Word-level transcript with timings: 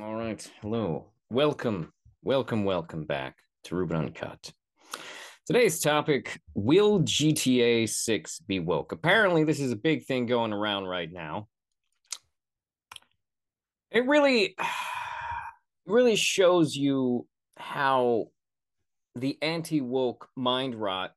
All 0.00 0.14
right. 0.14 0.48
Hello. 0.62 1.06
Welcome. 1.28 1.92
Welcome. 2.22 2.64
Welcome 2.64 3.04
back 3.04 3.34
to 3.64 3.74
Ruben 3.74 3.96
Uncut. 3.96 4.52
Today's 5.44 5.80
topic 5.80 6.40
Will 6.54 7.00
GTA 7.00 7.88
6 7.88 8.38
be 8.46 8.60
woke? 8.60 8.92
Apparently, 8.92 9.42
this 9.42 9.58
is 9.58 9.72
a 9.72 9.76
big 9.76 10.04
thing 10.04 10.26
going 10.26 10.52
around 10.52 10.84
right 10.84 11.12
now. 11.12 11.48
It 13.90 14.06
really, 14.06 14.54
really 15.86 16.14
shows 16.14 16.76
you 16.76 17.26
how 17.56 18.26
the 19.16 19.36
anti 19.42 19.80
woke 19.80 20.28
mind 20.36 20.76
rot 20.76 21.10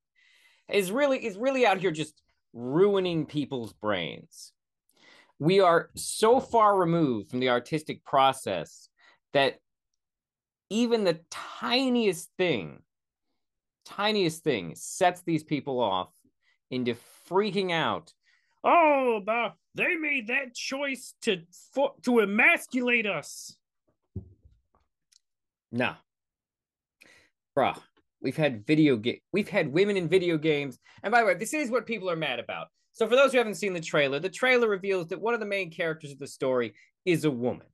is 0.67 0.91
really 0.91 1.23
is 1.23 1.37
really 1.37 1.67
out 1.67 1.77
here 1.77 1.91
just 1.91 2.19
ruining 2.51 3.27
people's 3.27 3.73
brains 3.73 4.53
we 5.41 5.59
are 5.59 5.89
so 5.95 6.39
far 6.39 6.77
removed 6.77 7.31
from 7.31 7.39
the 7.39 7.49
artistic 7.49 8.05
process 8.05 8.89
that 9.33 9.55
even 10.69 11.03
the 11.03 11.19
tiniest 11.31 12.29
thing, 12.37 12.83
tiniest 13.83 14.43
thing 14.43 14.73
sets 14.75 15.23
these 15.23 15.43
people 15.43 15.79
off 15.79 16.09
into 16.69 16.95
freaking 17.27 17.71
out. 17.71 18.13
Oh, 18.63 19.19
the, 19.25 19.53
they 19.73 19.95
made 19.95 20.27
that 20.27 20.53
choice 20.53 21.15
to 21.23 21.41
to 22.03 22.19
emasculate 22.19 23.07
us. 23.07 23.57
Nah, 25.71 25.95
bruh. 27.57 27.79
We've 28.21 28.37
had 28.37 28.67
video 28.67 28.97
game. 28.97 29.21
We've 29.33 29.49
had 29.49 29.73
women 29.73 29.97
in 29.97 30.07
video 30.07 30.37
games. 30.37 30.77
And 31.01 31.11
by 31.11 31.21
the 31.21 31.25
way, 31.25 31.33
this 31.33 31.55
is 31.55 31.71
what 31.71 31.87
people 31.87 32.11
are 32.11 32.15
mad 32.15 32.39
about. 32.39 32.67
So, 33.01 33.07
for 33.07 33.15
those 33.15 33.31
who 33.31 33.39
haven't 33.39 33.55
seen 33.55 33.73
the 33.73 33.81
trailer, 33.81 34.19
the 34.19 34.29
trailer 34.29 34.69
reveals 34.69 35.07
that 35.07 35.19
one 35.19 35.33
of 35.33 35.39
the 35.39 35.45
main 35.47 35.71
characters 35.71 36.11
of 36.11 36.19
the 36.19 36.27
story 36.27 36.75
is 37.03 37.25
a 37.25 37.31
woman. 37.31 37.65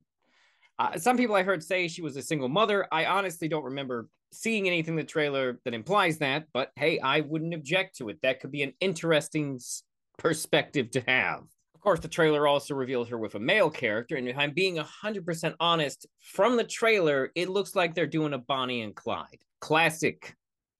Uh, 0.80 0.98
some 0.98 1.18
people 1.18 1.36
I 1.36 1.44
heard 1.44 1.62
say 1.62 1.90
she 1.90 2.02
was 2.02 2.16
a 2.16 2.22
single 2.22 2.48
mother. 2.48 2.88
I 2.94 3.08
honestly 3.08 3.50
don't 3.50 3.66
remember 3.66 4.08
seeing 4.32 4.68
anything 4.68 4.94
in 4.94 5.00
the 5.00 5.04
trailer 5.04 5.60
that 5.66 5.74
implies 5.74 6.20
that, 6.20 6.46
but 6.54 6.72
hey, 6.78 6.98
I 7.02 7.20
wouldn't 7.20 7.54
object 7.54 7.98
to 7.98 8.08
it. 8.08 8.20
That 8.24 8.40
could 8.40 8.54
be 8.54 8.64
an 8.64 8.72
interesting 8.80 9.60
perspective 10.18 10.92
to 10.92 11.02
have. 11.02 11.42
Of 11.76 11.82
course, 11.82 12.00
the 12.00 12.08
trailer 12.08 12.48
also 12.48 12.74
reveals 12.74 13.10
her 13.10 13.18
with 13.18 13.36
a 13.36 13.40
male 13.40 13.70
character, 13.70 14.16
and 14.16 14.30
if 14.30 14.38
I'm 14.38 14.54
being 14.54 14.78
100% 14.78 15.56
honest, 15.60 16.08
from 16.22 16.56
the 16.56 16.64
trailer, 16.64 17.34
it 17.36 17.50
looks 17.50 17.76
like 17.76 17.96
they're 17.96 18.08
doing 18.08 18.32
a 18.32 18.38
Bonnie 18.38 18.82
and 18.82 18.96
Clyde. 18.96 19.42
Classic 19.60 20.34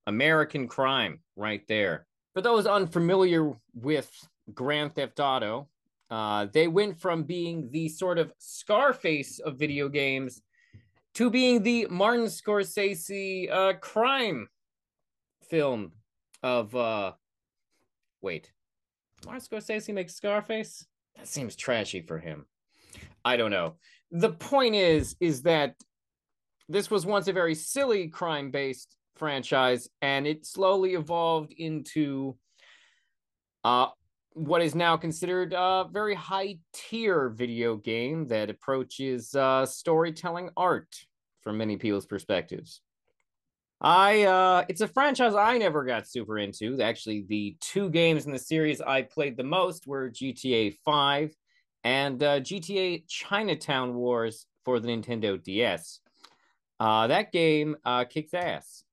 American 0.06 0.70
crime 0.70 1.20
right 1.36 1.68
there. 1.68 2.08
For 2.34 2.42
those 2.42 2.66
unfamiliar 2.66 3.52
with 3.74 4.10
Grand 4.54 4.96
Theft 4.96 5.20
Auto, 5.20 5.70
uh, 6.10 6.48
they 6.54 6.68
went 6.68 7.00
from 7.00 7.24
being 7.24 7.70
the 7.72 7.90
sort 7.90 8.18
of 8.18 8.32
Scarface 8.38 9.40
of 9.40 9.58
video 9.58 9.90
games 9.90 10.42
to 11.16 11.30
being 11.30 11.64
the 11.64 11.88
Martin 11.90 12.26
Scorsese 12.26 13.52
uh, 13.52 13.74
crime 13.74 14.48
film 15.50 15.92
of. 16.44 16.76
Uh, 16.76 17.14
wait, 18.22 18.52
Martin 19.26 19.42
Scorsese 19.42 19.94
makes 19.94 20.16
Scarface? 20.16 20.86
That 21.16 21.28
seems 21.28 21.56
trashy 21.56 22.02
for 22.02 22.20
him. 22.20 22.46
I 23.26 23.36
don't 23.36 23.52
know. 23.52 23.76
The 24.12 24.32
point 24.32 24.76
is, 24.76 25.16
is 25.20 25.42
that 25.44 25.76
this 26.70 26.90
was 26.90 27.06
once 27.06 27.28
a 27.28 27.34
very 27.34 27.56
silly 27.56 28.08
crime 28.08 28.52
based 28.52 28.96
franchise, 29.16 29.90
and 30.02 30.28
it 30.28 30.46
slowly 30.46 30.94
evolved 30.94 31.54
into 31.58 32.38
uh, 33.64 33.88
what 34.38 34.62
is 34.62 34.76
now 34.76 34.96
considered 34.96 35.54
a 35.54 35.86
very 35.92 36.14
high 36.14 36.60
tier 36.74 37.30
video 37.30 37.76
game 37.76 38.28
that 38.28 38.50
approaches 38.50 39.34
uh, 39.34 39.66
storytelling 39.66 40.52
art 40.56 40.96
from 41.42 41.58
many 41.58 41.78
people's 41.78 42.06
perspectives. 42.06 42.82
I 43.80 44.24
uh 44.24 44.66
it's 44.70 44.82
a 44.82 44.88
franchise 44.88 45.36
I 45.36 45.58
never 45.60 45.84
got 45.84 46.08
super 46.08 46.40
into. 46.40 46.82
Actually, 46.82 47.26
the 47.28 47.58
two 47.62 47.90
games 47.90 48.26
in 48.26 48.32
the 48.32 48.40
series 48.40 48.82
I 48.82 49.04
played 49.04 49.38
the 49.38 49.44
most 49.44 49.86
were 49.86 50.10
GTA 50.10 50.76
5 50.84 51.32
and 51.84 52.22
uh, 52.24 52.40
GTA 52.40 53.04
Chinatown 53.08 53.94
Wars 53.94 54.48
for 54.66 54.80
the 54.80 54.88
Nintendo 54.88 55.42
DS. 55.42 56.00
Uh, 56.80 57.08
that 57.08 57.32
game 57.32 57.76
uh, 57.86 58.06
kicks 58.06 58.34
ass. 58.34 58.84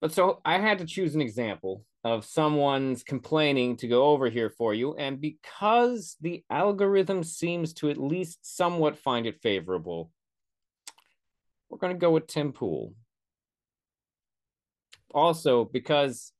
But 0.00 0.12
so 0.12 0.40
I 0.44 0.58
had 0.58 0.78
to 0.78 0.86
choose 0.86 1.14
an 1.14 1.20
example 1.20 1.84
of 2.06 2.24
someone's 2.24 3.02
complaining 3.02 3.76
to 3.78 3.88
go 3.88 4.04
over 4.04 4.30
here 4.30 4.48
for 4.48 4.72
you. 4.72 4.94
And 4.94 5.20
because 5.20 6.16
the 6.20 6.44
algorithm 6.48 7.24
seems 7.24 7.74
to 7.74 7.90
at 7.90 7.96
least 7.98 8.38
somewhat 8.42 8.96
find 8.96 9.26
it 9.26 9.40
favorable, 9.42 10.12
we're 11.68 11.78
going 11.78 11.92
to 11.92 11.98
go 11.98 12.12
with 12.12 12.28
Tim 12.28 12.52
Pool. 12.52 12.94
Also, 15.12 15.64
because 15.64 16.30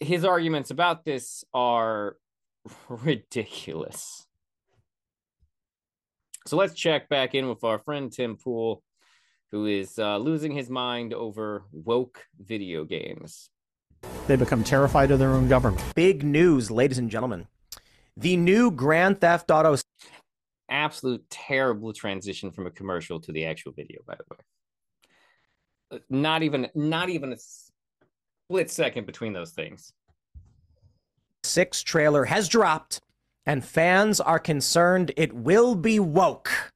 his 0.00 0.24
arguments 0.24 0.72
about 0.72 1.04
this 1.04 1.44
are 1.54 2.16
ridiculous. 2.88 4.26
So 6.48 6.56
let's 6.56 6.74
check 6.74 7.08
back 7.08 7.36
in 7.36 7.48
with 7.48 7.62
our 7.62 7.78
friend 7.78 8.10
Tim 8.10 8.36
Pool 8.36 8.82
who 9.52 9.66
is 9.66 10.00
uh, 10.00 10.16
losing 10.16 10.50
his 10.50 10.68
mind 10.68 11.14
over 11.14 11.62
woke 11.70 12.24
video 12.44 12.84
games. 12.84 13.50
They 14.26 14.36
become 14.36 14.64
terrified 14.64 15.10
of 15.10 15.18
their 15.18 15.30
own 15.30 15.48
government. 15.48 15.84
Big 15.94 16.24
news, 16.24 16.70
ladies 16.70 16.98
and 16.98 17.10
gentlemen. 17.10 17.46
The 18.16 18.36
new 18.36 18.70
Grand 18.70 19.20
Theft 19.20 19.50
Auto. 19.50 19.76
Absolute 20.70 21.28
terrible 21.28 21.92
transition 21.92 22.50
from 22.50 22.66
a 22.66 22.70
commercial 22.70 23.20
to 23.20 23.32
the 23.32 23.44
actual 23.44 23.72
video, 23.72 24.00
by 24.06 24.14
the 24.14 24.24
way. 24.30 24.36
Uh, 25.90 25.98
not 26.08 26.42
even, 26.42 26.68
not 26.74 27.10
even 27.10 27.34
a 27.34 27.36
split 27.36 28.70
second 28.70 29.04
between 29.04 29.34
those 29.34 29.50
things. 29.50 29.92
Six 31.42 31.82
trailer 31.82 32.24
has 32.24 32.48
dropped, 32.48 33.00
and 33.44 33.62
fans 33.62 34.20
are 34.20 34.38
concerned 34.38 35.12
it 35.18 35.34
will 35.34 35.74
be 35.74 36.00
woke. 36.00 36.72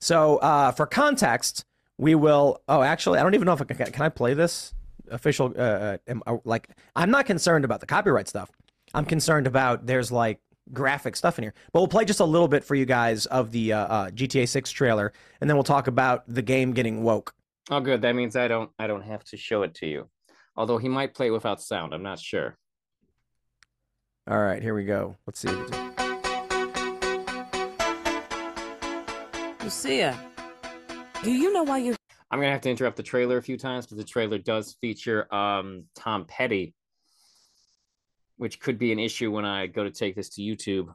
So, 0.00 0.38
uh, 0.38 0.72
for 0.72 0.86
context, 0.86 1.66
we 1.98 2.14
will. 2.14 2.62
Oh, 2.68 2.80
actually, 2.80 3.18
I 3.18 3.22
don't 3.22 3.34
even 3.34 3.44
know 3.44 3.52
if 3.52 3.60
I 3.60 3.64
can. 3.64 3.92
Can 3.92 4.02
I 4.02 4.08
play 4.08 4.32
this 4.32 4.72
official? 5.10 5.54
Uh, 5.56 5.60
uh 5.60 5.96
am, 6.08 6.22
uh, 6.26 6.36
like, 6.44 6.68
I'm 6.94 7.10
not 7.10 7.26
concerned 7.26 7.64
about 7.64 7.80
the 7.80 7.86
copyright 7.86 8.28
stuff. 8.28 8.50
I'm 8.94 9.04
concerned 9.04 9.46
about 9.46 9.86
there's 9.86 10.12
like 10.12 10.40
graphic 10.72 11.16
stuff 11.16 11.38
in 11.38 11.44
here. 11.44 11.54
But 11.72 11.80
we'll 11.80 11.88
play 11.88 12.04
just 12.04 12.20
a 12.20 12.24
little 12.24 12.48
bit 12.48 12.64
for 12.64 12.74
you 12.74 12.86
guys 12.86 13.26
of 13.26 13.52
the 13.52 13.72
uh, 13.72 13.78
uh, 13.78 14.10
GTA 14.10 14.48
6 14.48 14.70
trailer, 14.70 15.12
and 15.40 15.48
then 15.48 15.56
we'll 15.56 15.64
talk 15.64 15.86
about 15.86 16.24
the 16.26 16.42
game 16.42 16.72
getting 16.72 17.02
woke. 17.02 17.34
Oh, 17.70 17.80
good. 17.80 18.02
That 18.02 18.14
means 18.14 18.36
I 18.36 18.48
don't. 18.48 18.70
I 18.78 18.86
don't 18.86 19.02
have 19.02 19.24
to 19.24 19.36
show 19.36 19.62
it 19.62 19.74
to 19.76 19.86
you. 19.86 20.08
Although 20.56 20.78
he 20.78 20.88
might 20.88 21.14
play 21.14 21.30
without 21.30 21.60
sound. 21.60 21.92
I'm 21.92 22.02
not 22.02 22.18
sure. 22.18 22.56
All 24.28 24.38
right, 24.38 24.62
here 24.62 24.74
we 24.74 24.84
go. 24.84 25.16
Let's 25.26 25.40
see. 25.40 25.48
Lucia, 29.62 30.18
do 31.22 31.32
you 31.32 31.52
know 31.52 31.64
why 31.64 31.78
you're? 31.78 31.96
I'm 32.30 32.40
gonna 32.40 32.52
have 32.52 32.60
to 32.62 32.70
interrupt 32.70 32.96
the 32.96 33.02
trailer 33.02 33.36
a 33.36 33.42
few 33.42 33.56
times 33.56 33.86
because 33.86 33.98
the 33.98 34.04
trailer 34.04 34.38
does 34.38 34.76
feature 34.80 35.32
um, 35.32 35.84
Tom 35.94 36.24
Petty, 36.26 36.74
which 38.36 38.58
could 38.60 38.78
be 38.78 38.92
an 38.92 38.98
issue 38.98 39.30
when 39.30 39.44
I 39.44 39.66
go 39.66 39.84
to 39.84 39.90
take 39.90 40.16
this 40.16 40.28
to 40.30 40.42
YouTube. 40.42 40.92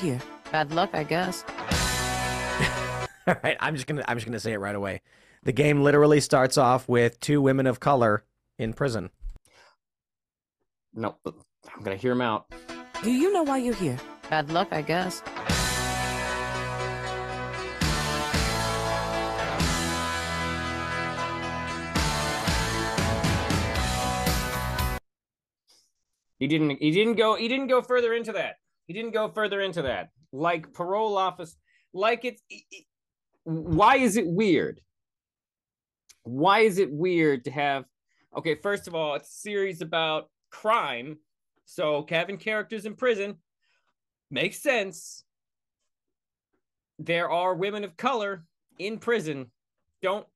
Here, 0.00 0.20
bad 0.50 0.72
luck, 0.72 0.90
I 0.92 1.04
guess. 1.04 1.44
All 3.26 3.36
right, 3.42 3.56
I'm 3.60 3.74
just 3.74 3.86
gonna 3.86 4.04
I'm 4.08 4.16
just 4.16 4.26
gonna 4.26 4.40
say 4.40 4.52
it 4.52 4.58
right 4.58 4.74
away. 4.74 5.00
The 5.44 5.52
game 5.52 5.82
literally 5.82 6.20
starts 6.20 6.58
off 6.58 6.88
with 6.88 7.20
two 7.20 7.40
women 7.40 7.66
of 7.66 7.78
color 7.78 8.24
in 8.58 8.72
prison. 8.72 9.10
No, 10.92 11.16
I'm 11.24 11.82
gonna 11.82 11.96
hear 11.96 12.12
him 12.12 12.20
out. 12.20 12.52
Do 13.02 13.12
you 13.12 13.32
know 13.32 13.42
why 13.42 13.58
you're 13.58 13.74
here? 13.74 13.98
Bad 14.30 14.50
luck, 14.50 14.68
I 14.72 14.82
guess. 14.82 15.22
He 26.44 26.48
didn't. 26.48 26.76
He 26.82 26.90
didn't 26.90 27.14
go. 27.14 27.36
He 27.36 27.48
didn't 27.48 27.68
go 27.68 27.80
further 27.80 28.12
into 28.12 28.32
that. 28.32 28.56
He 28.84 28.92
didn't 28.92 29.12
go 29.12 29.30
further 29.30 29.62
into 29.62 29.80
that. 29.80 30.10
Like 30.30 30.74
parole 30.74 31.16
office. 31.16 31.56
Like 31.94 32.26
it's. 32.26 32.42
It, 32.50 32.84
why 33.44 33.96
is 33.96 34.18
it 34.18 34.26
weird? 34.26 34.82
Why 36.24 36.58
is 36.58 36.76
it 36.76 36.92
weird 36.92 37.46
to 37.46 37.50
have? 37.50 37.86
Okay, 38.36 38.56
first 38.56 38.86
of 38.86 38.94
all, 38.94 39.14
it's 39.14 39.30
a 39.30 39.40
series 39.40 39.80
about 39.80 40.28
crime. 40.50 41.16
So 41.64 42.02
Kevin 42.02 42.36
characters 42.36 42.84
in 42.84 42.94
prison 42.94 43.36
makes 44.30 44.62
sense. 44.62 45.24
There 46.98 47.30
are 47.30 47.54
women 47.54 47.84
of 47.84 47.96
color 47.96 48.44
in 48.78 48.98
prison. 48.98 49.50
Don't. 50.02 50.26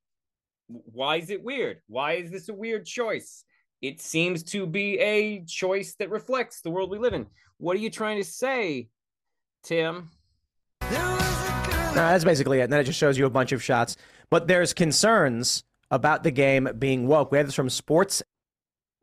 Why 0.68 1.16
is 1.16 1.28
it 1.28 1.42
weird? 1.42 1.82
Why 1.86 2.14
is 2.14 2.30
this 2.30 2.48
a 2.48 2.54
weird 2.54 2.86
choice? 2.86 3.44
It 3.80 4.00
seems 4.00 4.42
to 4.44 4.66
be 4.66 4.98
a 4.98 5.44
choice 5.44 5.94
that 5.98 6.10
reflects 6.10 6.60
the 6.60 6.70
world 6.70 6.90
we 6.90 6.98
live 6.98 7.14
in. 7.14 7.26
What 7.58 7.76
are 7.76 7.80
you 7.80 7.90
trying 7.90 8.18
to 8.18 8.24
say, 8.24 8.88
Tim? 9.62 10.10
that's 10.80 12.24
basically 12.24 12.60
it. 12.60 12.64
And 12.64 12.72
then 12.72 12.80
it 12.80 12.84
just 12.84 12.98
shows 12.98 13.18
you 13.18 13.26
a 13.26 13.30
bunch 13.30 13.52
of 13.52 13.62
shots. 13.62 13.96
But 14.30 14.46
there's 14.46 14.72
concerns 14.72 15.64
about 15.90 16.22
the 16.22 16.30
game 16.30 16.68
being 16.78 17.06
woke. 17.06 17.32
We 17.32 17.38
have 17.38 17.46
this 17.46 17.54
from 17.54 17.70
Sports. 17.70 18.22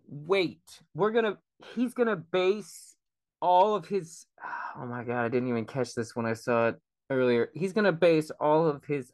Wait, 0.07 0.61
we're 0.93 1.11
gonna. 1.11 1.37
He's 1.73 1.93
gonna 1.93 2.15
base 2.15 2.95
all 3.41 3.75
of 3.75 3.87
his. 3.87 4.25
Oh 4.77 4.85
my 4.85 5.05
god, 5.05 5.23
I 5.23 5.29
didn't 5.29 5.47
even 5.47 5.63
catch 5.63 5.93
this 5.95 6.17
when 6.17 6.25
I 6.25 6.33
saw 6.33 6.67
it 6.67 6.75
earlier. 7.09 7.49
He's 7.53 7.71
gonna 7.71 7.93
base 7.93 8.29
all 8.41 8.67
of 8.67 8.83
his 8.83 9.09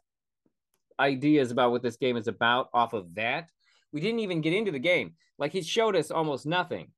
ideas 1.00 1.52
about 1.52 1.70
what 1.70 1.84
this 1.84 1.98
game 1.98 2.18
is 2.18 2.28
about 2.28 2.70
off 2.74 2.94
of 2.94 3.14
that. 3.14 3.52
We 3.92 4.02
didn't 4.02 4.20
even 4.20 4.42
get 4.42 4.54
into 4.54 4.72
the 4.72 4.80
game. 4.80 5.14
Like 5.38 5.52
he 5.52 5.62
showed 5.62 5.96
us 5.96 6.12
almost 6.12 6.46
nothing. 6.46 6.90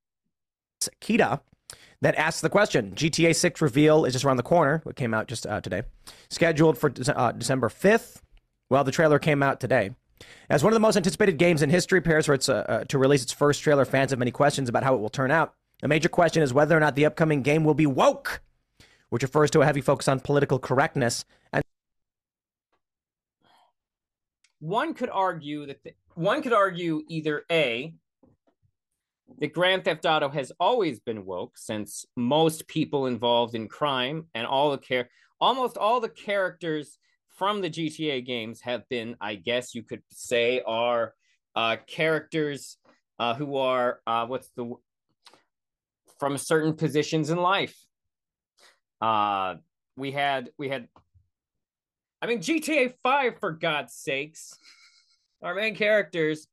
Kita 1.01 1.39
that 2.01 2.15
asks 2.15 2.41
the 2.41 2.49
question 2.49 2.93
GTA 2.95 3.35
6 3.35 3.61
reveal 3.61 4.05
is 4.05 4.13
just 4.13 4.25
around 4.25 4.37
the 4.37 4.43
corner. 4.43 4.81
What 4.83 4.95
came 4.95 5.13
out 5.13 5.27
just 5.27 5.47
uh, 5.47 5.61
today. 5.61 5.83
Scheduled 6.29 6.77
for 6.77 6.91
uh, 7.15 7.31
December 7.31 7.69
5th. 7.69 8.21
Well, 8.69 8.83
the 8.83 8.91
trailer 8.91 9.19
came 9.19 9.41
out 9.41 9.59
today. 9.59 9.91
As 10.49 10.63
one 10.63 10.73
of 10.73 10.75
the 10.75 10.81
most 10.81 10.97
anticipated 10.97 11.37
games 11.37 11.61
in 11.61 11.69
history 11.69 12.01
prepares 12.01 12.25
for 12.25 12.33
its, 12.33 12.49
uh, 12.49 12.65
uh, 12.67 12.83
to 12.85 12.97
release 12.97 13.23
its 13.23 13.31
first 13.31 13.61
trailer, 13.61 13.85
fans 13.85 14.11
have 14.11 14.19
many 14.19 14.31
questions 14.31 14.69
about 14.69 14.83
how 14.83 14.93
it 14.95 14.99
will 14.99 15.09
turn 15.09 15.31
out. 15.31 15.53
A 15.81 15.87
major 15.87 16.09
question 16.09 16.43
is 16.43 16.53
whether 16.53 16.75
or 16.75 16.79
not 16.79 16.95
the 16.95 17.05
upcoming 17.05 17.41
game 17.41 17.63
will 17.63 17.73
be 17.73 17.85
woke, 17.85 18.41
which 19.09 19.23
refers 19.23 19.51
to 19.51 19.61
a 19.61 19.65
heavy 19.65 19.81
focus 19.81 20.07
on 20.07 20.19
political 20.19 20.59
correctness. 20.59 21.25
And 21.51 21.63
one 24.63 24.94
could 24.94 25.10
argue 25.10 25.65
that 25.65 25.83
the, 25.83 25.92
one 26.15 26.42
could 26.42 26.54
argue 26.54 27.01
either 27.10 27.44
a 27.51 27.94
that 29.39 29.51
Grand 29.51 29.83
Theft 29.83 30.06
Auto 30.06 30.30
has 30.30 30.54
always 30.57 31.01
been 31.01 31.25
woke 31.25 31.57
since 31.57 32.06
most 32.15 32.65
people 32.68 33.07
involved 33.07 33.56
in 33.56 33.68
crime 33.68 34.27
and 34.33 34.48
all 34.48 34.71
the 34.71 34.77
care 34.77 35.10
almost 35.42 35.77
all 35.77 36.00
the 36.00 36.07
characters 36.07 36.98
from 37.36 37.60
the 37.60 37.69
GTA 37.69 38.25
games 38.25 38.62
have 38.62 38.88
been, 38.88 39.18
I 39.19 39.36
guess 39.36 39.75
you 39.75 39.83
could 39.83 40.01
say, 40.12 40.62
are 40.65 41.13
uh, 41.56 41.75
characters 41.86 42.77
uh, 43.19 43.33
who 43.33 43.57
are 43.57 44.00
uh, 44.07 44.25
what's 44.27 44.50
the 44.56 44.75
from 46.19 46.38
certain 46.38 46.74
positions 46.74 47.30
in 47.30 47.38
life. 47.38 47.75
Uh, 49.01 49.56
we 49.98 50.12
had 50.12 50.51
we 50.57 50.69
had, 50.69 50.88
I 52.23 52.25
mean, 52.25 52.39
GTA 52.39 52.93
Five 53.03 53.37
for 53.41 53.51
God's 53.51 53.95
sakes, 53.95 54.57
our 55.41 55.53
main 55.53 55.75
characters 55.75 56.47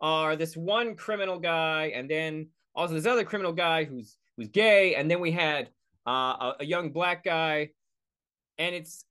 are 0.00 0.36
this 0.36 0.56
one 0.56 0.94
criminal 0.94 1.40
guy, 1.40 1.90
and 1.96 2.08
then 2.08 2.50
also 2.76 2.94
this 2.94 3.06
other 3.06 3.24
criminal 3.24 3.52
guy 3.52 3.82
who's 3.82 4.16
who's 4.36 4.46
gay, 4.46 4.94
and 4.94 5.10
then 5.10 5.18
we 5.18 5.32
had 5.32 5.68
uh, 6.06 6.10
a, 6.10 6.54
a 6.60 6.64
young 6.64 6.90
black 6.90 7.24
guy, 7.24 7.70
and 8.56 8.72
it's 8.72 9.04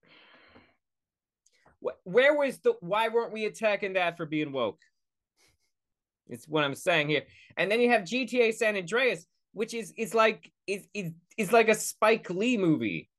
where 2.05 2.33
was 2.33 2.59
the 2.59 2.75
why 2.79 3.09
weren't 3.09 3.33
we 3.33 3.43
attacking 3.43 3.93
that 3.93 4.15
for 4.15 4.25
being 4.25 4.53
woke? 4.53 4.79
It's 6.29 6.47
what 6.47 6.63
I'm 6.63 6.75
saying 6.75 7.09
here. 7.09 7.23
And 7.57 7.69
then 7.69 7.81
you 7.81 7.89
have 7.89 8.03
GTA 8.03 8.53
San 8.53 8.77
Andreas, 8.77 9.25
which 9.51 9.73
is 9.73 9.93
is 9.97 10.13
like 10.13 10.49
is 10.65 10.87
is, 10.93 11.11
is 11.35 11.51
like 11.51 11.67
a 11.67 11.75
Spike 11.75 12.29
Lee 12.29 12.55
movie. 12.55 13.09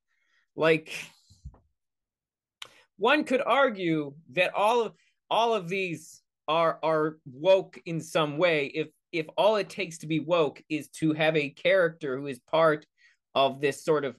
Like 0.56 0.90
one 2.98 3.24
could 3.24 3.42
argue 3.44 4.14
that 4.32 4.54
all 4.54 4.82
of 4.82 4.92
all 5.30 5.54
of 5.54 5.68
these 5.68 6.22
are 6.48 6.78
are 6.82 7.18
woke 7.30 7.80
in 7.86 8.00
some 8.00 8.38
way 8.38 8.66
if 8.66 8.88
if 9.12 9.26
all 9.36 9.56
it 9.56 9.68
takes 9.68 9.98
to 9.98 10.06
be 10.06 10.20
woke 10.20 10.62
is 10.68 10.88
to 10.88 11.12
have 11.12 11.36
a 11.36 11.50
character 11.50 12.16
who 12.16 12.26
is 12.26 12.38
part 12.50 12.86
of 13.34 13.60
this 13.60 13.84
sort 13.84 14.04
of 14.04 14.16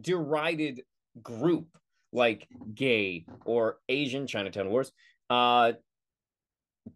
derided 0.00 0.82
group 1.22 1.68
like 2.12 2.48
gay 2.74 3.26
or 3.44 3.78
Asian 3.88 4.26
Chinatown 4.26 4.70
Wars, 4.70 4.92
uh, 5.30 5.72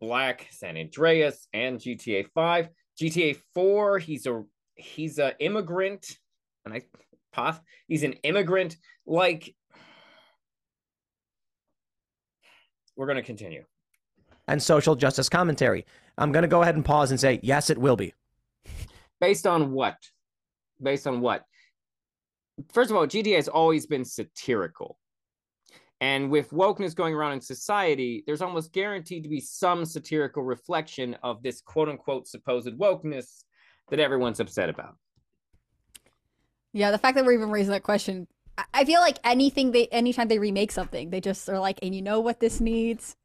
Black 0.00 0.46
San 0.50 0.76
Andreas 0.76 1.48
and 1.52 1.78
GTA 1.78 2.28
5. 2.34 2.68
GTA 3.00 3.36
4, 3.54 3.98
he's 3.98 4.26
a 4.26 4.42
he's 4.74 5.18
a 5.18 5.36
immigrant, 5.38 6.16
and 6.64 6.74
I 6.74 6.82
path 7.32 7.60
he's 7.86 8.02
an 8.02 8.14
immigrant. 8.24 8.76
Like 9.06 9.54
we're 12.98 13.06
gonna 13.06 13.22
continue. 13.22 13.64
And 14.48 14.62
social 14.62 14.96
justice 14.96 15.28
commentary. 15.28 15.86
I'm 16.18 16.32
gonna 16.32 16.48
go 16.48 16.62
ahead 16.62 16.74
and 16.74 16.84
pause 16.84 17.10
and 17.10 17.18
say, 17.18 17.40
yes, 17.42 17.70
it 17.70 17.78
will 17.78 17.96
be. 17.96 18.12
Based 19.20 19.46
on 19.46 19.72
what? 19.72 19.96
Based 20.82 21.06
on 21.06 21.20
what? 21.20 21.44
First 22.72 22.90
of 22.90 22.96
all, 22.96 23.06
GTA 23.06 23.36
has 23.36 23.48
always 23.48 23.86
been 23.86 24.04
satirical. 24.04 24.98
And 26.00 26.30
with 26.30 26.50
wokeness 26.50 26.94
going 26.94 27.14
around 27.14 27.32
in 27.32 27.40
society, 27.40 28.24
there's 28.26 28.42
almost 28.42 28.72
guaranteed 28.72 29.22
to 29.22 29.28
be 29.28 29.40
some 29.40 29.84
satirical 29.84 30.42
reflection 30.42 31.16
of 31.22 31.42
this 31.42 31.60
quote 31.60 31.88
unquote 31.88 32.26
supposed 32.26 32.68
wokeness 32.68 33.44
that 33.90 34.00
everyone's 34.00 34.40
upset 34.40 34.68
about. 34.68 34.96
Yeah, 36.72 36.90
the 36.90 36.98
fact 36.98 37.16
that 37.16 37.24
we're 37.24 37.32
even 37.32 37.50
raising 37.50 37.72
that 37.72 37.82
question, 37.82 38.26
I 38.74 38.84
feel 38.84 39.00
like 39.00 39.18
anything 39.24 39.72
they, 39.72 39.86
anytime 39.88 40.28
they 40.28 40.38
remake 40.38 40.72
something, 40.72 41.10
they 41.10 41.20
just 41.20 41.48
are 41.48 41.58
like, 41.58 41.78
and 41.82 41.94
you 41.94 42.02
know 42.02 42.20
what 42.20 42.40
this 42.40 42.60
needs? 42.60 43.16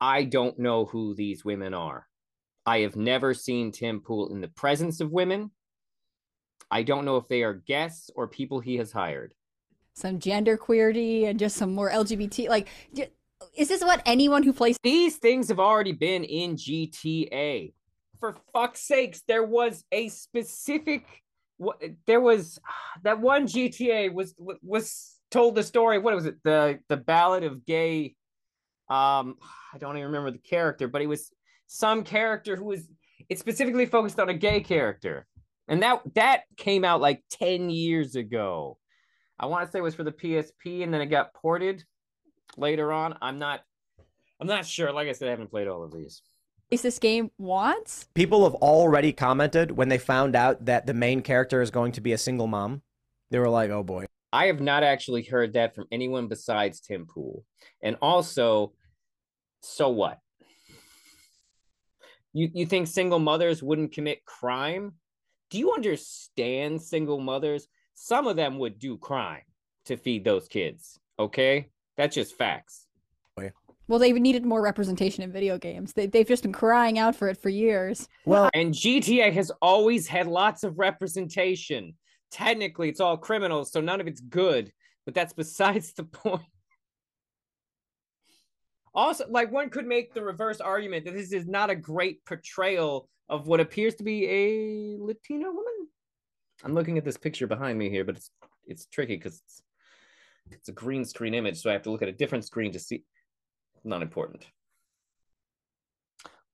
I 0.00 0.24
don't 0.24 0.58
know 0.58 0.86
who 0.86 1.14
these 1.14 1.44
women 1.44 1.74
are. 1.74 2.08
I 2.66 2.78
have 2.80 2.96
never 2.96 3.34
seen 3.34 3.72
Tim 3.72 4.00
Pool 4.00 4.32
in 4.32 4.40
the 4.40 4.48
presence 4.48 5.00
of 5.00 5.12
women. 5.12 5.50
I 6.70 6.82
don't 6.82 7.04
know 7.04 7.16
if 7.16 7.28
they 7.28 7.42
are 7.42 7.54
guests 7.54 8.10
or 8.14 8.26
people 8.26 8.60
he 8.60 8.76
has 8.78 8.90
hired 8.90 9.34
some 9.94 10.18
gender 10.18 10.58
queerty 10.58 11.26
and 11.26 11.38
just 11.38 11.56
some 11.56 11.72
more 11.72 11.90
LGBT. 11.90 12.48
Like, 12.48 12.68
is 13.56 13.68
this 13.68 13.82
what 13.82 14.02
anyone 14.04 14.42
who 14.42 14.52
plays 14.52 14.76
these 14.82 15.16
things 15.16 15.48
have 15.48 15.60
already 15.60 15.92
been 15.92 16.24
in 16.24 16.56
GTA? 16.56 17.72
For 18.20 18.36
fuck's 18.52 18.80
sakes, 18.80 19.22
there 19.26 19.44
was 19.44 19.84
a 19.92 20.08
specific. 20.08 21.04
There 22.06 22.20
was 22.20 22.58
that 23.02 23.20
one 23.20 23.46
GTA 23.46 24.12
was 24.12 24.34
was 24.38 25.18
told 25.30 25.54
the 25.54 25.62
story. 25.62 25.98
What 25.98 26.14
was 26.14 26.26
it? 26.26 26.36
The 26.44 26.80
the 26.88 26.96
Ballad 26.96 27.44
of 27.44 27.64
Gay. 27.64 28.14
Um, 28.88 29.36
I 29.74 29.78
don't 29.78 29.96
even 29.96 30.06
remember 30.06 30.30
the 30.30 30.38
character, 30.38 30.88
but 30.88 31.02
it 31.02 31.06
was 31.06 31.30
some 31.66 32.04
character 32.04 32.56
who 32.56 32.64
was. 32.64 32.88
It 33.28 33.38
specifically 33.38 33.86
focused 33.86 34.20
on 34.20 34.28
a 34.28 34.34
gay 34.34 34.60
character, 34.60 35.26
and 35.66 35.82
that 35.82 36.02
that 36.14 36.42
came 36.56 36.84
out 36.84 37.00
like 37.00 37.22
ten 37.30 37.70
years 37.70 38.16
ago. 38.16 38.78
I 39.38 39.46
want 39.46 39.66
to 39.66 39.70
say 39.70 39.78
it 39.78 39.82
was 39.82 39.94
for 39.94 40.04
the 40.04 40.12
PSP, 40.12 40.82
and 40.82 40.92
then 40.92 41.00
it 41.00 41.06
got 41.06 41.34
ported 41.34 41.84
later 42.56 42.92
on. 42.92 43.16
I'm 43.20 43.38
not, 43.38 43.62
I'm 44.40 44.46
not 44.46 44.66
sure. 44.66 44.92
Like 44.92 45.08
I 45.08 45.12
said, 45.12 45.28
I 45.28 45.32
haven't 45.32 45.50
played 45.50 45.66
all 45.66 45.82
of 45.82 45.92
these. 45.92 46.22
Is 46.74 46.82
this 46.82 46.98
game 46.98 47.30
wants? 47.38 48.08
People 48.14 48.42
have 48.42 48.56
already 48.56 49.12
commented 49.12 49.70
when 49.70 49.88
they 49.88 49.96
found 49.96 50.34
out 50.34 50.64
that 50.64 50.88
the 50.88 50.92
main 50.92 51.22
character 51.22 51.62
is 51.62 51.70
going 51.70 51.92
to 51.92 52.00
be 52.00 52.12
a 52.12 52.18
single 52.18 52.48
mom. 52.48 52.82
They 53.30 53.38
were 53.38 53.48
like, 53.48 53.70
"Oh 53.70 53.84
boy." 53.84 54.06
I 54.32 54.46
have 54.46 54.60
not 54.60 54.82
actually 54.82 55.22
heard 55.22 55.52
that 55.52 55.76
from 55.76 55.86
anyone 55.92 56.26
besides 56.26 56.80
Tim 56.80 57.06
Pool. 57.06 57.44
And 57.80 57.96
also, 58.02 58.72
so 59.62 59.90
what? 59.90 60.18
You 62.32 62.50
you 62.52 62.66
think 62.66 62.88
single 62.88 63.20
mothers 63.20 63.62
wouldn't 63.62 63.92
commit 63.92 64.24
crime? 64.24 64.94
Do 65.50 65.60
you 65.60 65.74
understand 65.74 66.82
single 66.82 67.20
mothers? 67.20 67.68
some 67.94 68.26
of 68.26 68.34
them 68.34 68.58
would 68.58 68.80
do 68.80 68.98
crime 68.98 69.42
to 69.84 69.96
feed 69.96 70.24
those 70.24 70.48
kids. 70.48 70.98
Okay, 71.18 71.68
that's 71.96 72.16
just 72.16 72.36
facts. 72.36 72.83
Well, 73.86 73.98
they 73.98 74.12
needed 74.12 74.44
more 74.44 74.62
representation 74.62 75.22
in 75.22 75.32
video 75.32 75.58
games. 75.58 75.92
They, 75.92 76.06
they've 76.06 76.26
just 76.26 76.42
been 76.42 76.52
crying 76.52 76.98
out 76.98 77.14
for 77.14 77.28
it 77.28 77.36
for 77.36 77.50
years. 77.50 78.08
Well, 78.24 78.48
and 78.54 78.72
GTA 78.72 79.32
has 79.32 79.50
always 79.60 80.06
had 80.08 80.26
lots 80.26 80.64
of 80.64 80.78
representation. 80.78 81.94
Technically, 82.30 82.88
it's 82.88 83.00
all 83.00 83.16
criminals, 83.16 83.70
so 83.72 83.80
none 83.80 84.00
of 84.00 84.06
it's 84.06 84.20
good, 84.20 84.72
but 85.04 85.14
that's 85.14 85.32
besides 85.32 85.92
the 85.92 86.04
point. 86.04 86.42
Also, 88.94 89.26
like 89.28 89.50
one 89.50 89.70
could 89.70 89.86
make 89.86 90.14
the 90.14 90.22
reverse 90.22 90.60
argument 90.60 91.04
that 91.04 91.14
this 91.14 91.32
is 91.32 91.46
not 91.46 91.68
a 91.68 91.74
great 91.74 92.24
portrayal 92.24 93.08
of 93.28 93.46
what 93.46 93.60
appears 93.60 93.96
to 93.96 94.04
be 94.04 94.26
a 94.26 94.96
Latina 94.98 95.50
woman. 95.50 95.88
I'm 96.62 96.74
looking 96.74 96.96
at 96.96 97.04
this 97.04 97.16
picture 97.16 97.46
behind 97.46 97.78
me 97.78 97.90
here, 97.90 98.04
but 98.04 98.16
it's 98.16 98.30
it's 98.66 98.86
tricky 98.86 99.16
because 99.16 99.42
it's 99.44 99.62
it's 100.50 100.68
a 100.68 100.72
green 100.72 101.04
screen 101.04 101.34
image, 101.34 101.60
so 101.60 101.70
I 101.70 101.72
have 101.72 101.82
to 101.82 101.90
look 101.90 102.02
at 102.02 102.08
a 102.08 102.12
different 102.12 102.44
screen 102.44 102.72
to 102.72 102.78
see. 102.78 103.02
Not 103.84 104.02
important. 104.02 104.46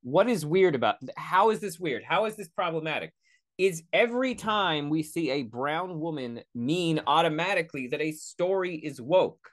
What 0.02 0.28
is 0.28 0.44
weird 0.44 0.74
about 0.74 0.96
how 1.16 1.50
is 1.50 1.60
this 1.60 1.78
weird? 1.78 2.02
How 2.02 2.24
is 2.24 2.36
this 2.36 2.48
problematic? 2.48 3.12
Is 3.58 3.82
every 3.92 4.34
time 4.34 4.88
we 4.88 5.02
see 5.02 5.30
a 5.30 5.42
brown 5.42 6.00
woman 6.00 6.40
mean 6.54 7.00
automatically 7.06 7.88
that 7.88 8.00
a 8.00 8.12
story 8.12 8.76
is 8.76 9.00
woke? 9.00 9.50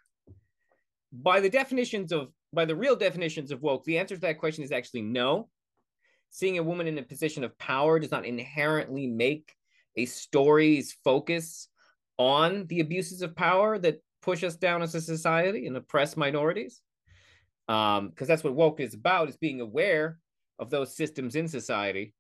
By 1.12 1.40
the 1.40 1.50
definitions 1.50 2.12
of 2.12 2.30
by 2.54 2.66
the 2.66 2.76
real 2.76 2.96
definitions 2.96 3.52
of 3.52 3.62
woke, 3.62 3.84
the 3.84 3.98
answer 3.98 4.16
to 4.16 4.22
that 4.22 4.40
question 4.40 4.64
is 4.64 4.72
actually 4.72 5.02
no. 5.02 5.50
Seeing 6.30 6.58
a 6.58 6.64
woman 6.64 6.88
in 6.88 6.98
a 6.98 7.04
position 7.04 7.44
of 7.44 7.58
power 7.58 8.00
does 8.00 8.12
not 8.12 8.26
inherently 8.26 9.08
make 9.08 9.54
a 9.98 10.06
story's 10.06 10.96
focus 11.04 11.68
on 12.18 12.66
the 12.68 12.80
abuses 12.80 13.22
of 13.22 13.36
power 13.36 13.78
that 13.80 14.02
push 14.22 14.44
us 14.44 14.56
down 14.56 14.82
as 14.82 14.96
a 14.96 15.02
society 15.02 15.68
and 15.68 15.76
oppress 15.76 16.16
minorities. 16.16 16.82
Um, 17.68 18.10
because 18.10 18.28
that's 18.28 18.44
what 18.44 18.56
woke 18.56 18.80
is 18.80 18.94
about, 18.94 19.30
is 19.30 19.38
being 19.38 19.62
aware 19.62 20.20
of 20.60 20.70
those 20.70 20.96
systems 20.96 21.36
in 21.36 21.48
society. 21.48 22.14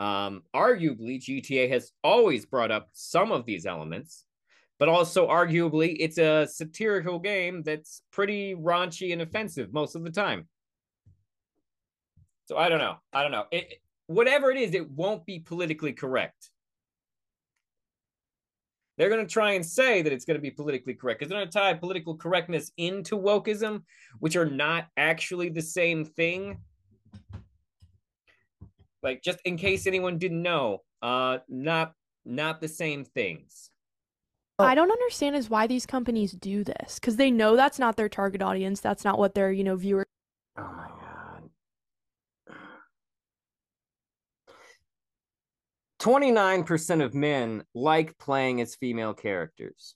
Um, 0.00 0.42
arguably, 0.54 1.18
GTA 1.18 1.68
has 1.70 1.90
always 2.04 2.46
brought 2.46 2.70
up 2.70 2.88
some 2.92 3.32
of 3.32 3.46
these 3.46 3.66
elements, 3.66 4.24
but 4.78 4.88
also 4.88 5.28
arguably 5.28 5.96
it's 5.98 6.18
a 6.18 6.46
satirical 6.46 7.18
game 7.18 7.62
that's 7.64 8.02
pretty 8.12 8.54
raunchy 8.54 9.12
and 9.12 9.22
offensive 9.22 9.72
most 9.72 9.96
of 9.96 10.04
the 10.04 10.10
time. 10.10 10.46
So 12.46 12.56
I 12.56 12.68
don't 12.68 12.78
know. 12.78 12.96
I 13.12 13.22
don't 13.22 13.32
know. 13.32 13.46
It, 13.50 13.74
whatever 14.06 14.50
it 14.50 14.56
is, 14.56 14.72
it 14.74 14.88
won't 14.90 15.26
be 15.26 15.40
politically 15.40 15.92
correct. 15.92 16.50
They're 18.98 19.08
going 19.08 19.24
to 19.24 19.32
try 19.32 19.52
and 19.52 19.64
say 19.64 20.02
that 20.02 20.12
it's 20.12 20.24
going 20.24 20.36
to 20.36 20.42
be 20.42 20.50
politically 20.50 20.92
correct 20.92 21.20
because 21.20 21.30
they're 21.30 21.38
going 21.38 21.48
to 21.48 21.56
tie 21.56 21.72
political 21.74 22.16
correctness 22.16 22.72
into 22.76 23.16
wokeism, 23.16 23.84
which 24.18 24.34
are 24.34 24.44
not 24.44 24.88
actually 24.96 25.50
the 25.50 25.62
same 25.62 26.04
thing. 26.04 26.58
Like, 29.04 29.22
just 29.22 29.38
in 29.44 29.56
case 29.56 29.86
anyone 29.86 30.18
didn't 30.18 30.42
know, 30.42 30.82
uh, 31.00 31.38
not 31.48 31.94
not 32.24 32.60
the 32.60 32.68
same 32.68 33.04
things. 33.04 33.70
I 34.58 34.74
don't 34.74 34.90
understand 34.90 35.36
is 35.36 35.48
why 35.48 35.68
these 35.68 35.86
companies 35.86 36.32
do 36.32 36.64
this 36.64 36.98
because 36.98 37.14
they 37.14 37.30
know 37.30 37.54
that's 37.54 37.78
not 37.78 37.96
their 37.96 38.08
target 38.08 38.42
audience. 38.42 38.80
That's 38.80 39.04
not 39.04 39.16
what 39.16 39.34
their 39.34 39.52
you 39.52 39.62
know 39.62 39.76
viewers. 39.76 40.06
Oh 40.58 40.62
my 40.62 40.88
god. 40.88 41.48
29% 46.00 47.04
of 47.04 47.14
men 47.14 47.64
like 47.74 48.16
playing 48.18 48.60
as 48.60 48.76
female 48.76 49.14
characters. 49.14 49.94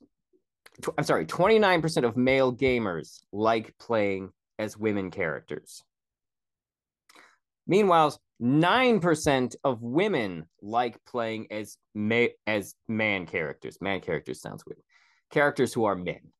I'm 0.99 1.05
sorry, 1.05 1.27
29% 1.27 2.05
of 2.05 2.17
male 2.17 2.53
gamers 2.53 3.21
like 3.33 3.77
playing 3.79 4.31
as 4.59 4.77
women 4.77 5.11
characters. 5.11 5.83
Meanwhile, 7.67 8.19
9% 8.43 9.55
of 9.63 9.83
women 9.83 10.47
like 10.61 10.99
playing 11.05 11.47
as 11.51 11.77
ma- 11.95 12.27
as 12.47 12.75
man 12.89 13.27
characters. 13.27 13.79
Man 13.81 14.01
characters 14.01 14.41
sounds 14.41 14.65
weird. 14.67 14.83
Characters 15.31 15.73
who 15.73 15.85
are 15.85 15.95
men. 15.95 16.33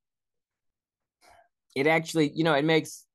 It 1.75 1.87
actually, 1.87 2.31
you 2.35 2.43
know, 2.43 2.53
it 2.53 2.65
makes 2.65 3.05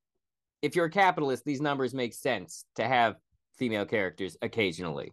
if 0.62 0.75
you're 0.75 0.87
a 0.87 0.90
capitalist, 0.90 1.45
these 1.45 1.61
numbers 1.61 1.95
make 1.95 2.14
sense 2.14 2.64
to 2.76 2.87
have 2.87 3.17
female 3.57 3.85
characters 3.85 4.37
occasionally. 4.43 5.12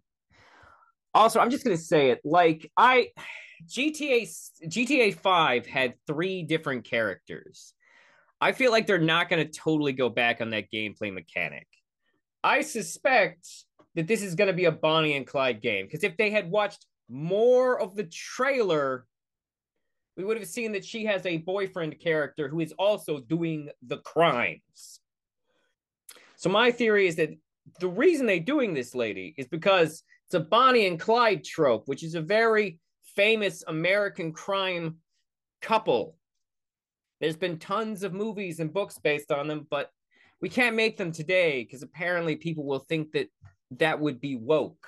Also, 1.16 1.40
I'm 1.40 1.50
just 1.50 1.64
gonna 1.64 1.78
say 1.78 2.10
it 2.10 2.20
like 2.26 2.70
I 2.76 3.12
GTA 3.68 4.28
GTA 4.68 5.16
5 5.16 5.66
had 5.66 5.94
three 6.06 6.44
different 6.44 6.84
characters. 6.84 7.74
I 8.42 8.52
feel 8.52 8.70
like 8.70 8.86
they're 8.86 9.00
not 9.00 9.30
gonna 9.30 9.48
totally 9.48 9.94
go 9.94 10.10
back 10.10 10.42
on 10.42 10.50
that 10.50 10.70
gameplay 10.70 11.14
mechanic. 11.14 11.68
I 12.44 12.62
suspect 12.62 13.48
that 13.96 14.08
this 14.08 14.22
is 14.22 14.36
gonna 14.36 14.52
be 14.52 14.66
a 14.66 14.72
Bonnie 14.74 15.16
and 15.16 15.26
Clyde 15.26 15.62
game 15.62 15.86
because 15.86 16.04
if 16.04 16.18
they 16.18 16.32
had 16.32 16.52
watched 16.52 16.86
more 17.08 17.80
of 17.80 17.96
the 17.96 18.04
trailer, 18.04 19.06
we 20.18 20.26
would 20.26 20.36
have 20.36 20.50
seen 20.50 20.74
that 20.74 20.84
she 20.84 21.06
has 21.06 21.26
a 21.26 21.38
boyfriend 21.38 21.98
character 21.98 22.50
who 22.50 22.60
is 22.60 22.74
also 22.74 23.22
doing 23.22 23.70
the 23.88 24.00
crimes. 24.00 25.00
So 26.36 26.50
my 26.50 26.72
theory 26.72 27.08
is 27.08 27.16
that 27.16 27.30
the 27.80 27.88
reason 27.88 28.26
they're 28.26 28.40
doing 28.42 28.74
this 28.74 28.94
lady 28.94 29.34
is 29.38 29.48
because 29.48 30.04
a 30.36 30.39
Bonnie 30.39 30.86
and 30.88 31.00
Clyde 31.00 31.44
trope, 31.44 31.88
which 31.88 32.04
is 32.04 32.15
a 32.15 32.22
very 32.22 32.80
famous 33.15 33.63
American 33.68 34.32
crime 34.32 34.98
couple. 35.62 36.18
There's 37.20 37.38
been 37.38 37.58
tons 37.58 38.04
of 38.04 38.13
movies 38.13 38.60
and 38.60 38.72
books 38.72 39.00
based 39.00 39.32
on 39.32 39.48
them, 39.48 39.65
but 39.70 39.89
we 40.42 40.50
can't 40.50 40.75
make 40.75 40.98
them 40.98 41.12
today 41.12 41.63
because 41.63 41.82
apparently 41.82 42.36
people 42.36 42.65
will 42.65 42.80
think 42.80 43.12
that 43.13 43.30
that 43.72 44.00
would 44.00 44.20
be 44.22 44.36
woke. 44.36 44.86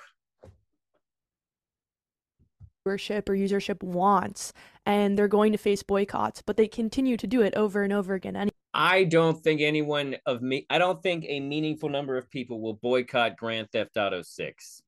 viewership 2.86 3.28
or 3.28 3.34
usership 3.34 3.82
wants 3.82 4.52
and 4.86 5.18
they're 5.18 5.28
going 5.28 5.52
to 5.52 5.58
face 5.58 5.82
boycotts 5.82 6.40
but 6.40 6.56
they 6.56 6.66
continue 6.66 7.18
to 7.18 7.26
do 7.26 7.42
it 7.42 7.54
over 7.54 7.82
and 7.82 7.92
over 7.92 8.14
again 8.14 8.34
Any- 8.34 8.50
I 8.72 9.04
don't 9.04 9.42
think 9.42 9.60
anyone 9.60 10.16
of 10.24 10.40
me, 10.40 10.64
I 10.70 10.78
don't 10.78 11.02
think 11.02 11.24
a 11.28 11.40
meaningful 11.40 11.88
number 11.88 12.16
of 12.16 12.30
people 12.30 12.60
will 12.60 12.74
boycott 12.74 13.36
Grand 13.36 13.70
Theft 13.72 13.96
Auto 13.96 14.22
6. 14.22 14.82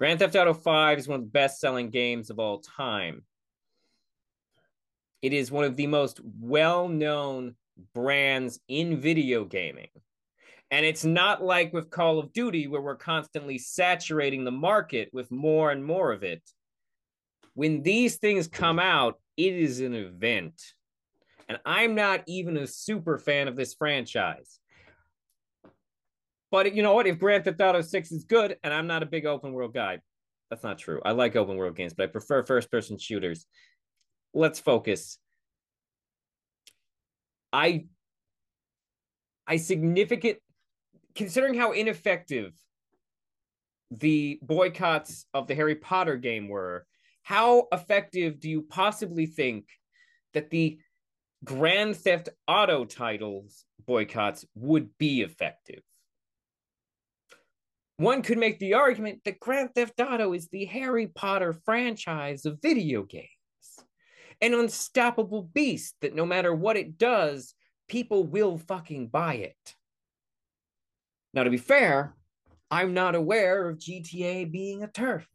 Grand 0.00 0.18
Theft 0.18 0.34
Auto 0.34 0.54
5 0.54 0.98
is 0.98 1.08
one 1.08 1.20
of 1.20 1.26
the 1.26 1.30
best 1.30 1.60
selling 1.60 1.90
games 1.90 2.30
of 2.30 2.38
all 2.38 2.60
time. 2.60 3.22
It 5.20 5.34
is 5.34 5.52
one 5.52 5.64
of 5.64 5.76
the 5.76 5.88
most 5.88 6.22
well 6.40 6.88
known 6.88 7.54
brands 7.92 8.60
in 8.66 8.98
video 8.98 9.44
gaming. 9.44 9.90
And 10.70 10.86
it's 10.86 11.04
not 11.04 11.44
like 11.44 11.74
with 11.74 11.90
Call 11.90 12.18
of 12.18 12.32
Duty, 12.32 12.66
where 12.66 12.80
we're 12.80 12.96
constantly 12.96 13.58
saturating 13.58 14.42
the 14.42 14.50
market 14.50 15.10
with 15.12 15.30
more 15.30 15.70
and 15.70 15.84
more 15.84 16.12
of 16.12 16.22
it. 16.22 16.42
When 17.52 17.82
these 17.82 18.16
things 18.16 18.48
come 18.48 18.78
out, 18.78 19.20
it 19.36 19.52
is 19.52 19.80
an 19.80 19.92
event. 19.92 20.62
And 21.46 21.58
I'm 21.66 21.94
not 21.94 22.22
even 22.26 22.56
a 22.56 22.66
super 22.66 23.18
fan 23.18 23.48
of 23.48 23.56
this 23.56 23.74
franchise. 23.74 24.59
But 26.50 26.74
you 26.74 26.82
know 26.82 26.94
what? 26.94 27.06
If 27.06 27.18
Grand 27.18 27.44
Theft 27.44 27.60
Auto 27.60 27.80
6 27.80 28.12
is 28.12 28.24
good, 28.24 28.56
and 28.64 28.74
I'm 28.74 28.86
not 28.86 29.02
a 29.02 29.06
big 29.06 29.26
open 29.26 29.52
world 29.52 29.72
guy, 29.72 30.00
that's 30.50 30.64
not 30.64 30.78
true. 30.78 31.00
I 31.04 31.12
like 31.12 31.36
open 31.36 31.56
world 31.56 31.76
games, 31.76 31.94
but 31.94 32.04
I 32.04 32.06
prefer 32.08 32.44
first 32.44 32.70
person 32.70 32.98
shooters. 32.98 33.46
Let's 34.34 34.58
focus. 34.58 35.18
I 37.52 37.86
I 39.46 39.56
significant 39.56 40.38
considering 41.14 41.54
how 41.54 41.72
ineffective 41.72 42.52
the 43.90 44.38
boycotts 44.42 45.26
of 45.34 45.48
the 45.48 45.54
Harry 45.54 45.74
Potter 45.74 46.16
game 46.16 46.48
were, 46.48 46.86
how 47.22 47.66
effective 47.72 48.38
do 48.38 48.48
you 48.48 48.62
possibly 48.62 49.26
think 49.26 49.66
that 50.32 50.50
the 50.50 50.78
Grand 51.44 51.96
Theft 51.96 52.28
Auto 52.46 52.84
titles 52.84 53.64
boycotts 53.84 54.44
would 54.54 54.96
be 54.98 55.22
effective? 55.22 55.82
One 58.00 58.22
could 58.22 58.38
make 58.38 58.58
the 58.58 58.72
argument 58.72 59.20
that 59.26 59.40
Grand 59.40 59.74
Theft 59.74 60.00
Auto 60.00 60.32
is 60.32 60.48
the 60.48 60.64
Harry 60.64 61.08
Potter 61.08 61.52
franchise 61.52 62.46
of 62.46 62.58
video 62.62 63.02
games, 63.02 63.28
an 64.40 64.54
unstoppable 64.54 65.42
beast 65.42 65.96
that 66.00 66.14
no 66.14 66.24
matter 66.24 66.54
what 66.54 66.78
it 66.78 66.96
does, 66.96 67.52
people 67.88 68.24
will 68.24 68.56
fucking 68.56 69.08
buy 69.08 69.34
it. 69.34 69.74
Now, 71.34 71.44
to 71.44 71.50
be 71.50 71.58
fair, 71.58 72.14
I'm 72.70 72.94
not 72.94 73.14
aware 73.14 73.68
of 73.68 73.76
GTA 73.76 74.50
being 74.50 74.82
a 74.82 74.88
TERF. 74.88 75.26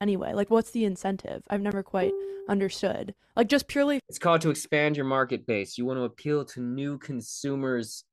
anyway 0.00 0.32
like 0.34 0.50
what's 0.50 0.70
the 0.70 0.84
incentive 0.84 1.42
i've 1.50 1.60
never 1.60 1.82
quite 1.82 2.12
understood 2.48 3.12
like 3.36 3.48
just 3.48 3.66
purely 3.68 3.98
It's 4.08 4.18
called 4.20 4.40
to 4.42 4.50
expand 4.50 4.96
your 4.96 5.04
market 5.06 5.46
base. 5.46 5.76
You 5.76 5.84
want 5.84 5.98
to 5.98 6.04
appeal 6.04 6.44
to 6.44 6.60
new 6.60 6.96
consumers 6.98 8.04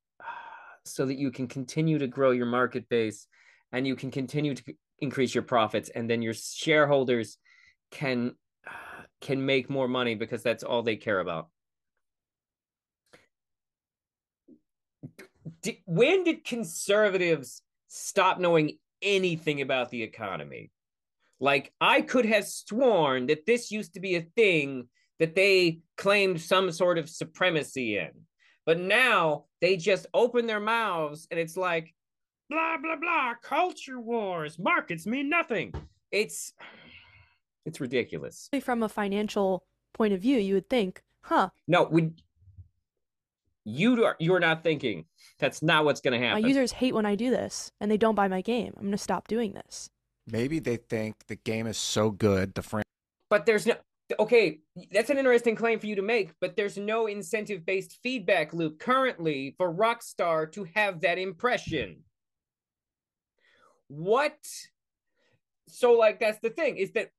so 0.94 1.06
that 1.06 1.18
you 1.18 1.32
can 1.32 1.48
continue 1.48 1.98
to 2.00 2.08
grow 2.08 2.32
your 2.32 2.46
market 2.46 2.88
base 2.90 3.28
and 3.72 3.86
you 3.86 3.96
can 3.96 4.12
continue 4.12 4.56
to 4.56 4.74
increase 5.00 5.34
your 5.36 5.44
profits 5.44 5.90
and 5.90 6.10
then 6.10 6.22
your 6.22 6.34
shareholders 6.34 7.38
can 7.92 8.36
can 9.22 9.46
make 9.46 9.70
more 9.70 9.88
money 9.88 10.16
because 10.16 10.44
that's 10.44 10.64
all 10.64 10.84
they 10.84 10.96
care 10.96 11.20
about. 11.20 11.50
When 15.86 16.24
did 16.24 16.46
conservatives 16.46 17.62
stop 17.88 18.40
knowing 18.40 18.78
anything 19.02 19.62
about 19.62 19.90
the 19.90 20.04
economy? 20.04 20.72
Like 21.40 21.74
I 21.82 22.02
could 22.02 22.26
have 22.26 22.46
sworn 22.46 23.28
that 23.28 23.46
this 23.46 23.72
used 23.72 23.96
to 23.96 24.00
be 24.00 24.16
a 24.16 24.22
thing 24.22 24.88
that 25.20 25.36
they 25.36 25.80
claimed 25.96 26.42
some 26.42 26.72
sort 26.72 26.98
of 26.98 27.10
supremacy 27.10 27.98
in. 27.98 28.12
But 28.66 28.80
now 28.80 29.46
they 29.62 29.78
just 29.78 30.06
open 30.14 30.46
their 30.48 30.60
mouths 30.60 31.28
and 31.32 31.40
it's 31.40 31.58
like 31.58 31.94
blah 32.50 32.78
blah 32.78 32.96
blah 32.96 33.34
culture 33.42 34.00
wars 34.00 34.58
markets 34.60 35.06
mean 35.06 35.30
nothing. 35.30 35.74
It's 36.12 36.54
it's 37.66 37.82
ridiculous. 37.82 38.50
from 38.62 38.84
a 38.84 38.90
financial 38.90 39.64
point 39.94 40.14
of 40.14 40.22
view 40.22 40.38
you 40.38 40.54
would 40.54 40.70
think 40.70 41.02
huh 41.22 41.50
No, 41.68 41.84
we 41.84 42.12
you 43.66 44.06
are 44.06 44.16
you're 44.20 44.40
not 44.40 44.64
thinking. 44.64 45.06
That's 45.40 45.62
not 45.62 45.84
what's 45.86 46.00
going 46.02 46.20
to 46.20 46.26
happen. 46.26 46.42
my 46.42 46.48
users 46.48 46.72
hate 46.72 46.96
when 46.96 47.06
i 47.06 47.14
do 47.16 47.30
this 47.30 47.72
and 47.80 47.92
they 47.92 47.98
don't 47.98 48.16
buy 48.16 48.28
my 48.28 48.42
game 48.42 48.74
i'm 48.78 48.84
going 48.84 48.92
to 48.92 48.98
stop 48.98 49.28
doing 49.28 49.54
this 49.54 49.90
Maybe 50.30 50.60
they 50.60 50.76
think 50.76 51.28
the 51.28 51.38
game 51.38 51.68
is 51.68 51.78
so 51.78 52.10
good, 52.12 52.54
the 52.56 52.62
frame 52.62 52.84
but 53.30 53.46
there's 53.46 53.66
no 53.68 53.76
okay 54.20 54.60
that's 54.92 55.10
an 55.10 55.18
interesting 55.18 55.56
claim 55.56 55.80
for 55.80 55.88
you 55.88 55.96
to 55.96 56.02
make 56.02 56.32
but 56.40 56.56
there's 56.56 56.78
no 56.78 57.08
incentive 57.08 57.66
based 57.66 58.00
feedback 58.02 58.54
loop 58.54 58.80
currently 58.80 59.54
for 59.58 59.74
rockstar 59.74 60.50
to 60.52 60.66
have 60.76 61.02
that 61.02 61.18
impression 61.18 61.98
what 63.90 64.38
so 65.68 65.94
like 65.94 66.20
that's 66.20 66.40
the 66.40 66.50
thing 66.50 66.78
is 66.78 66.92
that 66.92 67.12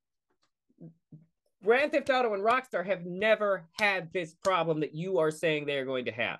Grand 1.63 1.91
Theft 1.91 2.09
Auto 2.09 2.33
and 2.33 2.43
Rockstar 2.43 2.85
have 2.85 3.05
never 3.05 3.67
had 3.79 4.13
this 4.13 4.33
problem 4.33 4.79
that 4.79 4.95
you 4.95 5.17
are 5.19 5.31
saying 5.31 5.65
they 5.65 5.77
are 5.77 5.85
going 5.85 6.05
to 6.05 6.11
have. 6.11 6.39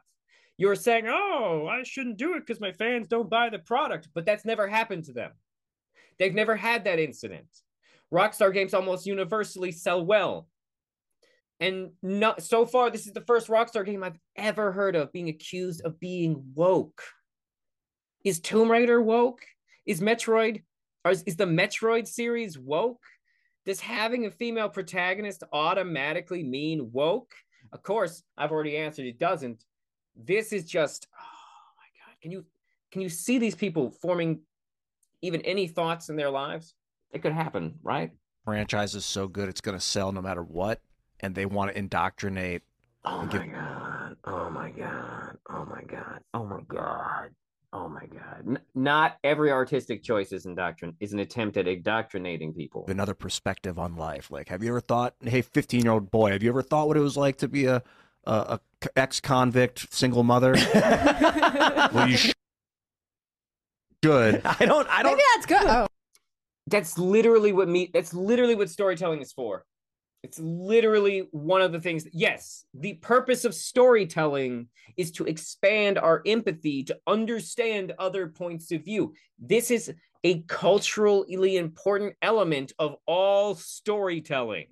You're 0.57 0.75
saying, 0.75 1.07
oh, 1.07 1.67
I 1.69 1.83
shouldn't 1.83 2.17
do 2.17 2.35
it 2.35 2.41
because 2.45 2.61
my 2.61 2.71
fans 2.71 3.07
don't 3.07 3.29
buy 3.29 3.49
the 3.49 3.59
product, 3.59 4.09
but 4.13 4.25
that's 4.25 4.45
never 4.45 4.67
happened 4.67 5.05
to 5.05 5.13
them. 5.13 5.31
They've 6.17 6.33
never 6.33 6.55
had 6.55 6.85
that 6.85 6.99
incident. 6.99 7.47
Rockstar 8.13 8.53
games 8.53 8.73
almost 8.73 9.05
universally 9.05 9.71
sell 9.71 10.05
well. 10.05 10.47
And 11.59 11.91
not 12.01 12.41
so 12.41 12.65
far, 12.65 12.89
this 12.89 13.05
is 13.05 13.13
the 13.13 13.21
first 13.21 13.47
Rockstar 13.47 13.85
game 13.85 14.03
I've 14.03 14.17
ever 14.35 14.71
heard 14.71 14.95
of 14.95 15.11
being 15.11 15.29
accused 15.29 15.81
of 15.81 15.99
being 15.99 16.43
woke. 16.55 17.01
Is 18.23 18.39
Tomb 18.39 18.71
Raider 18.71 19.01
woke? 19.01 19.41
Is 19.85 20.01
Metroid, 20.01 20.63
is, 21.07 21.23
is 21.23 21.35
the 21.35 21.45
Metroid 21.45 22.07
series 22.07 22.57
woke? 22.57 23.03
Does 23.65 23.79
having 23.79 24.25
a 24.25 24.31
female 24.31 24.69
protagonist 24.69 25.43
automatically 25.51 26.43
mean 26.43 26.91
woke? 26.91 27.33
Of 27.71 27.83
course, 27.83 28.23
I've 28.37 28.51
already 28.51 28.77
answered 28.77 29.05
it 29.05 29.19
doesn't. 29.19 29.63
This 30.15 30.53
is 30.53 30.65
just 30.65 31.07
oh 31.13 31.75
my 31.77 31.83
god. 32.05 32.15
Can 32.21 32.31
you 32.31 32.45
can 32.91 33.01
you 33.01 33.09
see 33.09 33.37
these 33.37 33.55
people 33.55 33.91
forming 34.01 34.41
even 35.21 35.41
any 35.41 35.67
thoughts 35.67 36.09
in 36.09 36.15
their 36.15 36.29
lives? 36.29 36.73
It 37.11 37.21
could 37.21 37.33
happen, 37.33 37.79
right? 37.83 38.11
Franchise 38.45 38.95
is 38.95 39.05
so 39.05 39.27
good, 39.27 39.49
it's 39.49 39.61
going 39.61 39.77
to 39.77 39.83
sell 39.83 40.11
no 40.11 40.21
matter 40.21 40.43
what, 40.43 40.81
and 41.19 41.35
they 41.35 41.45
want 41.45 41.71
to 41.71 41.77
indoctrinate. 41.77 42.63
Oh 43.05 43.23
my 43.23 43.31
give- 43.31 43.51
god. 43.53 44.15
Oh 44.25 44.49
my 44.49 44.69
god. 44.71 45.37
Oh 45.49 45.65
my 45.65 45.81
god. 45.83 46.19
Oh 46.33 46.43
my 46.45 46.59
god. 46.67 47.29
Oh 47.71 47.87
my 47.87 48.05
god. 48.07 48.43
N- 48.47 48.59
not 48.73 49.17
every 49.23 49.51
artistic 49.51 50.01
choice 50.03 50.31
is 50.31 50.45
indoctrin 50.45 50.95
is 50.99 51.13
an 51.13 51.19
attempt 51.19 51.55
at 51.57 51.67
indoctrinating 51.67 52.53
people. 52.53 52.85
another 52.87 53.13
perspective 53.13 53.77
on 53.77 53.95
life. 53.95 54.31
Like, 54.31 54.49
have 54.49 54.63
you 54.63 54.69
ever 54.69 54.81
thought, 54.81 55.15
hey, 55.21 55.41
15 55.41 55.83
year 55.83 55.91
old 55.93 56.09
boy, 56.11 56.31
have 56.31 56.41
you 56.43 56.49
ever 56.49 56.63
thought 56.63 56.87
what 56.87 56.97
it 56.97 57.01
was 57.01 57.15
like 57.15 57.37
to 57.37 57.47
be 57.47 57.65
a, 57.65 57.83
a, 58.25 58.59
a 58.83 58.89
ex 58.95 59.19
convict 59.19 59.93
single 59.93 60.23
mother? 60.23 60.55
well, 61.93 62.09
you 62.09 62.17
sh- 62.17 62.33
should. 64.03 64.41
I 64.45 64.65
don't. 64.65 64.87
I 64.89 65.03
don't. 65.03 65.11
Maybe 65.15 65.23
that's 65.35 65.45
good. 65.45 65.67
Oh. 65.67 65.87
That's 66.69 66.97
literally 66.97 67.51
what 67.51 67.67
me 67.67 67.89
that's 67.93 68.13
literally 68.13 68.55
what 68.55 68.69
storytelling 68.69 69.21
is 69.21 69.33
for. 69.33 69.65
It's 70.21 70.39
literally 70.39 71.29
one 71.31 71.61
of 71.61 71.71
the 71.71 71.79
things. 71.79 72.05
Yes, 72.11 72.65
the 72.73 72.95
purpose 72.95 73.45
of 73.45 73.55
storytelling 73.55 74.67
is 74.97 75.11
to 75.13 75.25
expand 75.25 75.97
our 75.97 76.21
empathy, 76.25 76.83
to 76.83 76.97
understand 77.07 77.93
other 77.97 78.27
points 78.27 78.71
of 78.71 78.83
view. 78.83 79.13
This 79.39 79.71
is 79.71 79.93
a 80.25 80.41
culturally 80.41 81.55
important 81.55 82.15
element 82.21 82.73
of 82.77 82.97
all 83.05 83.55
storytelling. 83.55 84.67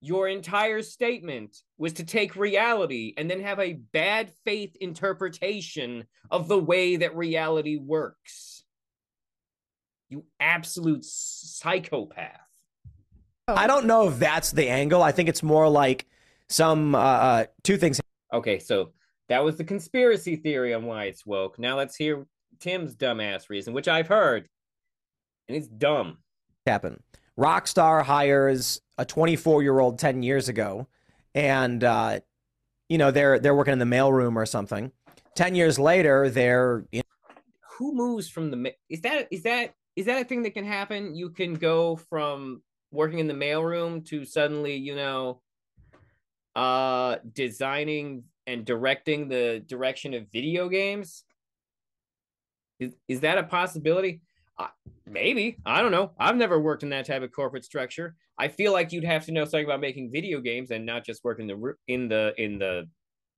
Your 0.00 0.28
entire 0.28 0.82
statement 0.82 1.56
was 1.78 1.94
to 1.94 2.04
take 2.04 2.36
reality 2.36 3.14
and 3.16 3.30
then 3.30 3.40
have 3.40 3.60
a 3.60 3.78
bad 3.92 4.32
faith 4.44 4.76
interpretation 4.80 6.04
of 6.30 6.48
the 6.48 6.58
way 6.58 6.96
that 6.96 7.16
reality 7.16 7.76
works. 7.76 8.63
You 10.14 10.24
absolute 10.38 11.04
psychopath. 11.04 12.38
I 13.48 13.66
don't 13.66 13.86
know 13.86 14.06
if 14.06 14.20
that's 14.20 14.52
the 14.52 14.68
angle. 14.68 15.02
I 15.02 15.10
think 15.10 15.28
it's 15.28 15.42
more 15.42 15.68
like 15.68 16.06
some 16.48 16.94
uh, 16.94 16.98
uh, 16.98 17.44
two 17.64 17.76
things 17.76 18.00
Okay, 18.32 18.60
so 18.60 18.92
that 19.28 19.42
was 19.42 19.56
the 19.56 19.64
conspiracy 19.64 20.36
theory 20.36 20.72
on 20.72 20.84
why 20.84 21.06
it's 21.06 21.26
woke. 21.26 21.58
Now 21.58 21.76
let's 21.76 21.96
hear 21.96 22.28
Tim's 22.60 22.94
dumbass 22.94 23.48
reason, 23.48 23.74
which 23.74 23.88
I've 23.88 24.06
heard, 24.06 24.48
and 25.48 25.56
it's 25.56 25.66
dumb. 25.66 26.18
happen. 26.64 27.02
Rockstar 27.36 28.04
hires 28.04 28.80
a 28.96 29.04
24 29.04 29.64
year 29.64 29.80
old 29.80 29.98
10 29.98 30.22
years 30.22 30.48
ago, 30.48 30.86
and 31.34 31.82
uh, 31.82 32.20
you 32.88 32.98
know 32.98 33.10
they're 33.10 33.40
they're 33.40 33.56
working 33.56 33.72
in 33.72 33.80
the 33.80 33.84
mailroom 33.84 34.36
or 34.36 34.46
something. 34.46 34.92
10 35.34 35.56
years 35.56 35.76
later, 35.76 36.30
they're 36.30 36.84
in 36.92 37.02
Who 37.78 37.92
moves 37.92 38.28
from 38.28 38.52
the? 38.52 38.74
Is 38.88 39.00
that 39.00 39.26
is 39.32 39.42
that 39.42 39.74
is 39.96 40.06
that 40.06 40.20
a 40.20 40.24
thing 40.24 40.42
that 40.42 40.54
can 40.54 40.64
happen? 40.64 41.14
You 41.14 41.30
can 41.30 41.54
go 41.54 41.96
from 41.96 42.62
working 42.90 43.18
in 43.18 43.26
the 43.26 43.34
mailroom 43.34 44.04
to 44.06 44.24
suddenly, 44.24 44.76
you 44.76 44.94
know, 44.94 45.40
uh, 46.56 47.16
designing 47.32 48.24
and 48.46 48.64
directing 48.64 49.28
the 49.28 49.62
direction 49.66 50.14
of 50.14 50.30
video 50.32 50.68
games. 50.68 51.24
Is 52.80 52.94
is 53.08 53.20
that 53.20 53.38
a 53.38 53.44
possibility? 53.44 54.20
Uh, 54.58 54.68
maybe 55.06 55.58
I 55.64 55.82
don't 55.82 55.92
know. 55.92 56.12
I've 56.18 56.36
never 56.36 56.60
worked 56.60 56.82
in 56.82 56.90
that 56.90 57.06
type 57.06 57.22
of 57.22 57.32
corporate 57.32 57.64
structure. 57.64 58.16
I 58.38 58.48
feel 58.48 58.72
like 58.72 58.92
you'd 58.92 59.04
have 59.04 59.24
to 59.26 59.32
know 59.32 59.44
something 59.44 59.64
about 59.64 59.80
making 59.80 60.10
video 60.10 60.40
games 60.40 60.70
and 60.70 60.84
not 60.84 61.04
just 61.04 61.22
work 61.24 61.38
in 61.40 61.46
the 61.46 61.74
in 61.86 62.08
the 62.08 62.34
in 62.36 62.58
the 62.58 62.88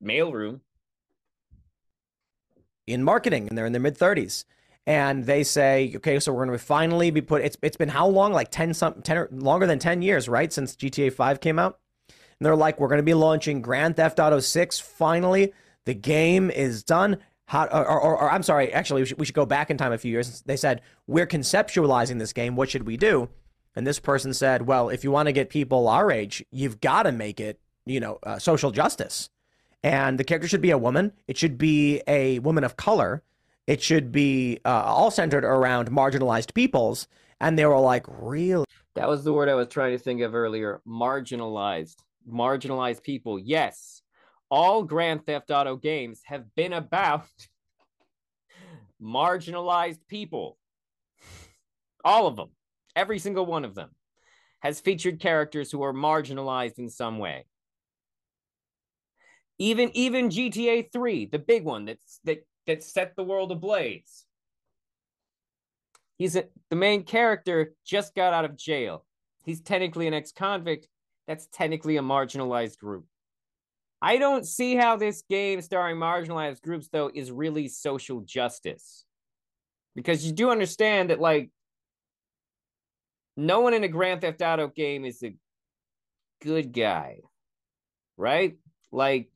mailroom. 0.02 0.60
in 2.86 3.02
marketing 3.02 3.48
and 3.48 3.58
they're 3.58 3.66
in 3.66 3.72
their 3.72 3.80
mid 3.80 3.98
30s 3.98 4.44
and 4.86 5.24
they 5.24 5.42
say 5.42 5.92
okay 5.96 6.18
so 6.20 6.32
we're 6.32 6.46
going 6.46 6.56
to 6.56 6.64
finally 6.64 7.10
be 7.10 7.20
put 7.20 7.42
it's 7.42 7.56
it's 7.62 7.76
been 7.76 7.88
how 7.88 8.06
long? 8.06 8.32
Like 8.32 8.50
10 8.50 8.74
some 8.74 9.02
10 9.02 9.16
or 9.16 9.28
longer 9.32 9.66
than 9.66 9.78
10 9.78 10.02
years 10.02 10.28
right 10.28 10.52
since 10.52 10.76
GTA 10.76 11.12
5 11.12 11.40
came 11.40 11.58
out? 11.58 11.78
And 12.08 12.46
they're 12.46 12.56
like 12.56 12.78
we're 12.78 12.88
going 12.88 12.98
to 12.98 13.02
be 13.02 13.14
launching 13.14 13.60
Grand 13.60 13.96
Theft 13.96 14.20
Auto 14.20 14.40
6 14.40 14.78
finally. 14.78 15.52
The 15.84 15.94
game 15.94 16.50
is 16.50 16.82
done. 16.82 17.18
How 17.46 17.66
or, 17.66 17.86
or, 17.86 18.18
or 18.18 18.30
I'm 18.30 18.42
sorry 18.42 18.72
actually 18.72 19.02
we 19.02 19.06
should, 19.06 19.18
we 19.18 19.26
should 19.26 19.34
go 19.34 19.46
back 19.46 19.70
in 19.70 19.76
time 19.76 19.92
a 19.92 19.98
few 19.98 20.10
years. 20.12 20.42
They 20.42 20.56
said 20.56 20.82
we're 21.06 21.26
conceptualizing 21.26 22.18
this 22.18 22.32
game. 22.32 22.56
What 22.56 22.70
should 22.70 22.86
we 22.86 22.96
do? 22.96 23.28
And 23.74 23.86
this 23.86 23.98
person 23.98 24.32
said 24.32 24.66
well 24.66 24.88
if 24.88 25.02
you 25.02 25.10
want 25.10 25.26
to 25.26 25.32
get 25.32 25.50
people 25.50 25.88
our 25.88 26.10
age 26.10 26.44
you've 26.50 26.80
got 26.80 27.04
to 27.04 27.12
make 27.12 27.40
it 27.40 27.60
you 27.84 27.98
know 27.98 28.18
uh, 28.22 28.38
social 28.38 28.70
justice. 28.70 29.30
And 29.82 30.18
the 30.18 30.24
character 30.24 30.48
should 30.48 30.62
be 30.62 30.70
a 30.70 30.78
woman. 30.78 31.12
It 31.28 31.36
should 31.36 31.58
be 31.58 32.02
a 32.08 32.40
woman 32.40 32.64
of 32.64 32.76
color. 32.76 33.22
It 33.66 33.82
should 33.82 34.12
be 34.12 34.60
uh, 34.64 34.82
all 34.84 35.10
centered 35.10 35.44
around 35.44 35.90
marginalized 35.90 36.54
peoples. 36.54 37.08
And 37.40 37.58
they 37.58 37.66
were 37.66 37.78
like, 37.78 38.06
really? 38.08 38.64
That 38.94 39.08
was 39.08 39.24
the 39.24 39.32
word 39.32 39.48
I 39.48 39.54
was 39.54 39.68
trying 39.68 39.92
to 39.92 39.98
think 39.98 40.20
of 40.22 40.34
earlier. 40.34 40.80
Marginalized. 40.86 41.96
Marginalized 42.30 43.02
people. 43.02 43.38
Yes. 43.38 44.02
All 44.50 44.84
Grand 44.84 45.26
Theft 45.26 45.50
Auto 45.50 45.76
games 45.76 46.22
have 46.24 46.54
been 46.54 46.72
about 46.72 47.26
marginalized 49.02 50.06
people. 50.08 50.58
All 52.04 52.26
of 52.26 52.36
them. 52.36 52.50
Every 52.94 53.18
single 53.18 53.44
one 53.44 53.64
of 53.64 53.74
them 53.74 53.90
has 54.60 54.80
featured 54.80 55.20
characters 55.20 55.70
who 55.70 55.82
are 55.82 55.92
marginalized 55.92 56.78
in 56.78 56.88
some 56.88 57.18
way. 57.18 57.44
Even 59.58 59.90
even 59.94 60.28
GTA 60.28 60.92
3, 60.92 61.26
the 61.26 61.38
big 61.38 61.64
one 61.64 61.86
that's 61.86 62.20
that 62.24 62.46
that 62.66 62.82
set 62.82 63.14
the 63.16 63.24
world 63.24 63.52
ablaze. 63.52 64.24
He's 66.18 66.36
a, 66.36 66.44
the 66.70 66.76
main 66.76 67.02
character 67.02 67.74
just 67.84 68.14
got 68.14 68.32
out 68.32 68.44
of 68.44 68.56
jail. 68.56 69.04
He's 69.44 69.60
technically 69.60 70.06
an 70.06 70.14
ex-convict. 70.14 70.88
That's 71.28 71.46
technically 71.52 71.96
a 71.96 72.02
marginalized 72.02 72.78
group. 72.78 73.04
I 74.00 74.18
don't 74.18 74.46
see 74.46 74.76
how 74.76 74.96
this 74.96 75.22
game 75.28 75.60
starring 75.62 75.96
marginalized 75.96 76.62
groups 76.62 76.88
though 76.88 77.10
is 77.12 77.30
really 77.30 77.68
social 77.68 78.20
justice. 78.20 79.04
Because 79.94 80.26
you 80.26 80.32
do 80.32 80.50
understand 80.50 81.10
that 81.10 81.20
like 81.20 81.50
no 83.36 83.60
one 83.60 83.74
in 83.74 83.84
a 83.84 83.88
Grand 83.88 84.20
Theft 84.20 84.42
Auto 84.42 84.68
game 84.68 85.04
is 85.04 85.22
a 85.22 85.34
good 86.42 86.72
guy. 86.72 87.20
Right? 88.16 88.56
Like 88.92 89.30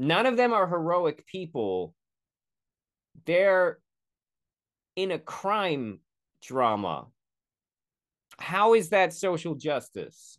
none 0.00 0.24
of 0.26 0.36
them 0.36 0.52
are 0.52 0.66
heroic 0.66 1.26
people. 1.26 1.94
They're 3.26 3.78
in 4.96 5.10
a 5.12 5.18
crime 5.18 6.00
drama. 6.42 7.06
How 8.38 8.72
is 8.74 8.88
that 8.88 9.12
social 9.12 9.54
justice? 9.54 10.38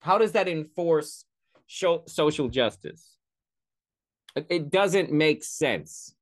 How 0.00 0.18
does 0.18 0.32
that 0.32 0.46
enforce 0.48 1.24
social 1.66 2.48
justice? 2.48 3.18
It- 4.36 4.46
It 4.48 4.70
doesn't 4.70 5.10
make 5.10 5.42
sense. 5.42 6.14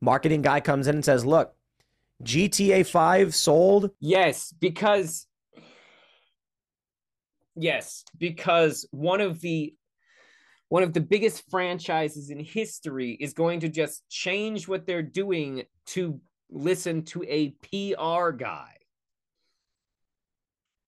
Marketing 0.00 0.40
guy 0.42 0.60
comes 0.60 0.88
in 0.88 0.94
and 0.96 1.04
says, 1.04 1.24
look, 1.26 1.54
GTA 2.24 2.84
5 2.86 3.34
sold. 3.34 3.90
Yes, 4.00 4.52
because 4.58 5.26
yes, 7.54 8.04
because 8.18 8.86
one 8.90 9.20
of 9.20 9.40
the 9.40 9.74
one 10.72 10.82
of 10.82 10.94
the 10.94 11.02
biggest 11.02 11.44
franchises 11.50 12.30
in 12.30 12.38
history 12.38 13.10
is 13.20 13.34
going 13.34 13.60
to 13.60 13.68
just 13.68 14.08
change 14.08 14.66
what 14.66 14.86
they're 14.86 15.02
doing 15.02 15.64
to 15.84 16.18
listen 16.48 17.02
to 17.02 17.22
a 17.24 17.50
PR 17.60 18.30
guy. 18.30 18.72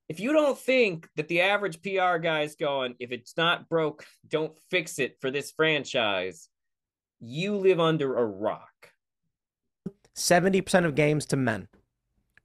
If 0.08 0.20
you 0.20 0.32
don't 0.32 0.56
think 0.58 1.06
that 1.16 1.28
the 1.28 1.42
average 1.42 1.82
PR 1.82 2.16
guy 2.16 2.44
is 2.44 2.54
going, 2.54 2.94
if 2.98 3.12
it's 3.12 3.36
not 3.36 3.68
broke, 3.68 4.06
don't 4.26 4.58
fix 4.70 4.98
it 4.98 5.18
for 5.20 5.30
this 5.30 5.50
franchise, 5.50 6.48
you 7.20 7.54
live 7.54 7.78
under 7.78 8.16
a 8.16 8.24
rock. 8.24 8.90
70% 10.16 10.86
of 10.86 10.94
games 10.94 11.26
to 11.26 11.36
men. 11.36 11.68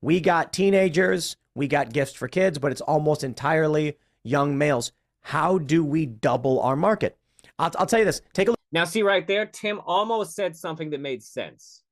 We 0.02 0.20
got 0.20 0.52
teenagers, 0.52 1.38
we 1.56 1.70
got 1.70 1.94
gifts 1.94 2.16
for 2.16 2.28
kids, 2.28 2.60
but 2.60 2.74
it's 2.74 2.82
almost 2.82 3.24
entirely 3.24 3.98
young 4.26 4.58
males. 4.58 4.92
How 5.22 5.58
do 5.58 5.86
we 5.86 6.06
double 6.06 6.60
our 6.60 6.76
market? 6.76 7.16
I'll, 7.60 7.72
I'll 7.78 7.86
tell 7.86 8.00
you 8.00 8.06
this. 8.06 8.22
Take 8.34 8.48
a 8.48 8.52
look. 8.52 8.60
Now, 8.72 8.86
see 8.86 9.04
right 9.04 9.28
there, 9.28 9.46
Tim 9.46 9.82
almost 9.86 10.36
said 10.36 10.56
something 10.56 10.90
that 10.92 11.02
made 11.02 11.22
sense. 11.22 11.84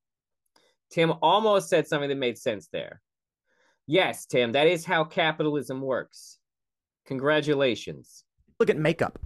Tim 0.90 1.14
almost 1.22 1.70
said 1.70 1.88
something 1.88 2.10
that 2.10 2.16
made 2.18 2.38
sense 2.38 2.70
there. 2.72 3.02
Yes, 3.86 4.26
Tim, 4.26 4.54
that 4.54 4.68
is 4.68 4.86
how 4.86 5.04
capitalism 5.04 5.82
works. 5.82 6.40
Congratulations. 7.06 8.24
Look 8.60 8.70
at 8.70 8.78
makeup. 8.78 9.20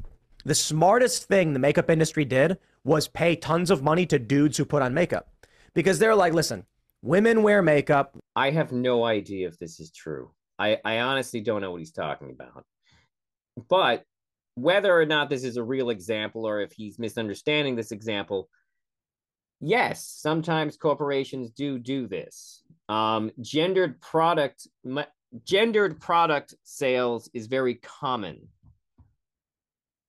The 0.43 0.56
smartest 0.56 1.25
thing 1.25 1.54
the 1.54 1.60
makeup 1.60 1.89
industry 1.89 2.25
did 2.25 2.58
was 2.84 3.08
pay 3.08 3.36
tons 3.36 3.69
of 3.69 3.84
money 3.84 4.06
to 4.08 4.17
dudes 4.17 4.58
who 4.58 4.65
put 4.65 4.82
on 4.82 4.93
makeup 4.93 5.30
because 5.73 5.99
they're 5.99 6.15
like, 6.15 6.34
listen, 6.34 6.65
women 7.01 7.43
wear 7.43 7.62
makeup. 7.62 8.17
I 8.36 8.49
have 8.51 8.71
no 8.71 9.04
idea 9.04 9.47
if 9.47 9.60
this 9.60 9.80
is 9.80 9.91
true. 9.91 10.32
I, 10.58 10.80
I 10.84 10.99
honestly 10.99 11.41
don't 11.41 11.62
know 11.62 11.71
what 11.71 11.80
he's 11.80 11.91
talking 11.91 12.32
about. 12.32 12.65
But 13.69 14.06
whether 14.55 14.95
or 14.95 15.05
not 15.05 15.29
this 15.29 15.43
is 15.43 15.57
a 15.57 15.63
real 15.63 15.89
example 15.89 16.47
or 16.47 16.61
if 16.61 16.71
he's 16.71 16.99
misunderstanding 16.99 17.75
this 17.75 17.91
example, 17.91 18.49
yes, 19.59 20.05
sometimes 20.05 20.77
corporations 20.77 21.51
do 21.51 21.79
do 21.79 22.07
this. 22.07 22.63
Um, 22.89 23.31
gendered 23.41 24.01
product 24.01 24.67
gendered 25.45 25.99
product 25.99 26.55
sales 26.63 27.29
is 27.33 27.47
very 27.47 27.75
common. 27.75 28.47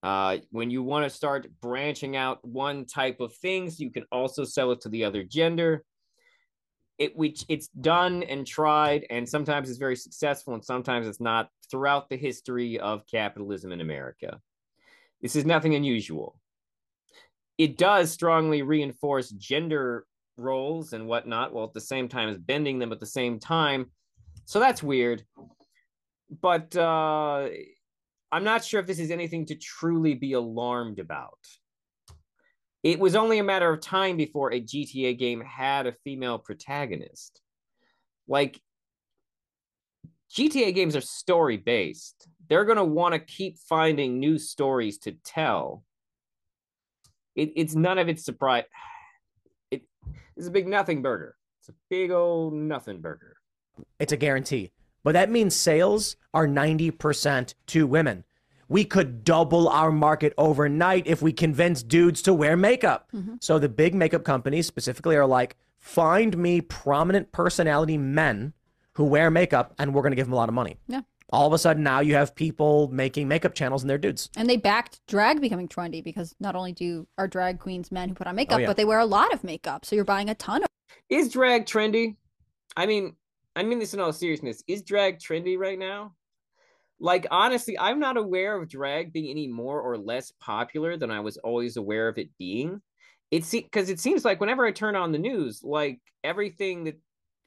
Uh, 0.01 0.39
when 0.51 0.69
you 0.69 0.83
want 0.83 1.05
to 1.05 1.09
start 1.09 1.47
branching 1.61 2.17
out 2.17 2.45
one 2.45 2.85
type 2.85 3.21
of 3.21 3.33
things, 3.35 3.79
you 3.79 3.89
can 3.89 4.03
also 4.11 4.43
sell 4.43 4.71
it 4.71 4.81
to 4.81 4.89
the 4.89 5.05
other 5.05 5.23
gender. 5.23 5.85
It 6.99 7.15
which 7.15 7.43
it's 7.49 7.67
done 7.69 8.23
and 8.23 8.45
tried, 8.45 9.05
and 9.09 9.27
sometimes 9.27 9.69
it's 9.69 9.79
very 9.79 9.95
successful, 9.95 10.53
and 10.53 10.63
sometimes 10.63 11.07
it's 11.07 11.19
not. 11.19 11.49
Throughout 11.71 12.07
the 12.07 12.17
history 12.17 12.79
of 12.79 13.07
capitalism 13.07 13.71
in 13.71 13.81
America, 13.81 14.39
this 15.23 15.35
is 15.35 15.43
nothing 15.43 15.73
unusual. 15.73 16.39
It 17.57 17.77
does 17.77 18.11
strongly 18.11 18.61
reinforce 18.61 19.29
gender 19.31 20.05
roles 20.37 20.93
and 20.93 21.07
whatnot, 21.07 21.51
while 21.51 21.65
at 21.65 21.73
the 21.73 21.81
same 21.81 22.07
time 22.07 22.29
as 22.29 22.37
bending 22.37 22.77
them 22.77 22.91
at 22.91 22.99
the 22.99 23.07
same 23.07 23.39
time. 23.39 23.91
So 24.45 24.59
that's 24.59 24.83
weird. 24.83 25.23
But 26.41 26.75
uh, 26.75 27.47
I'm 28.31 28.43
not 28.43 28.63
sure 28.63 28.79
if 28.79 28.87
this 28.87 28.99
is 28.99 29.11
anything 29.11 29.45
to 29.47 29.55
truly 29.55 30.13
be 30.15 30.33
alarmed 30.33 30.99
about. 30.99 31.39
It 32.83 32.99
was 32.99 33.15
only 33.15 33.39
a 33.39 33.43
matter 33.43 33.71
of 33.71 33.79
time 33.79 34.17
before 34.17 34.51
a 34.51 34.59
GTA 34.59 35.17
game 35.17 35.39
had 35.41 35.87
a 35.87 35.95
female 36.03 36.37
protagonist. 36.37 37.41
Like, 38.27 38.61
GTA 40.35 40.75
games 40.75 40.95
are 40.95 41.01
story 41.01 41.57
based. 41.57 42.27
They're 42.49 42.65
going 42.65 42.77
to 42.77 42.83
want 42.83 43.13
to 43.13 43.19
keep 43.19 43.57
finding 43.57 44.19
new 44.19 44.37
stories 44.37 44.97
to 44.99 45.13
tell. 45.23 45.83
It, 47.35 47.53
it's 47.55 47.73
none 47.73 47.97
of 47.97 48.09
its 48.09 48.25
surprise. 48.25 48.65
It, 49.71 49.83
it's 50.35 50.47
a 50.47 50.51
big 50.51 50.67
nothing 50.67 51.01
burger. 51.01 51.35
It's 51.59 51.69
a 51.69 51.73
big 51.89 52.11
old 52.11 52.53
nothing 52.53 52.99
burger. 52.99 53.37
It's 53.99 54.11
a 54.11 54.17
guarantee. 54.17 54.71
But 55.03 55.13
that 55.13 55.29
means 55.29 55.55
sales 55.55 56.17
are 56.33 56.47
90% 56.47 57.53
to 57.67 57.87
women. 57.87 58.25
We 58.67 58.85
could 58.85 59.23
double 59.23 59.67
our 59.69 59.91
market 59.91 60.33
overnight 60.37 61.07
if 61.07 61.21
we 61.21 61.33
convince 61.33 61.83
dudes 61.83 62.21
to 62.23 62.33
wear 62.33 62.57
makeup. 62.57 63.09
Mm-hmm. 63.13 63.35
So 63.41 63.59
the 63.59 63.69
big 63.69 63.93
makeup 63.95 64.23
companies 64.23 64.67
specifically 64.67 65.15
are 65.15 65.25
like, 65.25 65.55
find 65.77 66.37
me 66.37 66.61
prominent 66.61 67.31
personality 67.31 67.97
men 67.97 68.53
who 68.93 69.03
wear 69.03 69.29
makeup 69.29 69.73
and 69.77 69.93
we're 69.93 70.01
going 70.01 70.11
to 70.11 70.15
give 70.15 70.27
them 70.27 70.33
a 70.33 70.37
lot 70.37 70.49
of 70.49 70.55
money. 70.55 70.77
Yeah. 70.87 71.01
All 71.29 71.47
of 71.47 71.53
a 71.53 71.57
sudden 71.57 71.83
now 71.83 71.99
you 71.99 72.13
have 72.15 72.35
people 72.35 72.89
making 72.89 73.27
makeup 73.27 73.55
channels 73.55 73.81
and 73.81 73.89
they're 73.89 73.97
dudes. 73.97 74.29
And 74.37 74.49
they 74.49 74.57
backed 74.57 75.01
drag 75.07 75.41
becoming 75.41 75.67
trendy 75.67 76.03
because 76.03 76.35
not 76.39 76.55
only 76.55 76.73
do 76.73 77.07
our 77.17 77.27
drag 77.27 77.59
queens 77.59 77.91
men 77.91 78.09
who 78.09 78.15
put 78.15 78.27
on 78.27 78.35
makeup, 78.35 78.57
oh, 78.57 78.61
yeah. 78.61 78.67
but 78.67 78.77
they 78.77 78.85
wear 78.85 78.99
a 78.99 79.05
lot 79.05 79.33
of 79.33 79.43
makeup. 79.43 79.83
So 79.83 79.95
you're 79.95 80.05
buying 80.05 80.29
a 80.29 80.35
ton 80.35 80.63
of 80.63 80.69
Is 81.09 81.29
drag 81.29 81.65
trendy? 81.65 82.17
I 82.77 82.85
mean, 82.85 83.15
I 83.55 83.63
mean 83.63 83.79
this 83.79 83.93
in 83.93 83.99
all 83.99 84.13
seriousness. 84.13 84.63
Is 84.67 84.83
drag 84.83 85.19
trendy 85.19 85.57
right 85.57 85.77
now? 85.77 86.13
Like 87.03 87.27
honestly, 87.31 87.77
I'm 87.77 87.99
not 87.99 88.15
aware 88.15 88.55
of 88.55 88.69
drag 88.69 89.11
being 89.11 89.29
any 89.29 89.45
more 89.45 89.81
or 89.81 89.97
less 89.97 90.31
popular 90.39 90.95
than 90.95 91.11
I 91.11 91.19
was 91.19 91.35
always 91.35 91.75
aware 91.75 92.07
of 92.07 92.17
it 92.17 92.29
being. 92.39 92.81
It's 93.29 93.51
because 93.51 93.89
it 93.89 93.99
seems 93.99 94.23
like 94.23 94.39
whenever 94.39 94.65
I 94.65 94.71
turn 94.71 94.95
on 94.95 95.11
the 95.11 95.17
news, 95.19 95.59
like 95.65 95.99
everything 96.23 96.85
that 96.85 96.97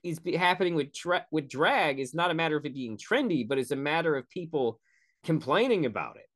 is 0.02 0.20
happening 0.36 0.74
with 0.74 0.92
tra- 0.92 1.24
with 1.30 1.48
drag 1.48 2.00
is 2.00 2.12
not 2.12 2.30
a 2.30 2.34
matter 2.34 2.58
of 2.58 2.66
it 2.66 2.74
being 2.74 2.98
trendy, 2.98 3.48
but 3.48 3.56
it's 3.56 3.70
a 3.70 3.76
matter 3.76 4.14
of 4.14 4.28
people 4.28 4.78
complaining 5.24 5.86
about 5.86 6.16
it. 6.16 6.28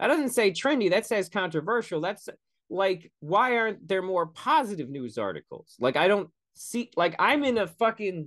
That 0.00 0.08
doesn't 0.08 0.30
say 0.30 0.50
trendy. 0.50 0.90
That 0.90 1.06
says 1.06 1.28
controversial. 1.28 2.00
That's 2.00 2.28
like 2.68 3.12
why 3.20 3.58
aren't 3.58 3.86
there 3.86 4.02
more 4.02 4.26
positive 4.26 4.90
news 4.90 5.18
articles? 5.18 5.76
Like 5.78 5.94
I 5.94 6.08
don't 6.08 6.30
see 6.54 6.90
like 6.96 7.14
I'm 7.20 7.44
in 7.44 7.58
a 7.58 7.68
fucking 7.68 8.26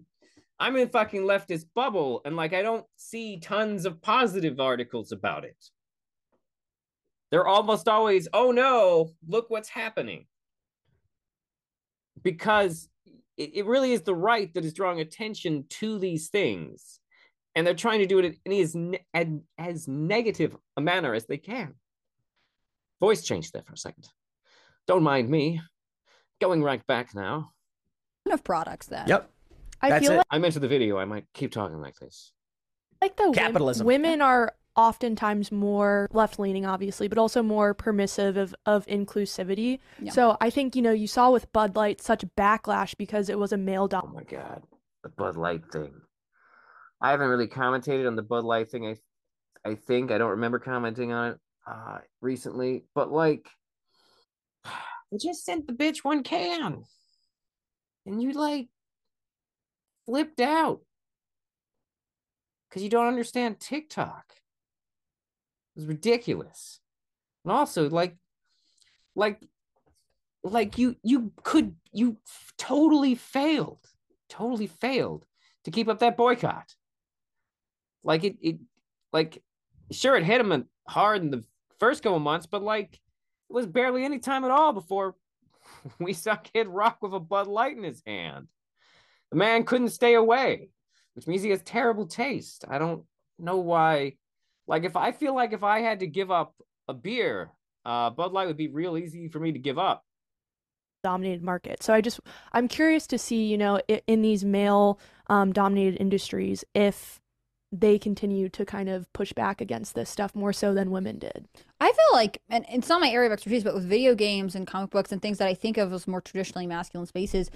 I'm 0.59 0.75
in 0.75 0.89
fucking 0.89 1.21
leftist 1.21 1.65
bubble 1.73 2.21
and 2.25 2.35
like 2.35 2.53
I 2.53 2.61
don't 2.61 2.85
see 2.97 3.39
tons 3.39 3.85
of 3.85 4.01
positive 4.01 4.59
articles 4.59 5.11
about 5.11 5.45
it. 5.45 5.57
They're 7.31 7.47
almost 7.47 7.87
always, 7.87 8.27
oh 8.33 8.51
no, 8.51 9.11
look 9.27 9.49
what's 9.49 9.69
happening. 9.69 10.25
Because 12.21 12.89
it, 13.37 13.51
it 13.55 13.65
really 13.65 13.93
is 13.93 14.01
the 14.01 14.15
right 14.15 14.53
that 14.53 14.65
is 14.65 14.73
drawing 14.73 14.99
attention 14.99 15.65
to 15.69 15.99
these 15.99 16.29
things. 16.29 16.99
And 17.55 17.65
they're 17.65 17.73
trying 17.73 17.99
to 17.99 18.05
do 18.05 18.19
it 18.19 18.37
in 18.45 18.51
as, 18.53 18.75
ne- 18.75 19.41
as 19.57 19.87
negative 19.87 20.55
a 20.75 20.81
manner 20.81 21.13
as 21.13 21.25
they 21.25 21.37
can. 21.37 21.75
Voice 22.99 23.23
changed 23.23 23.53
there 23.53 23.63
for 23.63 23.73
a 23.73 23.77
second. 23.77 24.07
Don't 24.87 25.03
mind 25.03 25.29
me. 25.29 25.61
Going 26.41 26.63
right 26.63 26.85
back 26.87 27.13
now 27.15 27.51
of 28.31 28.43
products 28.43 28.87
then. 28.87 29.07
Yep. 29.07 29.29
I 29.81 29.89
That's 29.89 30.03
feel 30.05 30.13
it. 30.13 30.17
like 30.17 30.25
I 30.29 30.37
mentioned 30.39 30.63
the 30.63 30.67
video. 30.67 30.97
I 30.97 31.05
might 31.05 31.25
keep 31.33 31.51
talking 31.51 31.79
like 31.81 31.95
this. 31.95 32.31
like 33.01 33.15
the 33.17 33.31
Capitalism. 33.33 33.85
women 33.85 34.21
are 34.21 34.53
oftentimes 34.75 35.51
more 35.51 36.07
left 36.13 36.39
leaning 36.39 36.65
obviously 36.65 37.07
but 37.09 37.17
also 37.17 37.43
more 37.43 37.73
permissive 37.73 38.37
of, 38.37 38.55
of 38.65 38.85
inclusivity 38.85 39.79
yeah. 39.99 40.09
so 40.11 40.37
i 40.39 40.49
think 40.49 40.73
you 40.73 40.81
know 40.81 40.91
you 40.91 41.07
saw 41.07 41.29
with 41.31 41.51
bud 41.51 41.75
light 41.75 41.99
such 41.99 42.23
backlash 42.37 42.95
because 42.97 43.27
it 43.29 43.37
was 43.37 43.51
a 43.51 43.57
male 43.57 43.87
dom- 43.89 44.03
oh 44.05 44.13
my 44.13 44.23
god 44.23 44.61
the 45.03 45.09
bud 45.09 45.35
light 45.35 45.63
thing 45.71 45.91
i 47.01 47.11
haven't 47.11 47.27
really 47.27 47.47
commented 47.47 48.05
on 48.05 48.15
the 48.15 48.21
bud 48.21 48.45
light 48.45 48.69
thing 48.69 48.85
i 48.85 48.95
i 49.69 49.75
think 49.75 50.11
i 50.11 50.17
don't 50.17 50.29
remember 50.29 50.59
commenting 50.59 51.11
on 51.11 51.31
it 51.31 51.37
uh 51.67 51.97
recently 52.21 52.85
but 52.95 53.11
like 53.11 53.49
they 55.11 55.17
just 55.17 55.43
sent 55.43 55.67
the 55.67 55.73
bitch 55.73 56.05
one 56.05 56.23
can 56.23 56.83
and 58.05 58.21
you 58.21 58.31
like 58.31 58.69
flipped 60.09 60.41
out 60.41 60.81
because 62.67 62.81
you 62.81 62.89
don't 62.89 63.05
understand 63.05 63.59
TikTok. 63.59 64.25
It 65.75 65.79
was 65.79 65.85
ridiculous. 65.85 66.79
And 67.45 67.51
also, 67.51 67.87
like, 67.91 68.15
like, 69.15 69.39
like 70.43 70.77
you 70.79 70.95
you 71.03 71.31
could 71.43 71.75
you 71.91 72.17
totally 72.57 73.13
failed, 73.13 73.85
totally 74.29 74.65
failed 74.65 75.25
to 75.65 75.71
keep 75.71 75.87
up 75.87 75.99
that 75.99 76.17
boycott. 76.17 76.73
Like 78.03 78.23
it, 78.23 78.37
it 78.41 78.57
like 79.13 79.43
sure 79.91 80.15
it 80.15 80.23
hit 80.23 80.41
him 80.41 80.65
hard 80.87 81.21
in 81.21 81.29
the 81.29 81.43
first 81.79 82.01
couple 82.01 82.19
months, 82.19 82.47
but 82.47 82.63
like 82.63 82.93
it 82.93 83.53
was 83.53 83.67
barely 83.67 84.05
any 84.05 84.17
time 84.17 84.43
at 84.43 84.51
all 84.51 84.73
before 84.73 85.15
we 85.99 86.13
saw 86.13 86.35
Kid 86.35 86.67
Rock 86.67 86.97
with 87.01 87.13
a 87.13 87.19
Bud 87.19 87.45
Light 87.45 87.77
in 87.77 87.83
his 87.83 88.01
hand. 88.07 88.47
The 89.31 89.37
man 89.37 89.63
couldn't 89.63 89.89
stay 89.89 90.15
away, 90.15 90.69
which 91.13 91.27
means 91.27 91.43
he 91.43 91.51
has 91.51 91.61
terrible 91.61 92.07
taste. 92.07 92.65
I 92.69 92.79
don't 92.79 93.03
know 93.37 93.57
why. 93.57 94.15
Like, 94.67 94.83
if 94.83 94.95
I 94.95 95.11
feel 95.11 95.35
like 95.35 95.53
if 95.53 95.63
I 95.63 95.79
had 95.79 95.99
to 96.01 96.07
give 96.07 96.31
up 96.31 96.55
a 96.87 96.93
beer, 96.93 97.51
uh, 97.85 98.09
Bud 98.09 98.31
Light 98.31 98.47
would 98.47 98.57
be 98.57 98.67
real 98.67 98.97
easy 98.97 99.27
for 99.27 99.39
me 99.39 99.51
to 99.51 99.59
give 99.59 99.77
up. 99.77 100.03
Dominated 101.03 101.43
market. 101.43 101.81
So 101.81 101.93
I 101.93 102.01
just, 102.01 102.19
I'm 102.53 102.67
curious 102.67 103.07
to 103.07 103.17
see, 103.17 103.45
you 103.45 103.57
know, 103.57 103.79
in, 103.87 104.01
in 104.07 104.21
these 104.21 104.43
male 104.43 104.99
um, 105.27 105.53
dominated 105.53 105.97
industries, 105.99 106.65
if 106.73 107.19
they 107.71 107.99
continue 107.99 108.49
to 108.49 108.65
kind 108.65 108.89
of 108.89 109.11
push 109.13 109.31
back 109.33 109.61
against 109.61 109.93
this 109.93 110.09
stuff 110.09 110.33
more 110.33 110.51
so 110.51 110.73
than 110.73 110.89
women 110.89 111.19
did. 111.19 111.47
I 111.79 111.87
feel 111.87 112.13
like, 112.13 112.41
and 112.49 112.65
it's 112.67 112.89
not 112.89 112.99
my 112.99 113.09
area 113.09 113.27
of 113.27 113.33
expertise, 113.33 113.63
but 113.63 113.75
with 113.75 113.87
video 113.87 114.15
games 114.15 114.55
and 114.55 114.65
comic 114.65 114.89
books 114.89 115.11
and 115.11 115.21
things 115.21 115.37
that 115.37 115.47
I 115.47 115.53
think 115.53 115.77
of 115.77 115.93
as 115.93 116.07
more 116.07 116.19
traditionally 116.19 116.65
masculine 116.65 117.05
spaces, 117.05 117.51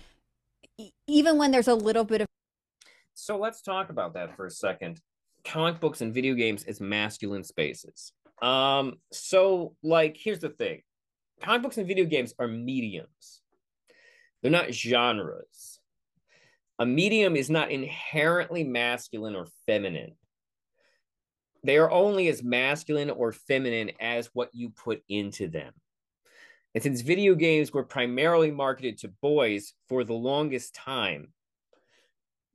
even 1.08 1.38
when 1.38 1.52
there's 1.52 1.68
a 1.68 1.76
little 1.76 2.04
bit 2.04 2.22
of. 2.22 2.28
So 3.14 3.38
let's 3.38 3.62
talk 3.62 3.90
about 3.90 4.14
that 4.16 4.36
for 4.36 4.46
a 4.46 4.52
second. 4.52 5.00
Comic 5.46 5.80
books 5.80 6.02
and 6.02 6.14
video 6.14 6.34
games 6.34 6.64
as 6.64 6.80
masculine 6.82 7.44
spaces. 7.44 8.14
Um, 8.42 8.96
so 9.12 9.76
like, 9.84 10.18
here's 10.20 10.40
the 10.40 10.50
thing: 10.50 10.82
comic 11.42 11.64
books 11.64 11.78
and 11.78 11.88
video 11.88 12.06
games 12.06 12.34
are 12.40 12.48
mediums. 12.48 13.42
They're 14.42 14.52
not 14.52 14.74
genres. 14.74 15.80
A 16.80 16.86
medium 16.86 17.36
is 17.36 17.50
not 17.50 17.72
inherently 17.72 18.64
masculine 18.64 19.36
or 19.36 19.48
feminine. 19.66 20.16
They 21.64 21.78
are 21.78 21.90
only 21.90 22.28
as 22.28 22.44
masculine 22.44 23.10
or 23.10 23.32
feminine 23.32 23.92
as 24.00 24.30
what 24.34 24.50
you 24.54 24.70
put 24.72 25.02
into 25.08 25.48
them. 25.48 25.72
And 26.74 26.82
since 26.82 27.02
video 27.02 27.36
games 27.36 27.72
were 27.72 27.84
primarily 27.84 28.52
marketed 28.52 28.98
to 29.00 29.14
boys 29.22 29.74
for 29.88 30.04
the 30.04 30.14
longest 30.14 30.74
time, 30.74 31.34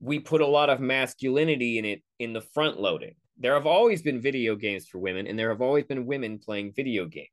we 0.01 0.19
put 0.19 0.41
a 0.41 0.47
lot 0.47 0.71
of 0.71 0.81
masculinity 0.81 1.79
in 1.79 1.85
it 1.85 2.03
in 2.19 2.33
the 2.33 2.41
front 2.41 2.81
loading. 2.81 3.15
There 3.39 3.55
have 3.55 3.67
always 3.67 4.03
been 4.03 4.21
video 4.21 4.57
games 4.57 4.87
for 4.87 4.99
women, 4.99 5.27
and 5.27 5.39
there 5.39 5.51
have 5.51 5.63
always 5.63 5.85
been 5.85 6.07
women 6.07 6.39
playing 6.39 6.73
video 6.73 7.07
games. 7.07 7.29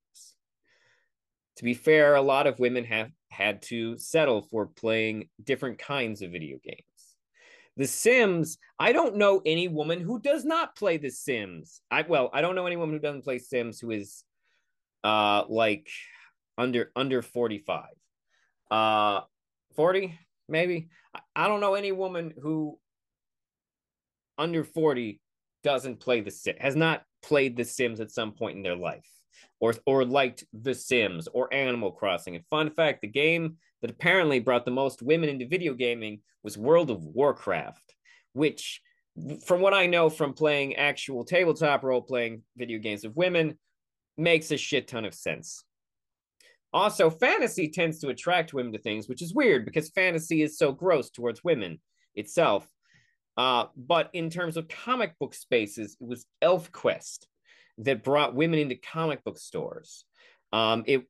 To 1.58 1.63
be 1.63 1.74
fair, 1.74 2.15
a 2.15 2.21
lot 2.21 2.48
of 2.48 2.60
women 2.60 2.84
have 2.86 3.12
had 3.30 3.62
to 3.63 3.98
settle 3.98 4.41
for 4.43 4.67
playing 4.67 5.30
different 5.43 5.80
kinds 5.80 6.21
of 6.21 6.32
video 6.32 6.58
games. 6.63 6.82
The 7.78 7.88
Sims, 7.88 8.58
I 8.80 8.93
don't 8.93 9.15
know 9.17 9.41
any 9.45 9.67
woman 9.67 10.00
who 10.00 10.19
does 10.19 10.45
not 10.45 10.76
play 10.76 10.98
The 10.98 11.10
Sims. 11.10 11.82
I 11.89 12.04
well, 12.04 12.30
I 12.34 12.41
don't 12.41 12.56
know 12.56 12.67
any 12.67 12.78
woman 12.78 12.95
who 12.95 13.02
doesn't 13.02 13.24
play 13.24 13.39
Sims 13.39 13.80
who 13.80 13.91
is 13.91 14.24
uh 15.04 15.43
like 15.50 15.88
under 16.57 16.91
under 16.95 17.21
45. 17.21 17.85
Uh 18.71 19.21
40 19.75 20.17
maybe. 20.47 20.89
I 21.35 21.47
don't 21.47 21.61
know 21.61 21.75
any 21.75 21.91
woman 21.91 22.33
who 22.41 22.77
under 24.37 24.63
40 24.63 25.19
doesn't 25.63 25.99
play 25.99 26.21
the 26.21 26.31
Sims, 26.31 26.57
has 26.59 26.75
not 26.75 27.03
played 27.23 27.57
The 27.57 27.65
Sims 27.65 27.99
at 27.99 28.11
some 28.11 28.33
point 28.33 28.57
in 28.57 28.63
their 28.63 28.75
life 28.75 29.09
or 29.59 29.73
or 29.85 30.05
liked 30.05 30.43
The 30.53 30.75
Sims 30.75 31.27
or 31.27 31.53
Animal 31.53 31.91
Crossing. 31.91 32.35
And 32.35 32.45
fun 32.47 32.69
fact, 32.69 33.01
the 33.01 33.07
game 33.07 33.57
that 33.81 33.91
apparently 33.91 34.39
brought 34.39 34.65
the 34.65 34.71
most 34.71 35.01
women 35.01 35.29
into 35.29 35.47
video 35.47 35.73
gaming 35.73 36.21
was 36.43 36.57
World 36.57 36.91
of 36.91 37.03
Warcraft, 37.03 37.95
which 38.33 38.81
from 39.45 39.61
what 39.61 39.73
I 39.73 39.87
know 39.87 40.09
from 40.09 40.33
playing 40.33 40.75
actual 40.75 41.23
tabletop 41.23 41.83
role 41.83 42.01
playing 42.01 42.43
video 42.57 42.79
games 42.79 43.05
of 43.05 43.15
women 43.15 43.57
makes 44.17 44.51
a 44.51 44.57
shit 44.57 44.87
ton 44.87 45.05
of 45.05 45.13
sense. 45.13 45.63
Also, 46.73 47.10
fantasy 47.10 47.69
tends 47.69 47.99
to 47.99 48.10
attract 48.10 48.54
women 48.54 48.73
to 48.73 48.80
things, 48.80 49.08
which 49.08 49.21
is 49.21 49.34
weird 49.34 49.65
because 49.65 49.89
fantasy 49.89 50.41
is 50.41 50.58
so 50.58 50.71
gross 50.71 51.10
towards 51.10 51.43
women 51.43 51.80
itself. 52.15 52.67
Uh, 53.38 53.65
but 53.75 54.10
in 54.13 54.30
terms 54.30 54.58
of 54.58 54.67
comic 54.67 55.17
book 55.19 55.34
spaces, 55.34 55.97
it 55.99 56.08
was 56.08 56.25
ElfQuest 56.43 57.25
that 57.80 58.04
brought 58.04 58.36
women 58.36 58.60
into 58.60 58.75
comic 58.75 59.23
book 59.23 59.38
stores. 59.38 60.06
Um, 60.54 60.84
it 60.88 61.06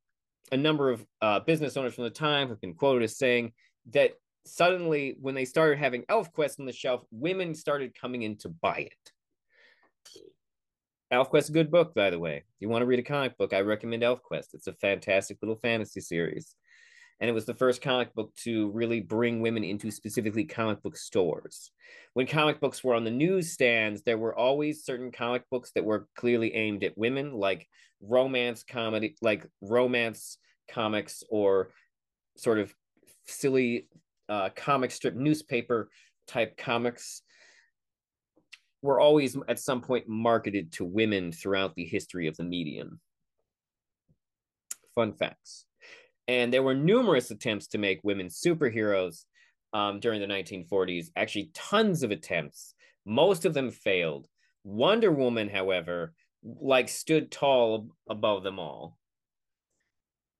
a 0.51 0.57
number 0.57 0.91
of 0.91 1.05
uh, 1.21 1.39
business 1.39 1.75
owners 1.75 1.95
from 1.95 2.03
the 2.03 2.09
time 2.09 2.49
have 2.49 2.61
been 2.61 2.75
quoted 2.75 3.03
as 3.03 3.17
saying 3.17 3.53
that 3.91 4.11
suddenly, 4.45 5.15
when 5.19 5.35
they 5.35 5.45
started 5.45 5.79
having 5.79 6.03
ElfQuest 6.03 6.59
on 6.59 6.65
the 6.65 6.73
shelf, 6.73 7.03
women 7.11 7.55
started 7.55 7.99
coming 7.99 8.21
in 8.21 8.37
to 8.37 8.49
buy 8.49 8.77
it. 8.91 9.11
ElfQuest, 11.15 11.43
is 11.43 11.49
a 11.49 11.53
good 11.53 11.71
book, 11.71 11.93
by 11.93 12.09
the 12.09 12.19
way. 12.19 12.37
If 12.37 12.43
you 12.59 12.69
want 12.69 12.81
to 12.81 12.85
read 12.85 12.99
a 12.99 13.03
comic 13.03 13.37
book, 13.37 13.53
I 13.53 13.61
recommend 13.61 14.03
ElfQuest. 14.03 14.53
It's 14.53 14.67
a 14.67 14.73
fantastic 14.73 15.37
little 15.41 15.57
fantasy 15.57 16.01
series. 16.01 16.55
And 17.19 17.29
it 17.29 17.33
was 17.33 17.45
the 17.45 17.53
first 17.53 17.81
comic 17.81 18.13
book 18.13 18.35
to 18.43 18.69
really 18.71 18.99
bring 18.99 19.41
women 19.41 19.63
into 19.63 19.89
specifically 19.89 20.43
comic 20.43 20.83
book 20.83 20.97
stores. 20.97 21.71
When 22.13 22.27
comic 22.27 22.59
books 22.59 22.83
were 22.83 22.93
on 22.93 23.05
the 23.05 23.11
newsstands, 23.11 24.03
there 24.03 24.17
were 24.17 24.35
always 24.35 24.83
certain 24.83 25.11
comic 25.11 25.43
books 25.49 25.71
that 25.75 25.85
were 25.85 26.07
clearly 26.15 26.53
aimed 26.53 26.83
at 26.83 26.97
women, 26.97 27.33
like 27.33 27.67
romance 28.01 28.63
comedy, 28.63 29.15
like 29.21 29.47
romance 29.61 30.37
comics 30.69 31.23
or 31.29 31.69
sort 32.35 32.59
of 32.59 32.73
silly 33.25 33.87
uh, 34.27 34.49
comic 34.55 34.91
strip 34.91 35.15
newspaper 35.15 35.89
type 36.27 36.57
comics 36.57 37.21
were 38.85 38.99
always 38.99 39.35
at 39.47 39.59
some 39.59 39.81
point 39.81 40.07
marketed 40.07 40.71
to 40.73 40.85
women 40.85 41.31
throughout 41.31 41.75
the 41.75 41.83
history 41.85 42.27
of 42.27 42.37
the 42.37 42.43
medium. 42.43 42.99
Fun 44.93 45.13
facts. 45.13 45.65
And 46.27 46.53
there 46.53 46.63
were 46.63 46.75
numerous 46.75 47.31
attempts 47.31 47.67
to 47.67 47.77
make 47.77 47.99
women 48.03 48.27
superheroes 48.27 49.25
um, 49.73 49.99
during 49.99 50.21
the 50.21 50.27
1940s, 50.27 51.07
actually, 51.15 51.51
tons 51.53 52.03
of 52.03 52.11
attempts. 52.11 52.73
Most 53.05 53.45
of 53.45 53.53
them 53.53 53.71
failed. 53.71 54.27
Wonder 54.63 55.11
Woman, 55.11 55.49
however, 55.49 56.13
like 56.43 56.87
stood 56.87 57.31
tall 57.31 57.89
above 58.09 58.43
them 58.43 58.59
all. 58.59 58.97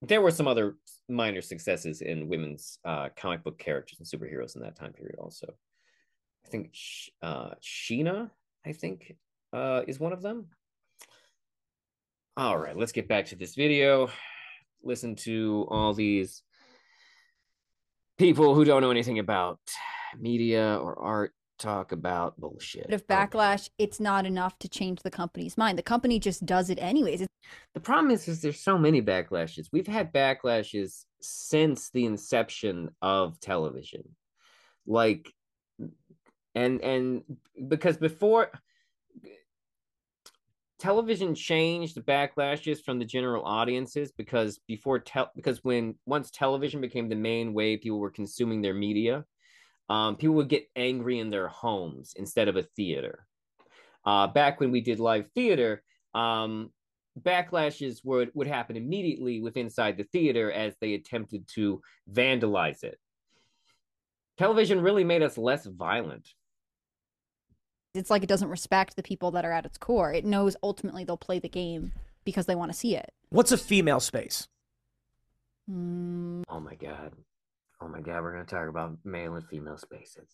There 0.02 0.22
were 0.22 0.30
some 0.30 0.48
other 0.48 0.76
minor 1.08 1.42
successes 1.42 2.00
in 2.00 2.28
women's 2.28 2.78
uh, 2.84 3.08
comic 3.16 3.44
book 3.44 3.58
characters 3.58 3.98
and 3.98 4.06
superheroes 4.08 4.56
in 4.56 4.62
that 4.62 4.76
time 4.76 4.92
period, 4.92 5.16
also. 5.18 5.54
I 6.46 6.48
think 6.48 6.76
uh, 7.22 7.50
Sheena, 7.60 8.30
I 8.64 8.72
think, 8.72 9.16
uh, 9.52 9.82
is 9.88 9.98
one 9.98 10.12
of 10.12 10.22
them. 10.22 10.46
All 12.36 12.56
right, 12.56 12.76
let's 12.76 12.92
get 12.92 13.08
back 13.08 13.26
to 13.26 13.36
this 13.36 13.56
video. 13.56 14.10
Listen 14.84 15.16
to 15.16 15.66
all 15.68 15.92
these 15.92 16.42
people 18.16 18.54
who 18.54 18.64
don't 18.64 18.80
know 18.80 18.92
anything 18.92 19.18
about 19.18 19.58
media 20.18 20.78
or 20.80 20.96
art 21.00 21.32
talk 21.58 21.90
about 21.90 22.38
bullshit. 22.38 22.84
But 22.84 22.94
if 22.94 23.06
backlash, 23.08 23.70
it's 23.78 23.98
not 23.98 24.24
enough 24.24 24.56
to 24.60 24.68
change 24.68 25.02
the 25.02 25.10
company's 25.10 25.56
mind. 25.56 25.78
The 25.78 25.82
company 25.82 26.20
just 26.20 26.46
does 26.46 26.70
it 26.70 26.78
anyways. 26.80 27.26
The 27.74 27.80
problem 27.80 28.12
is, 28.12 28.28
is 28.28 28.40
there's 28.40 28.60
so 28.60 28.78
many 28.78 29.02
backlashes. 29.02 29.66
We've 29.72 29.86
had 29.86 30.12
backlashes 30.12 31.06
since 31.20 31.90
the 31.90 32.04
inception 32.04 32.90
of 33.02 33.40
television. 33.40 34.04
Like 34.86 35.32
and 36.56 36.80
and 36.80 37.22
because 37.68 37.96
before 37.96 38.50
television 40.78 41.34
changed 41.34 41.94
the 41.94 42.00
backlashes 42.00 42.82
from 42.82 42.98
the 42.98 43.04
general 43.04 43.44
audiences 43.44 44.12
because 44.12 44.58
before 44.66 44.98
tel 44.98 45.30
because 45.36 45.62
when 45.62 45.94
once 46.06 46.30
television 46.30 46.80
became 46.80 47.08
the 47.08 47.14
main 47.14 47.54
way 47.54 47.76
people 47.76 47.98
were 47.98 48.10
consuming 48.10 48.60
their 48.60 48.74
media 48.74 49.24
um, 49.88 50.16
people 50.16 50.34
would 50.36 50.48
get 50.48 50.68
angry 50.74 51.20
in 51.20 51.30
their 51.30 51.48
homes 51.48 52.14
instead 52.16 52.48
of 52.48 52.56
a 52.56 52.62
theater. 52.62 53.24
Uh, 54.04 54.26
back 54.26 54.58
when 54.60 54.70
we 54.72 54.80
did 54.80 54.98
live 54.98 55.28
theater 55.34 55.82
um, 56.14 56.70
backlashes 57.20 58.04
would 58.04 58.30
would 58.34 58.46
happen 58.46 58.76
immediately 58.76 59.40
with 59.40 59.56
inside 59.56 59.96
the 59.96 60.04
theater 60.04 60.50
as 60.52 60.74
they 60.80 60.94
attempted 60.94 61.46
to 61.48 61.80
vandalize 62.12 62.84
it. 62.84 62.98
Television 64.38 64.80
really 64.80 65.04
made 65.04 65.22
us 65.22 65.38
less 65.38 65.66
violent 65.66 66.28
it's 67.96 68.10
like 68.10 68.22
it 68.22 68.28
doesn't 68.28 68.48
respect 68.48 68.96
the 68.96 69.02
people 69.02 69.30
that 69.32 69.44
are 69.44 69.52
at 69.52 69.64
its 69.64 69.78
core. 69.78 70.12
It 70.12 70.24
knows 70.24 70.56
ultimately 70.62 71.04
they'll 71.04 71.16
play 71.16 71.38
the 71.38 71.48
game 71.48 71.92
because 72.24 72.46
they 72.46 72.54
want 72.54 72.72
to 72.72 72.78
see 72.78 72.96
it. 72.96 73.12
What's 73.30 73.52
a 73.52 73.58
female 73.58 74.00
space? 74.00 74.48
Mm. 75.70 76.44
Oh 76.48 76.60
my 76.60 76.74
god. 76.74 77.12
Oh 77.80 77.88
my 77.88 78.00
god, 78.00 78.22
we're 78.22 78.32
going 78.32 78.44
to 78.44 78.54
talk 78.54 78.68
about 78.68 78.96
male 79.04 79.34
and 79.34 79.46
female 79.48 79.76
spaces. 79.76 80.28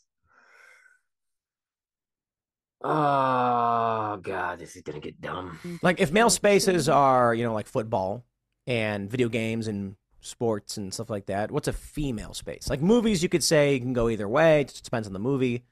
Oh 2.85 4.19
god, 4.23 4.59
this 4.59 4.77
is 4.77 4.83
going 4.83 5.01
to 5.01 5.07
get 5.07 5.21
dumb. 5.21 5.59
Like 5.83 6.01
if 6.01 6.13
male 6.13 6.31
spaces 6.31 6.89
are, 6.89 7.35
you 7.35 7.45
know, 7.45 7.55
like 7.55 7.67
football 7.67 8.25
and 8.67 9.11
video 9.11 9.29
games 9.29 9.69
and 9.69 9.97
sports 10.21 10.77
and 10.77 10.93
stuff 10.93 11.11
like 11.11 11.27
that, 11.27 11.51
what's 11.51 11.69
a 11.69 11.73
female 11.73 12.35
space? 12.35 12.69
Like 12.69 12.81
movies 12.81 13.23
you 13.23 13.29
could 13.29 13.45
say 13.45 13.75
you 13.75 13.81
can 13.81 13.93
go 13.93 14.09
either 14.09 14.29
way, 14.29 14.63
it 14.63 14.69
just 14.69 14.85
depends 14.85 15.07
on 15.07 15.13
the 15.13 15.21
movie 15.21 15.65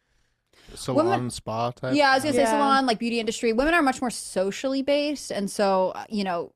salon 0.75 1.07
Women, 1.07 1.31
spa 1.31 1.71
type. 1.71 1.95
Yeah, 1.95 2.11
I 2.11 2.15
was 2.15 2.25
gonna 2.25 2.35
say 2.35 2.45
salon, 2.45 2.87
like 2.87 2.99
beauty 2.99 3.21
industry. 3.21 3.53
Women 3.53 3.75
are 3.75 3.83
much 3.83 4.01
more 4.01 4.11
socially 4.11 4.83
based, 4.83 5.31
and 5.31 5.51
so 5.51 5.91
uh, 5.91 6.05
you 6.09 6.25
know, 6.25 6.53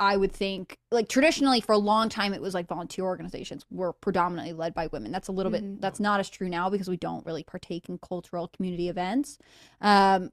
I 0.00 0.16
would 0.16 0.32
think 0.32 0.78
like 0.90 1.08
traditionally 1.08 1.60
for 1.60 1.72
a 1.72 1.78
long 1.78 2.08
time 2.08 2.34
it 2.34 2.40
was 2.40 2.54
like 2.54 2.66
volunteer 2.66 3.04
organizations 3.04 3.64
were 3.70 3.92
predominantly 3.92 4.52
led 4.52 4.74
by 4.74 4.88
women. 4.88 5.12
That's 5.12 5.28
a 5.28 5.32
little 5.32 5.52
mm-hmm. 5.52 5.74
bit 5.74 5.80
that's 5.80 6.00
not 6.00 6.20
as 6.20 6.28
true 6.28 6.48
now 6.48 6.68
because 6.70 6.88
we 6.88 6.96
don't 6.96 7.24
really 7.24 7.44
partake 7.44 7.88
in 7.88 7.98
cultural 7.98 8.48
community 8.48 8.88
events. 8.88 9.38
Um, 9.80 10.30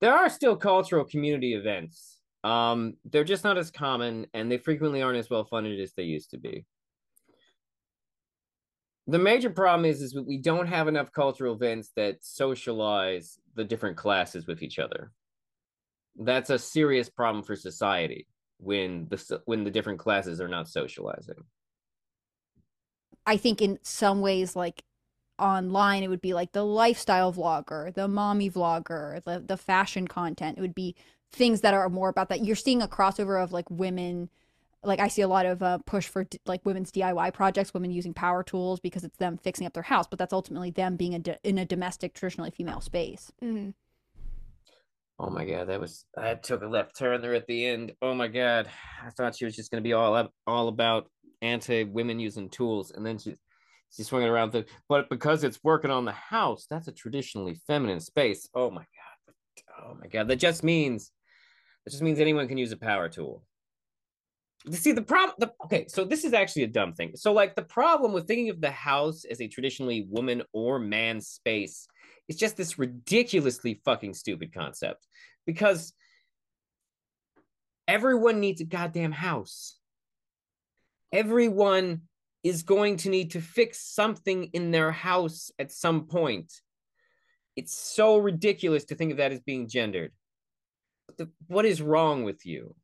there 0.00 0.14
are 0.14 0.28
still 0.28 0.56
cultural 0.56 1.04
community 1.04 1.54
events. 1.54 2.18
Um, 2.44 2.94
they're 3.04 3.22
just 3.22 3.44
not 3.44 3.56
as 3.56 3.70
common, 3.70 4.26
and 4.34 4.50
they 4.50 4.58
frequently 4.58 5.00
aren't 5.00 5.18
as 5.18 5.30
well 5.30 5.44
funded 5.44 5.78
as 5.78 5.92
they 5.92 6.02
used 6.02 6.30
to 6.30 6.38
be 6.38 6.66
the 9.06 9.18
major 9.18 9.50
problem 9.50 9.84
is 9.84 10.00
is 10.00 10.12
that 10.12 10.26
we 10.26 10.38
don't 10.38 10.68
have 10.68 10.88
enough 10.88 11.10
cultural 11.12 11.54
events 11.54 11.90
that 11.96 12.24
socialize 12.24 13.38
the 13.54 13.64
different 13.64 13.96
classes 13.96 14.46
with 14.46 14.62
each 14.62 14.78
other. 14.78 15.10
That's 16.16 16.50
a 16.50 16.58
serious 16.58 17.08
problem 17.08 17.42
for 17.42 17.56
society 17.56 18.26
when 18.58 19.08
the 19.08 19.42
when 19.44 19.64
the 19.64 19.70
different 19.70 19.98
classes 19.98 20.40
are 20.40 20.48
not 20.48 20.68
socializing. 20.68 21.44
I 23.26 23.36
think 23.36 23.60
in 23.60 23.78
some 23.82 24.20
ways 24.20 24.54
like 24.54 24.84
online 25.38 26.02
it 26.02 26.08
would 26.08 26.20
be 26.20 26.34
like 26.34 26.52
the 26.52 26.64
lifestyle 26.64 27.32
vlogger 27.32 27.92
the 27.94 28.06
mommy 28.06 28.48
vlogger 28.48 29.22
the 29.24 29.40
the 29.40 29.56
fashion 29.56 30.06
content. 30.06 30.58
It 30.58 30.60
would 30.60 30.74
be 30.74 30.94
things 31.32 31.62
that 31.62 31.74
are 31.74 31.88
more 31.88 32.08
about 32.08 32.28
that. 32.28 32.44
You're 32.44 32.54
seeing 32.54 32.82
a 32.82 32.88
crossover 32.88 33.42
of 33.42 33.52
like 33.52 33.68
women 33.70 34.30
like 34.84 35.00
I 35.00 35.08
see 35.08 35.22
a 35.22 35.28
lot 35.28 35.46
of 35.46 35.62
uh, 35.62 35.78
push 35.78 36.06
for 36.06 36.24
d- 36.24 36.38
like 36.46 36.64
women's 36.64 36.90
DIY 36.90 37.32
projects, 37.32 37.72
women 37.72 37.90
using 37.90 38.14
power 38.14 38.42
tools 38.42 38.80
because 38.80 39.04
it's 39.04 39.16
them 39.18 39.38
fixing 39.38 39.66
up 39.66 39.72
their 39.72 39.82
house, 39.82 40.06
but 40.08 40.18
that's 40.18 40.32
ultimately 40.32 40.70
them 40.70 40.96
being 40.96 41.14
a 41.14 41.18
d- 41.18 41.36
in 41.44 41.58
a 41.58 41.64
domestic, 41.64 42.14
traditionally 42.14 42.50
female 42.50 42.80
space. 42.80 43.32
Mm-hmm. 43.42 43.70
Oh 45.18 45.30
my 45.30 45.44
god, 45.44 45.68
that 45.68 45.80
was 45.80 46.04
I 46.16 46.34
took 46.34 46.62
a 46.62 46.66
left 46.66 46.98
turn 46.98 47.20
there 47.20 47.34
at 47.34 47.46
the 47.46 47.66
end. 47.66 47.92
Oh 48.02 48.14
my 48.14 48.28
god, 48.28 48.68
I 49.04 49.10
thought 49.10 49.36
she 49.36 49.44
was 49.44 49.54
just 49.54 49.70
gonna 49.70 49.82
be 49.82 49.92
all 49.92 50.16
up, 50.16 50.32
all 50.46 50.68
about 50.68 51.08
anti 51.42 51.84
women 51.84 52.18
using 52.18 52.48
tools, 52.48 52.90
and 52.90 53.06
then 53.06 53.18
she 53.18 53.36
she 53.94 54.02
swung 54.02 54.22
it 54.22 54.28
around 54.28 54.52
the. 54.52 54.64
But 54.88 55.08
because 55.10 55.44
it's 55.44 55.62
working 55.62 55.92
on 55.92 56.04
the 56.04 56.12
house, 56.12 56.66
that's 56.68 56.88
a 56.88 56.92
traditionally 56.92 57.60
feminine 57.66 58.00
space. 58.00 58.48
Oh 58.52 58.70
my 58.70 58.82
god, 58.82 59.34
oh 59.84 59.96
my 60.00 60.08
god, 60.08 60.26
that 60.26 60.36
just 60.36 60.64
means 60.64 61.12
that 61.84 61.90
just 61.90 62.02
means 62.02 62.18
anyone 62.18 62.48
can 62.48 62.58
use 62.58 62.72
a 62.72 62.76
power 62.76 63.08
tool. 63.08 63.44
See 64.70 64.92
the 64.92 65.02
problem. 65.02 65.34
The, 65.38 65.52
okay, 65.64 65.86
so 65.88 66.04
this 66.04 66.24
is 66.24 66.32
actually 66.32 66.62
a 66.62 66.68
dumb 66.68 66.92
thing. 66.92 67.12
So 67.16 67.32
like 67.32 67.56
the 67.56 67.62
problem 67.62 68.12
with 68.12 68.28
thinking 68.28 68.50
of 68.50 68.60
the 68.60 68.70
house 68.70 69.24
as 69.24 69.40
a 69.40 69.48
traditionally 69.48 70.06
woman 70.08 70.42
or 70.52 70.78
man 70.78 71.20
space 71.20 71.88
is 72.28 72.36
just 72.36 72.56
this 72.56 72.78
ridiculously 72.78 73.80
fucking 73.84 74.14
stupid 74.14 74.52
concept 74.52 75.06
because 75.46 75.92
everyone 77.88 78.38
needs 78.38 78.60
a 78.60 78.64
goddamn 78.64 79.12
house. 79.12 79.78
Everyone 81.12 82.02
is 82.44 82.62
going 82.62 82.96
to 82.98 83.10
need 83.10 83.32
to 83.32 83.40
fix 83.40 83.80
something 83.80 84.44
in 84.52 84.70
their 84.70 84.92
house 84.92 85.50
at 85.58 85.72
some 85.72 86.06
point. 86.06 86.52
It's 87.56 87.76
so 87.76 88.18
ridiculous 88.18 88.84
to 88.86 88.94
think 88.94 89.10
of 89.10 89.18
that 89.18 89.32
as 89.32 89.40
being 89.40 89.68
gendered. 89.68 90.12
What 91.48 91.66
is 91.66 91.82
wrong 91.82 92.22
with 92.22 92.46
you? 92.46 92.74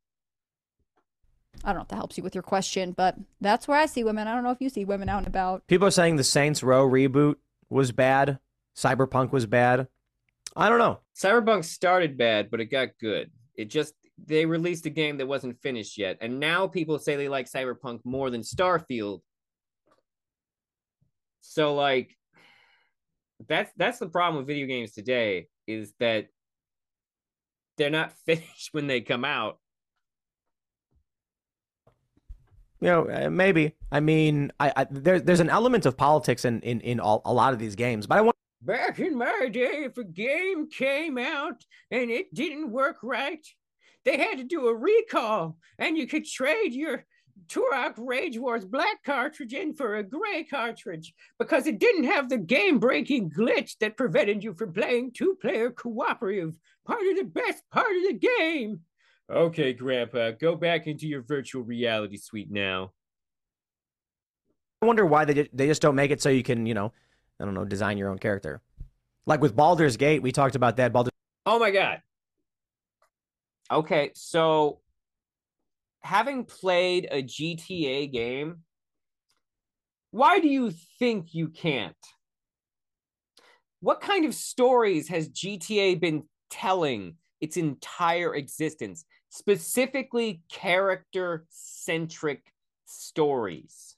I 1.64 1.68
don't 1.68 1.76
know 1.76 1.82
if 1.82 1.88
that 1.88 1.96
helps 1.96 2.16
you 2.16 2.22
with 2.22 2.34
your 2.34 2.42
question, 2.42 2.92
but 2.92 3.16
that's 3.40 3.66
where 3.66 3.78
I 3.78 3.86
see 3.86 4.04
women. 4.04 4.28
I 4.28 4.34
don't 4.34 4.44
know 4.44 4.50
if 4.50 4.60
you 4.60 4.68
see 4.68 4.84
women 4.84 5.08
out 5.08 5.18
and 5.18 5.26
about. 5.26 5.66
People 5.66 5.86
are 5.86 5.92
saying 5.92 6.16
the 6.16 6.24
Saints 6.24 6.62
Row 6.62 6.88
reboot 6.88 7.36
was 7.68 7.92
bad. 7.92 8.38
Cyberpunk 8.76 9.32
was 9.32 9.46
bad. 9.46 9.88
I 10.56 10.68
don't 10.68 10.78
know. 10.78 11.00
Cyberpunk 11.16 11.64
started 11.64 12.16
bad, 12.16 12.50
but 12.50 12.60
it 12.60 12.66
got 12.66 12.88
good. 13.00 13.30
It 13.56 13.66
just 13.66 13.94
they 14.26 14.46
released 14.46 14.86
a 14.86 14.90
game 14.90 15.18
that 15.18 15.26
wasn't 15.26 15.60
finished 15.60 15.98
yet, 15.98 16.18
and 16.20 16.40
now 16.40 16.66
people 16.66 16.98
say 16.98 17.16
they 17.16 17.28
like 17.28 17.50
Cyberpunk 17.50 18.00
more 18.04 18.30
than 18.30 18.42
Starfield. 18.42 19.20
So 21.40 21.74
like 21.74 22.16
that's 23.46 23.70
that's 23.76 23.98
the 23.98 24.08
problem 24.08 24.38
with 24.38 24.46
video 24.46 24.66
games 24.66 24.92
today 24.92 25.48
is 25.66 25.92
that 26.00 26.28
they're 27.76 27.90
not 27.90 28.12
finished 28.26 28.70
when 28.72 28.86
they 28.86 29.00
come 29.00 29.24
out. 29.24 29.58
You 32.80 32.88
know, 32.88 33.08
uh, 33.10 33.30
maybe. 33.30 33.74
I 33.90 34.00
mean, 34.00 34.52
I, 34.60 34.72
I 34.76 34.86
there's 34.90 35.22
there's 35.22 35.40
an 35.40 35.50
element 35.50 35.86
of 35.86 35.96
politics 35.96 36.44
in 36.44 36.60
in 36.60 36.80
in 36.80 37.00
all, 37.00 37.22
a 37.24 37.32
lot 37.32 37.52
of 37.52 37.58
these 37.58 37.74
games, 37.74 38.06
but 38.06 38.18
I 38.18 38.20
want 38.20 38.36
Back 38.60 38.98
in 38.98 39.16
my 39.16 39.48
day, 39.52 39.84
if 39.84 39.98
a 39.98 40.04
game 40.04 40.68
came 40.68 41.16
out 41.16 41.64
and 41.92 42.10
it 42.10 42.34
didn't 42.34 42.72
work 42.72 42.96
right, 43.04 43.46
they 44.04 44.18
had 44.18 44.38
to 44.38 44.44
do 44.44 44.66
a 44.66 44.74
recall, 44.74 45.56
and 45.78 45.96
you 45.96 46.08
could 46.08 46.24
trade 46.24 46.72
your 46.72 47.04
Turok 47.46 47.94
Rage 47.98 48.36
Wars 48.36 48.64
black 48.64 49.04
cartridge 49.04 49.54
in 49.54 49.74
for 49.74 49.96
a 49.96 50.02
gray 50.02 50.42
cartridge 50.42 51.14
because 51.38 51.68
it 51.68 51.78
didn't 51.78 52.04
have 52.04 52.28
the 52.28 52.36
game 52.36 52.80
breaking 52.80 53.30
glitch 53.30 53.76
that 53.78 53.96
prevented 53.96 54.42
you 54.42 54.54
from 54.54 54.72
playing 54.72 55.12
two 55.12 55.38
player 55.40 55.70
cooperative, 55.70 56.58
part 56.84 57.06
of 57.06 57.16
the 57.16 57.24
best 57.24 57.62
part 57.70 57.94
of 57.96 58.02
the 58.08 58.18
game. 58.18 58.80
Okay, 59.30 59.74
Grandpa, 59.74 60.30
go 60.30 60.56
back 60.56 60.86
into 60.86 61.06
your 61.06 61.22
virtual 61.22 61.62
reality 61.62 62.16
suite 62.16 62.50
now. 62.50 62.92
I 64.80 64.86
wonder 64.86 65.04
why 65.04 65.24
they 65.24 65.48
they 65.52 65.66
just 65.66 65.82
don't 65.82 65.96
make 65.96 66.10
it 66.10 66.22
so 66.22 66.28
you 66.28 66.42
can, 66.42 66.64
you 66.64 66.74
know, 66.74 66.92
I 67.40 67.44
don't 67.44 67.54
know, 67.54 67.64
design 67.64 67.98
your 67.98 68.08
own 68.08 68.18
character. 68.18 68.62
Like 69.26 69.42
with 69.42 69.54
Baldur's 69.54 69.96
Gate, 69.96 70.22
we 70.22 70.32
talked 70.32 70.54
about 70.54 70.76
that. 70.76 70.92
Baldur's 70.92 71.12
Oh 71.44 71.58
my 71.58 71.70
god. 71.70 72.00
Okay, 73.70 74.12
so 74.14 74.80
having 76.00 76.44
played 76.44 77.06
a 77.10 77.22
GTA 77.22 78.10
game, 78.10 78.62
why 80.10 80.40
do 80.40 80.48
you 80.48 80.72
think 80.98 81.34
you 81.34 81.48
can't? 81.48 81.94
What 83.80 84.00
kind 84.00 84.24
of 84.24 84.34
stories 84.34 85.08
has 85.08 85.28
GTA 85.28 86.00
been 86.00 86.24
telling 86.50 87.16
its 87.40 87.56
entire 87.56 88.34
existence? 88.34 89.04
Specifically, 89.30 90.42
character 90.48 91.46
centric 91.50 92.42
stories 92.86 93.96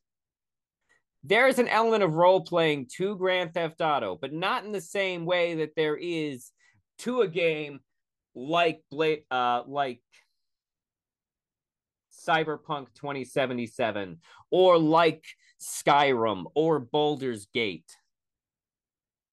there's 1.23 1.59
an 1.59 1.69
element 1.69 2.03
of 2.03 2.15
role 2.15 2.41
playing 2.41 2.87
to 2.97 3.17
Grand 3.17 3.53
Theft 3.53 3.81
Auto, 3.81 4.17
but 4.21 4.33
not 4.33 4.65
in 4.65 4.73
the 4.73 4.81
same 4.81 5.27
way 5.27 5.57
that 5.57 5.77
there 5.77 5.97
is 5.97 6.51
to 6.99 7.21
a 7.21 7.29
game 7.29 7.81
like 8.35 8.83
uh, 9.31 9.63
like 9.67 10.01
Cyberpunk 12.27 12.87
2077 12.95 14.19
or 14.51 14.79
like 14.79 15.25
Skyrim 15.61 16.45
or 16.55 16.79
Baldur's 16.79 17.47
Gate. 17.53 17.97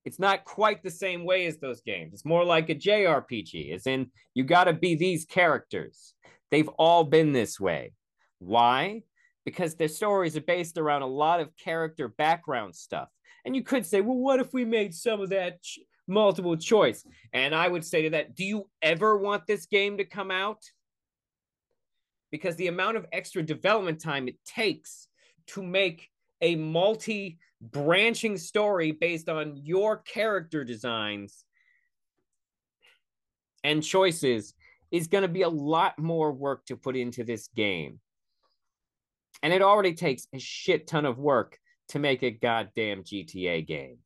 It's 0.08 0.20
not 0.20 0.46
quite 0.46 0.82
the 0.82 0.90
same 0.90 1.26
way 1.26 1.46
as 1.46 1.58
those 1.58 1.82
games. 1.82 2.14
It's 2.14 2.26
more 2.26 2.44
like 2.44 2.70
a 2.70 2.76
JRPG, 2.76 3.74
as 3.74 3.86
in 3.86 4.10
you 4.34 4.44
got 4.44 4.64
to 4.64 4.74
be 4.74 4.96
these 4.96 5.26
characters. 5.26 6.14
They've 6.50 6.70
all 6.70 7.04
been 7.04 7.34
this 7.34 7.60
way. 7.60 7.94
Why? 8.40 9.04
because 9.48 9.76
their 9.76 9.88
stories 9.88 10.36
are 10.36 10.42
based 10.42 10.78
around 10.78 11.04
a 11.04 11.08
lot 11.08 11.40
of 11.40 11.56
character 11.56 12.10
background 12.10 12.76
stuff. 12.76 13.08
And 13.46 13.56
you 13.56 13.64
could 13.64 13.86
say, 13.86 14.02
well, 14.02 14.18
what 14.18 14.42
if 14.42 14.52
we 14.52 14.66
made 14.66 14.94
some 14.94 15.22
of 15.22 15.30
that 15.30 15.64
ch- 15.64 15.80
multiple 16.06 16.58
choice? 16.58 17.06
And 17.32 17.56
I 17.56 17.70
would 17.70 17.86
say 17.86 18.02
to 18.02 18.10
that, 18.10 18.36
do 18.36 18.44
you 18.44 18.70
ever 18.82 19.16
want 19.18 19.48
this 19.48 19.66
game 19.66 20.00
to 20.00 20.04
come 20.04 20.32
out? 20.32 20.58
Because 22.30 22.58
the 22.58 22.68
amount 22.68 22.98
of 22.98 23.06
extra 23.14 23.42
development 23.42 24.02
time 24.02 24.28
it 24.28 24.36
takes 24.46 25.08
to 25.52 25.64
make 25.64 26.10
a 26.42 26.58
multi 26.58 27.40
branching 27.62 28.38
story 28.38 28.92
based 28.92 29.30
on 29.30 29.58
your 29.58 29.98
character 29.98 30.64
designs 30.64 31.44
and 33.64 33.84
choices 33.84 34.54
is 34.92 35.08
going 35.08 35.24
to 35.24 35.28
be 35.28 35.42
a 35.42 35.50
lot 35.50 35.98
more 36.00 36.32
work 36.32 36.66
to 36.66 36.78
put 36.78 36.96
into 36.96 37.24
this 37.24 37.48
game. 37.56 38.00
And 39.44 39.54
it 39.54 39.62
already 39.62 39.94
takes 39.94 40.28
a 40.34 40.40
shit 40.40 40.88
ton 40.88 41.06
of 41.06 41.20
work 41.20 41.60
to 41.90 42.00
make 42.00 42.24
a 42.24 42.32
goddamn 42.32 43.04
GTA 43.04 43.66
game. 43.66 43.98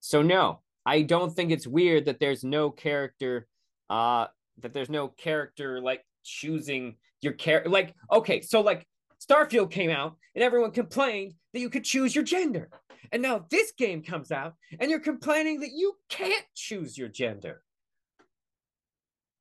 So 0.00 0.22
no, 0.22 0.60
I 0.84 1.02
don't 1.02 1.34
think 1.34 1.50
it's 1.50 1.66
weird 1.66 2.06
that 2.06 2.20
there's 2.20 2.44
no 2.44 2.70
character 2.70 3.46
uh 3.88 4.26
that 4.60 4.72
there's 4.72 4.90
no 4.90 5.08
character 5.08 5.80
like 5.80 6.04
choosing 6.24 6.96
your 7.20 7.32
character 7.32 7.70
like 7.70 7.94
okay, 8.10 8.40
so 8.40 8.60
like 8.60 8.86
Starfield 9.30 9.70
came 9.70 9.90
out 9.90 10.16
and 10.34 10.42
everyone 10.42 10.72
complained 10.72 11.34
that 11.52 11.60
you 11.60 11.70
could 11.70 11.84
choose 11.84 12.12
your 12.14 12.24
gender. 12.24 12.70
And 13.12 13.22
now 13.22 13.46
this 13.50 13.72
game 13.72 14.02
comes 14.02 14.32
out 14.32 14.54
and 14.78 14.90
you're 14.90 15.00
complaining 15.00 15.60
that 15.60 15.72
you 15.72 15.94
can't 16.08 16.44
choose 16.54 16.98
your 16.98 17.08
gender. 17.08 17.62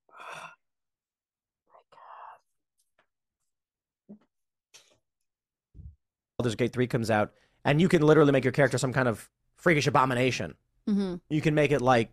Baldur's 6.38 6.56
Gate 6.56 6.74
3 6.74 6.88
comes 6.88 7.12
out, 7.12 7.34
and 7.66 7.82
you 7.82 7.90
can 7.90 8.02
literally 8.02 8.32
make 8.32 8.46
your 8.46 8.54
character 8.54 8.78
some 8.78 8.94
kind 8.94 9.08
of 9.08 9.30
freakish 9.58 9.88
abomination. 9.88 10.56
Mm-hmm. 10.88 11.16
You 11.30 11.42
can 11.42 11.54
make 11.54 11.72
it 11.72 11.82
like 11.82 12.12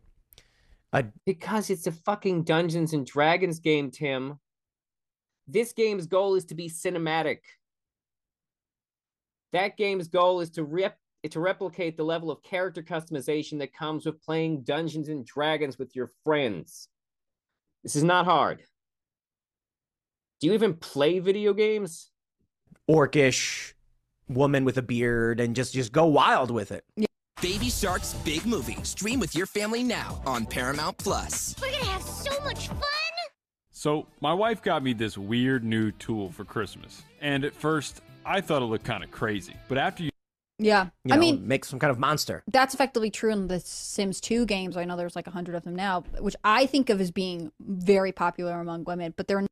a. 0.92 1.04
Because 1.24 1.70
it's 1.70 1.86
a 1.86 1.92
fucking 1.92 2.42
Dungeons 2.42 2.92
and 2.92 3.06
Dragons 3.06 3.60
game, 3.60 3.90
Tim. 3.90 4.40
This 5.46 5.72
game's 5.72 6.06
goal 6.06 6.34
is 6.34 6.44
to 6.46 6.56
be 6.56 6.68
cinematic. 6.68 7.38
That 9.56 9.78
game's 9.78 10.06
goal 10.06 10.40
is 10.40 10.50
to 10.50 10.64
rep 10.64 10.98
to 11.30 11.40
replicate 11.40 11.96
the 11.96 12.04
level 12.04 12.30
of 12.30 12.42
character 12.42 12.82
customization 12.82 13.58
that 13.60 13.72
comes 13.72 14.04
with 14.04 14.22
playing 14.22 14.64
Dungeons 14.64 15.08
and 15.08 15.24
Dragons 15.24 15.78
with 15.78 15.96
your 15.96 16.12
friends. 16.24 16.90
This 17.82 17.96
is 17.96 18.04
not 18.04 18.26
hard. 18.26 18.62
Do 20.40 20.48
you 20.48 20.52
even 20.52 20.74
play 20.74 21.20
video 21.20 21.54
games? 21.54 22.10
Orcish, 22.88 23.72
woman 24.28 24.66
with 24.66 24.76
a 24.76 24.82
beard 24.82 25.40
and 25.40 25.56
just 25.56 25.72
just 25.72 25.90
go 25.90 26.04
wild 26.04 26.50
with 26.50 26.70
it. 26.70 26.84
Yeah. 26.94 27.06
Baby 27.40 27.70
Shark's 27.70 28.12
big 28.26 28.44
movie. 28.44 28.76
Stream 28.82 29.20
with 29.20 29.34
your 29.34 29.46
family 29.46 29.82
now 29.82 30.20
on 30.26 30.44
Paramount 30.44 30.98
Plus. 30.98 31.56
We're 31.62 31.70
gonna 31.70 31.84
have 31.86 32.02
so 32.02 32.38
much 32.44 32.68
fun. 32.68 32.82
So, 33.70 34.06
my 34.20 34.34
wife 34.34 34.60
got 34.60 34.82
me 34.82 34.92
this 34.92 35.16
weird 35.16 35.64
new 35.64 35.92
tool 35.92 36.30
for 36.30 36.44
Christmas. 36.44 37.02
And 37.22 37.42
at 37.42 37.54
first, 37.54 38.02
I 38.26 38.40
thought 38.40 38.60
it 38.62 38.66
looked 38.66 38.84
kind 38.84 39.04
of 39.04 39.10
crazy. 39.10 39.54
But 39.68 39.78
after 39.78 40.02
you 40.02 40.10
yeah, 40.58 40.86
you 41.04 41.12
I 41.12 41.16
know, 41.16 41.20
mean, 41.20 41.46
make 41.46 41.66
some 41.66 41.78
kind 41.78 41.90
of 41.90 41.98
monster. 41.98 42.42
That's 42.48 42.72
effectively 42.72 43.10
true 43.10 43.30
in 43.30 43.46
the 43.46 43.60
Sims 43.60 44.22
2 44.22 44.46
games. 44.46 44.76
I 44.76 44.84
know 44.84 44.96
there's 44.96 45.14
like 45.14 45.26
a 45.26 45.30
hundred 45.30 45.54
of 45.54 45.64
them 45.64 45.76
now, 45.76 46.02
which 46.18 46.34
I 46.44 46.64
think 46.64 46.88
of 46.88 46.98
as 47.00 47.10
being 47.10 47.52
very 47.60 48.10
popular 48.10 48.58
among 48.58 48.84
women, 48.84 49.12
but 49.16 49.28
they're 49.28 49.46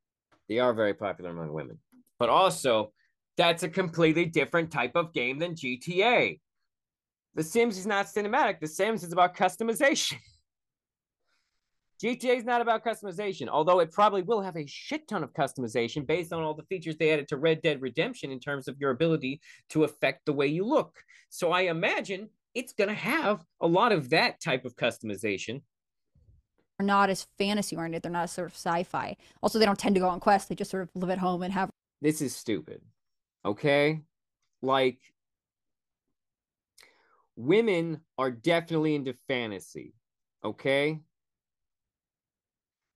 they 0.48 0.58
are 0.58 0.72
very 0.72 0.94
popular 0.94 1.30
among 1.30 1.52
women. 1.52 1.78
But 2.18 2.30
also, 2.30 2.92
that's 3.36 3.62
a 3.62 3.68
completely 3.68 4.24
different 4.26 4.70
type 4.70 4.92
of 4.94 5.12
game 5.12 5.38
than 5.38 5.54
GTA. 5.54 6.40
The 7.34 7.42
Sims 7.42 7.76
is 7.78 7.86
not 7.86 8.06
cinematic. 8.06 8.60
The 8.60 8.68
Sims 8.68 9.02
is 9.04 9.12
about 9.12 9.36
customization. 9.36 10.16
GTA 12.04 12.36
is 12.36 12.44
not 12.44 12.60
about 12.60 12.84
customization, 12.84 13.48
although 13.48 13.80
it 13.80 13.90
probably 13.90 14.20
will 14.20 14.42
have 14.42 14.58
a 14.58 14.66
shit 14.66 15.08
ton 15.08 15.24
of 15.24 15.32
customization 15.32 16.06
based 16.06 16.34
on 16.34 16.42
all 16.42 16.52
the 16.52 16.64
features 16.64 16.98
they 16.98 17.10
added 17.10 17.28
to 17.28 17.38
Red 17.38 17.62
Dead 17.62 17.80
Redemption 17.80 18.30
in 18.30 18.38
terms 18.38 18.68
of 18.68 18.78
your 18.78 18.90
ability 18.90 19.40
to 19.70 19.84
affect 19.84 20.26
the 20.26 20.32
way 20.34 20.46
you 20.46 20.66
look. 20.66 21.02
So 21.30 21.50
I 21.50 21.62
imagine 21.62 22.28
it's 22.54 22.74
going 22.74 22.88
to 22.88 22.94
have 22.94 23.42
a 23.62 23.66
lot 23.66 23.90
of 23.90 24.10
that 24.10 24.38
type 24.42 24.66
of 24.66 24.76
customization. 24.76 25.62
They're 26.78 26.86
not 26.86 27.08
as 27.08 27.26
fantasy 27.38 27.74
oriented. 27.74 28.02
They're 28.02 28.12
not 28.12 28.28
sort 28.28 28.48
of 28.48 28.54
sci-fi. 28.54 29.16
Also, 29.42 29.58
they 29.58 29.64
don't 29.64 29.78
tend 29.78 29.94
to 29.94 30.00
go 30.00 30.08
on 30.08 30.20
quests. 30.20 30.50
They 30.50 30.54
just 30.54 30.70
sort 30.70 30.82
of 30.82 30.90
live 30.94 31.08
at 31.08 31.18
home 31.18 31.42
and 31.42 31.54
have. 31.54 31.70
This 32.02 32.20
is 32.20 32.36
stupid. 32.36 32.82
Okay, 33.46 34.02
like 34.60 34.98
women 37.34 38.02
are 38.18 38.30
definitely 38.30 38.94
into 38.94 39.14
fantasy. 39.26 39.94
Okay, 40.44 41.00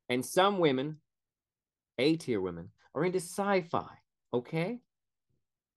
and 0.09 0.24
some 0.24 0.59
women, 0.59 0.98
A 1.98 2.16
tier 2.16 2.40
women, 2.40 2.70
are 2.94 3.04
into 3.04 3.18
sci-fi. 3.18 3.88
Okay, 4.32 4.80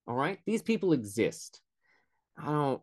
all 0.07 0.15
right. 0.15 0.39
These 0.45 0.61
people 0.61 0.93
exist. 0.93 1.61
I 2.37 2.45
don't. 2.45 2.81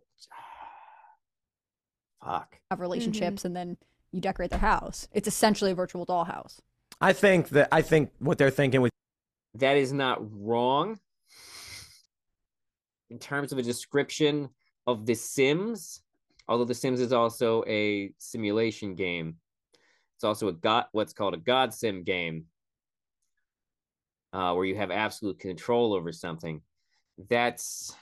Fuck. 2.24 2.58
Have 2.70 2.80
relationships, 2.80 3.40
mm-hmm. 3.40 3.46
and 3.46 3.56
then 3.56 3.76
you 4.12 4.20
decorate 4.20 4.50
their 4.50 4.58
house. 4.58 5.08
It's 5.12 5.28
essentially 5.28 5.72
a 5.72 5.74
virtual 5.74 6.06
dollhouse. 6.06 6.60
I 7.00 7.12
think 7.12 7.50
that 7.50 7.68
I 7.70 7.82
think 7.82 8.10
what 8.18 8.38
they're 8.38 8.50
thinking 8.50 8.80
with 8.80 8.92
that 9.54 9.76
is 9.76 9.92
not 9.92 10.18
wrong. 10.20 10.98
In 13.10 13.18
terms 13.18 13.52
of 13.52 13.58
a 13.58 13.62
description 13.62 14.50
of 14.86 15.06
The 15.06 15.14
Sims, 15.14 16.02
although 16.46 16.64
The 16.64 16.74
Sims 16.74 17.00
is 17.00 17.12
also 17.12 17.64
a 17.66 18.12
simulation 18.18 18.94
game, 18.94 19.36
it's 20.18 20.24
also 20.24 20.48
a 20.48 20.86
what's 20.90 21.12
called 21.12 21.34
a 21.34 21.36
God 21.36 21.72
Sim 21.72 22.02
game, 22.02 22.46
uh, 24.32 24.52
where 24.52 24.64
you 24.64 24.74
have 24.74 24.90
absolute 24.90 25.38
control 25.38 25.94
over 25.94 26.10
something. 26.10 26.60
That's 27.30 27.94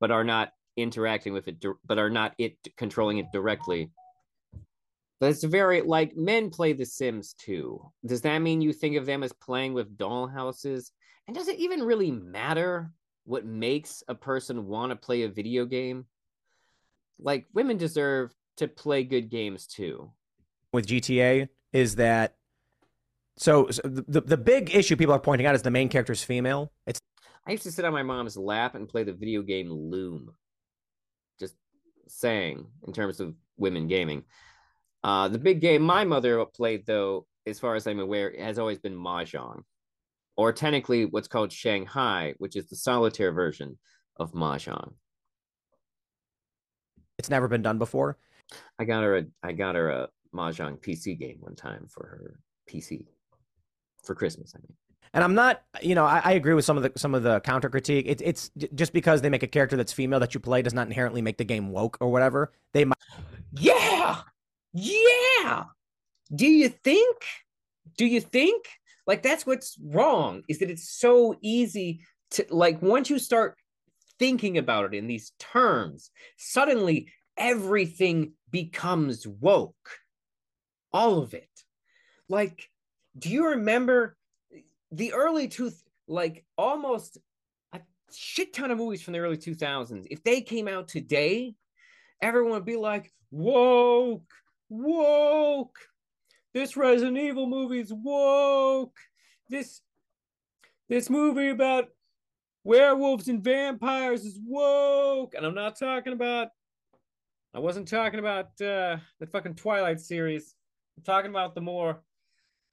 but 0.00 0.10
are 0.10 0.24
not 0.24 0.50
interacting 0.76 1.32
with 1.32 1.46
it, 1.46 1.64
but 1.84 1.98
are 1.98 2.10
not 2.10 2.34
it 2.38 2.56
controlling 2.76 3.18
it 3.18 3.30
directly. 3.32 3.92
But 5.20 5.30
it's 5.30 5.44
very 5.44 5.80
like 5.82 6.16
men 6.16 6.50
play 6.50 6.72
The 6.72 6.86
Sims 6.86 7.34
too. 7.34 7.80
Does 8.04 8.22
that 8.22 8.40
mean 8.40 8.60
you 8.60 8.72
think 8.72 8.96
of 8.96 9.06
them 9.06 9.22
as 9.22 9.32
playing 9.32 9.74
with 9.74 9.96
doll 9.96 10.26
houses? 10.26 10.90
And 11.28 11.36
does 11.36 11.46
it 11.46 11.60
even 11.60 11.84
really 11.84 12.10
matter 12.10 12.90
what 13.26 13.46
makes 13.46 14.02
a 14.08 14.14
person 14.16 14.66
want 14.66 14.90
to 14.90 14.96
play 14.96 15.22
a 15.22 15.28
video 15.28 15.66
game? 15.66 16.04
Like 17.20 17.46
women 17.54 17.76
deserve 17.76 18.34
to 18.56 18.68
play 18.68 19.04
good 19.04 19.30
games 19.30 19.66
too. 19.66 20.10
With 20.72 20.86
GTA 20.86 21.48
is 21.72 21.96
that 21.96 22.36
so, 23.38 23.68
so 23.70 23.82
the 23.84 24.20
the 24.20 24.36
big 24.36 24.74
issue 24.74 24.96
people 24.96 25.14
are 25.14 25.20
pointing 25.20 25.46
out 25.46 25.54
is 25.54 25.62
the 25.62 25.70
main 25.70 25.88
character 25.88 26.12
is 26.12 26.24
female. 26.24 26.72
It's 26.86 27.00
I 27.46 27.52
used 27.52 27.64
to 27.64 27.72
sit 27.72 27.84
on 27.84 27.92
my 27.92 28.02
mom's 28.02 28.36
lap 28.36 28.74
and 28.74 28.88
play 28.88 29.04
the 29.04 29.12
video 29.12 29.42
game 29.42 29.70
Loom. 29.70 30.32
Just 31.38 31.54
saying 32.08 32.66
in 32.86 32.92
terms 32.92 33.20
of 33.20 33.34
women 33.56 33.88
gaming. 33.88 34.24
Uh, 35.04 35.28
the 35.28 35.38
big 35.38 35.60
game 35.60 35.82
my 35.82 36.04
mother 36.04 36.44
played, 36.46 36.84
though, 36.86 37.26
as 37.46 37.60
far 37.60 37.76
as 37.76 37.86
I'm 37.86 38.00
aware, 38.00 38.34
has 38.38 38.58
always 38.58 38.78
been 38.78 38.96
Mahjong, 38.96 39.62
or 40.36 40.52
technically 40.52 41.04
what's 41.04 41.28
called 41.28 41.52
Shanghai, 41.52 42.34
which 42.38 42.56
is 42.56 42.66
the 42.66 42.76
solitaire 42.76 43.32
version 43.32 43.78
of 44.16 44.32
Mahjong. 44.32 44.94
It's 47.18 47.30
never 47.30 47.48
been 47.48 47.62
done 47.62 47.78
before. 47.78 48.18
I 48.78 48.84
got 48.84 49.02
her 49.02 49.18
a 49.18 49.24
I 49.42 49.52
got 49.52 49.74
her 49.74 49.90
a 49.90 50.08
Mahjong 50.34 50.80
PC 50.80 51.18
game 51.18 51.36
one 51.40 51.56
time 51.56 51.86
for 51.88 52.06
her 52.06 52.40
PC 52.70 53.06
for 54.04 54.14
Christmas. 54.14 54.52
I 54.54 54.58
mean. 54.58 54.76
And 55.14 55.24
I'm 55.24 55.34
not, 55.34 55.62
you 55.80 55.94
know, 55.94 56.04
I, 56.04 56.20
I, 56.22 56.32
agree 56.32 56.52
with 56.52 56.66
some 56.66 56.76
of 56.76 56.82
the 56.82 56.92
some 56.96 57.14
of 57.14 57.22
the 57.22 57.40
counter 57.40 57.70
critique. 57.70 58.04
It, 58.06 58.20
it's 58.22 58.50
just 58.74 58.92
because 58.92 59.22
they 59.22 59.30
make 59.30 59.42
a 59.42 59.46
character 59.46 59.76
that's 59.76 59.92
female 59.92 60.20
that 60.20 60.34
you 60.34 60.40
play 60.40 60.60
does 60.60 60.74
not 60.74 60.88
inherently 60.88 61.22
make 61.22 61.38
the 61.38 61.44
game 61.44 61.70
woke 61.70 61.96
or 62.00 62.10
whatever. 62.10 62.52
They 62.74 62.84
might. 62.84 62.98
Yeah, 63.52 64.20
yeah. 64.74 65.64
Do 66.34 66.46
you 66.46 66.68
think? 66.68 67.16
Do 67.96 68.04
you 68.04 68.20
think? 68.20 68.66
Like 69.06 69.22
that's 69.22 69.46
what's 69.46 69.78
wrong 69.82 70.42
is 70.48 70.58
that 70.58 70.70
it's 70.70 70.88
so 70.88 71.36
easy 71.40 72.00
to 72.32 72.44
like 72.50 72.82
once 72.82 73.08
you 73.08 73.18
start 73.18 73.56
thinking 74.18 74.58
about 74.58 74.84
it 74.86 74.94
in 74.94 75.06
these 75.06 75.32
terms, 75.38 76.10
suddenly 76.36 77.12
everything 77.36 78.32
becomes 78.50 79.26
woke. 79.26 79.98
All 80.92 81.18
of 81.18 81.34
it. 81.34 81.48
Like, 82.28 82.68
do 83.18 83.28
you 83.28 83.48
remember 83.48 84.16
the 84.90 85.12
early 85.12 85.48
two 85.48 85.70
like 86.08 86.44
almost 86.56 87.18
a 87.72 87.80
shit 88.12 88.52
ton 88.52 88.70
of 88.70 88.78
movies 88.78 89.02
from 89.02 89.12
the 89.12 89.18
early 89.18 89.36
2000s? 89.36 90.06
If 90.10 90.22
they 90.22 90.40
came 90.40 90.68
out 90.68 90.88
today, 90.88 91.54
everyone 92.20 92.52
would 92.52 92.64
be 92.64 92.76
like, 92.76 93.12
woke, 93.30 94.32
woke. 94.68 95.78
This 96.54 96.76
Resident 96.76 97.18
Evil 97.18 97.46
movie's 97.46 97.92
woke. 97.92 98.96
This 99.48 99.82
this 100.88 101.10
movie 101.10 101.50
about 101.50 101.88
werewolves 102.64 103.28
and 103.28 103.42
vampires 103.42 104.24
is 104.24 104.38
woke. 104.44 105.34
And 105.34 105.44
I'm 105.44 105.54
not 105.54 105.78
talking 105.78 106.12
about 106.12 106.48
I 107.56 107.58
wasn't 107.58 107.88
talking 107.88 108.18
about 108.18 108.60
uh 108.60 108.98
the 109.18 109.26
fucking 109.32 109.54
Twilight 109.54 109.98
series. 109.98 110.54
I'm 110.98 111.02
talking 111.04 111.30
about 111.30 111.54
the 111.54 111.62
more 111.62 112.02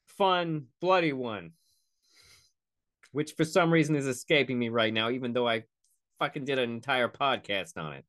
fun, 0.05 0.65
bloody 0.81 1.13
one. 1.13 1.51
Which 3.13 3.31
for 3.31 3.45
some 3.45 3.71
reason 3.71 3.95
is 3.95 4.07
escaping 4.07 4.59
me 4.59 4.67
right 4.67 4.93
now, 4.93 5.09
even 5.09 5.31
though 5.31 5.47
I 5.47 5.63
fucking 6.19 6.43
did 6.43 6.59
an 6.59 6.69
entire 6.71 7.07
podcast 7.07 7.77
on 7.77 7.93
it 7.93 8.05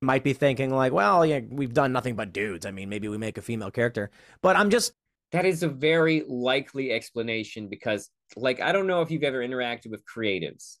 might 0.00 0.24
be 0.24 0.32
thinking 0.32 0.70
like, 0.70 0.92
well, 0.92 1.24
yeah, 1.26 1.40
we've 1.48 1.74
done 1.74 1.92
nothing 1.92 2.14
but 2.14 2.32
dudes. 2.32 2.66
I 2.66 2.70
mean, 2.70 2.88
maybe 2.88 3.08
we 3.08 3.18
make 3.18 3.38
a 3.38 3.42
female 3.42 3.70
character. 3.70 4.10
But 4.42 4.56
I'm 4.56 4.70
just 4.70 4.92
that 5.30 5.44
is 5.44 5.62
a 5.62 5.68
very 5.68 6.24
likely 6.26 6.90
explanation 6.90 7.68
because 7.68 8.10
like 8.36 8.60
I 8.60 8.72
don't 8.72 8.88
know 8.88 9.02
if 9.02 9.12
you've 9.12 9.22
ever 9.22 9.46
interacted 9.46 9.90
with 9.92 10.02
creatives. 10.04 10.78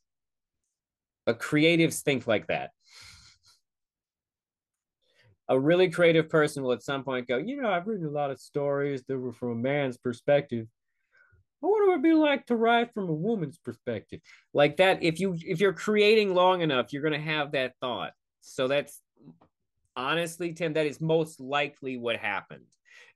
But 1.24 1.38
creatives 1.38 2.00
think 2.00 2.26
like 2.26 2.48
that. 2.48 2.70
A 5.48 5.58
really 5.58 5.88
creative 5.88 6.28
person 6.28 6.62
will 6.62 6.72
at 6.72 6.82
some 6.82 7.04
point 7.04 7.26
go, 7.26 7.38
you 7.38 7.60
know, 7.60 7.70
I've 7.70 7.86
written 7.86 8.06
a 8.06 8.10
lot 8.10 8.30
of 8.30 8.38
stories 8.38 9.02
that 9.08 9.18
were 9.18 9.32
from 9.32 9.52
a 9.52 9.54
man's 9.54 9.96
perspective. 9.96 10.66
Wonder 11.60 11.86
what 11.86 11.92
it'd 11.94 12.02
be 12.02 12.12
like 12.12 12.46
to 12.46 12.56
write 12.56 12.92
from 12.94 13.08
a 13.08 13.12
woman's 13.12 13.58
perspective. 13.58 14.20
Like 14.54 14.76
that, 14.76 15.02
if 15.02 15.18
you 15.18 15.36
if 15.40 15.60
you're 15.60 15.72
creating 15.72 16.34
long 16.34 16.60
enough, 16.60 16.92
you're 16.92 17.02
gonna 17.02 17.18
have 17.18 17.52
that 17.52 17.74
thought. 17.80 18.12
So 18.40 18.68
that's 18.68 19.00
honestly, 19.96 20.52
Tim, 20.52 20.74
that 20.74 20.86
is 20.86 21.00
most 21.00 21.40
likely 21.40 21.98
what 21.98 22.16
happened. 22.16 22.66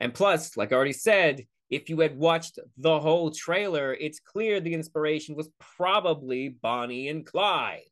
And 0.01 0.12
plus, 0.12 0.57
like 0.57 0.72
I 0.72 0.76
already 0.76 0.93
said, 0.93 1.47
if 1.70 1.89
you 1.89 2.01
had 2.01 2.18
watched 2.18 2.59
the 2.76 2.99
whole 2.99 3.30
trailer, 3.30 3.95
it's 3.95 4.20
clear 4.20 4.61
the 4.61 4.74
inspiration 4.74 5.35
was 5.35 5.49
probably 5.59 6.49
Bonnie 6.51 7.09
and 7.09 7.24
Clyde. 7.24 7.83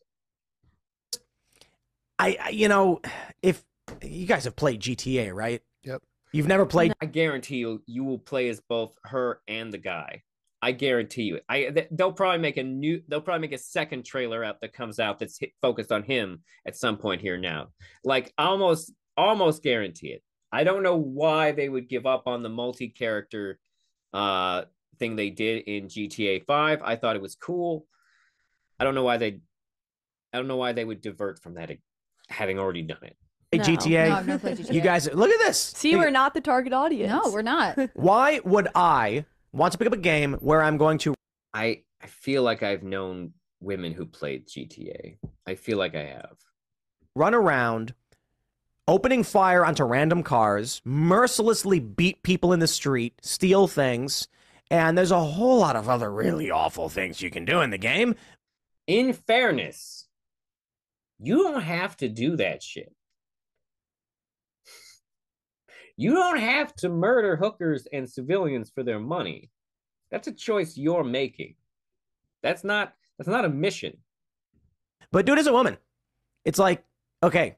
I, 2.19 2.51
you 2.51 2.69
know, 2.69 3.01
if 3.41 3.65
you 4.03 4.27
guys 4.27 4.45
have 4.45 4.57
played 4.57 4.81
GTA, 4.81 5.33
right? 5.35 5.63
Yep. 5.85 6.03
You've 6.33 6.47
never 6.47 6.67
played. 6.67 6.93
I 7.01 7.07
guarantee 7.07 7.57
you, 7.57 7.83
you 7.87 8.05
will 8.05 8.19
play 8.19 8.49
as 8.49 8.61
both 8.61 8.93
her 9.05 9.41
and 9.49 9.73
the 9.73 9.79
guy. 9.79 10.23
I 10.63 10.73
guarantee 10.73 11.23
you. 11.23 11.41
I 11.49 11.87
they'll 11.91 12.13
probably 12.13 12.39
make 12.39 12.59
a 12.59 12.63
new. 12.63 13.03
They'll 13.09 13.23
probably 13.23 13.49
make 13.49 13.59
a 13.59 13.63
second 13.63 14.05
trailer 14.05 14.45
out 14.45 14.61
that 14.61 14.73
comes 14.73 14.99
out 15.01 15.19
that's 15.19 15.39
hit, 15.39 15.53
focused 15.63 15.91
on 15.91 16.03
him 16.03 16.43
at 16.67 16.77
some 16.77 16.99
point 16.99 17.21
here 17.21 17.39
now. 17.39 17.69
Like 18.05 18.33
almost, 18.37 18.93
almost 19.17 19.63
guarantee 19.63 20.09
it. 20.09 20.23
I 20.53 20.65
don't 20.65 20.83
know 20.83 20.97
why 20.97 21.53
they 21.53 21.69
would 21.69 21.89
give 21.89 22.07
up 22.07 22.25
on 22.27 22.43
the 22.43 22.49
multi-character 22.49 23.59
uh 24.13 24.65
thing 24.99 25.17
they 25.17 25.31
did 25.31 25.65
in 25.65 25.87
GTA 25.87 26.45
5. 26.45 26.83
I 26.83 26.97
thought 26.97 27.17
it 27.17 27.23
was 27.23 27.37
cool. 27.37 27.87
I 28.79 28.85
don't 28.85 28.95
know 28.95 29.05
why 29.05 29.17
they 29.17 29.41
I 30.33 30.39
don't 30.39 30.49
know 30.49 30.57
why 30.57 30.73
they 30.73 30.85
would 30.85 31.01
divert 31.01 31.43
from 31.43 31.55
that 31.55 31.71
having 32.29 32.59
already 32.59 32.83
done 32.83 33.03
it. 33.03 33.17
No. 33.53 33.65
GTA. 33.65 34.27
No, 34.27 34.39
GTA. 34.39 34.73
You 34.73 34.81
guys 34.81 35.13
look 35.13 35.31
at 35.31 35.39
this. 35.39 35.59
See, 35.59 35.97
we're 35.97 36.11
not 36.11 36.35
the 36.35 36.41
target 36.41 36.73
audience. 36.73 37.11
No, 37.11 37.33
we're 37.33 37.43
not. 37.43 37.77
why 37.95 38.41
would 38.45 38.69
I 38.75 39.25
want 39.53 39.73
to 39.73 39.79
pick 39.79 39.89
up 39.89 39.93
a 39.93 39.99
game 39.99 40.35
where 40.35 40.63
I'm 40.63 40.77
going 40.77 40.99
to. 40.99 41.15
I 41.53 41.83
I 42.01 42.07
feel 42.07 42.43
like 42.43 42.63
I've 42.63 42.85
known 42.85 43.33
women 43.61 43.93
who 43.93 44.07
played 44.07 44.47
GTA. 44.47 45.17
I 45.47 45.55
feel 45.57 45.79
like 45.79 45.95
I 45.95 46.05
have. 46.05 46.37
Run 47.17 47.35
around, 47.35 47.93
opening 48.87 49.25
fire 49.25 49.65
onto 49.65 49.83
random 49.85 50.23
cars, 50.23 50.81
mercilessly 50.85 51.81
beat 51.81 52.23
people 52.23 52.53
in 52.53 52.61
the 52.61 52.69
street, 52.69 53.15
steal 53.23 53.67
things, 53.67 54.29
And 54.71 54.97
there's 54.97 55.11
a 55.11 55.19
whole 55.19 55.59
lot 55.59 55.75
of 55.75 55.89
other 55.89 56.11
really 56.11 56.53
awful 56.53 56.89
things 56.89 57.21
you 57.21 57.31
can 57.31 57.45
do 57.45 57.61
in 57.61 57.71
the 57.71 57.79
game. 57.79 58.15
In 58.87 59.13
fairness, 59.13 60.07
you 61.19 61.43
don't 61.43 61.63
have 61.63 61.97
to 61.99 62.09
do 62.09 62.37
that 62.37 62.63
shit. 62.63 62.95
You 66.01 66.15
don't 66.15 66.39
have 66.39 66.75
to 66.77 66.89
murder 66.89 67.37
hookers 67.37 67.87
and 67.93 68.09
civilians 68.09 68.71
for 68.71 68.83
their 68.83 68.99
money. 68.99 69.51
That's 70.11 70.29
a 70.29 70.33
choice 70.33 70.79
you're 70.79 71.05
making. 71.05 71.57
That's 72.43 72.65
not 72.65 72.95
that's 73.19 73.29
not 73.29 73.45
a 73.45 73.51
mission. 73.51 73.99
But 75.13 75.27
do 75.27 75.35
it 75.35 75.39
as 75.39 75.47
a 75.47 75.53
woman. 75.53 75.77
It's 76.47 76.59
like, 76.59 76.83
okay, 77.23 77.57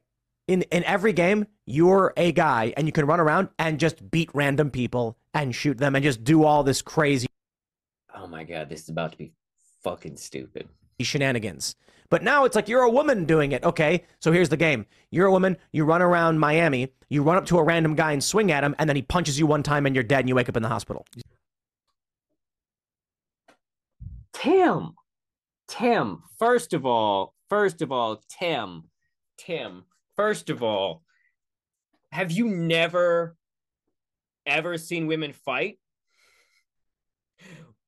in 0.48 0.62
in 0.72 0.82
every 0.82 1.12
game, 1.12 1.46
you're 1.66 2.12
a 2.16 2.32
guy 2.32 2.74
and 2.76 2.88
you 2.88 2.92
can 2.92 3.06
run 3.06 3.20
around 3.20 3.48
and 3.60 3.78
just 3.78 4.10
beat 4.10 4.30
random 4.34 4.72
people 4.72 5.16
and 5.32 5.54
shoot 5.54 5.78
them 5.78 5.94
and 5.94 6.02
just 6.02 6.24
do 6.24 6.42
all 6.42 6.64
this 6.64 6.82
crazy 6.82 7.28
Oh 8.12 8.26
my 8.26 8.42
god, 8.42 8.68
this 8.68 8.82
is 8.82 8.88
about 8.88 9.12
to 9.12 9.18
be 9.18 9.34
fucking 9.84 10.16
stupid. 10.16 10.68
Shenanigans. 11.02 11.74
But 12.10 12.22
now 12.22 12.44
it's 12.44 12.54
like 12.54 12.68
you're 12.68 12.82
a 12.82 12.90
woman 12.90 13.24
doing 13.24 13.52
it. 13.52 13.64
Okay, 13.64 14.04
so 14.20 14.32
here's 14.32 14.50
the 14.50 14.56
game. 14.56 14.86
You're 15.10 15.26
a 15.26 15.32
woman, 15.32 15.56
you 15.72 15.84
run 15.84 16.02
around 16.02 16.38
Miami, 16.38 16.92
you 17.08 17.22
run 17.22 17.38
up 17.38 17.46
to 17.46 17.58
a 17.58 17.62
random 17.62 17.94
guy 17.94 18.12
and 18.12 18.22
swing 18.22 18.52
at 18.52 18.64
him, 18.64 18.74
and 18.78 18.88
then 18.88 18.96
he 18.96 19.02
punches 19.02 19.38
you 19.38 19.46
one 19.46 19.62
time 19.62 19.86
and 19.86 19.94
you're 19.94 20.04
dead 20.04 20.20
and 20.20 20.28
you 20.28 20.34
wake 20.34 20.48
up 20.48 20.56
in 20.56 20.62
the 20.62 20.68
hospital. 20.68 21.06
Tim, 24.34 24.90
Tim, 25.68 26.22
first 26.38 26.74
of 26.74 26.84
all, 26.84 27.34
first 27.48 27.80
of 27.80 27.92
all, 27.92 28.22
Tim, 28.28 28.84
Tim, 29.38 29.84
first 30.16 30.50
of 30.50 30.62
all, 30.62 31.02
have 32.10 32.30
you 32.30 32.48
never 32.48 33.36
ever 34.44 34.76
seen 34.76 35.06
women 35.06 35.32
fight? 35.32 35.78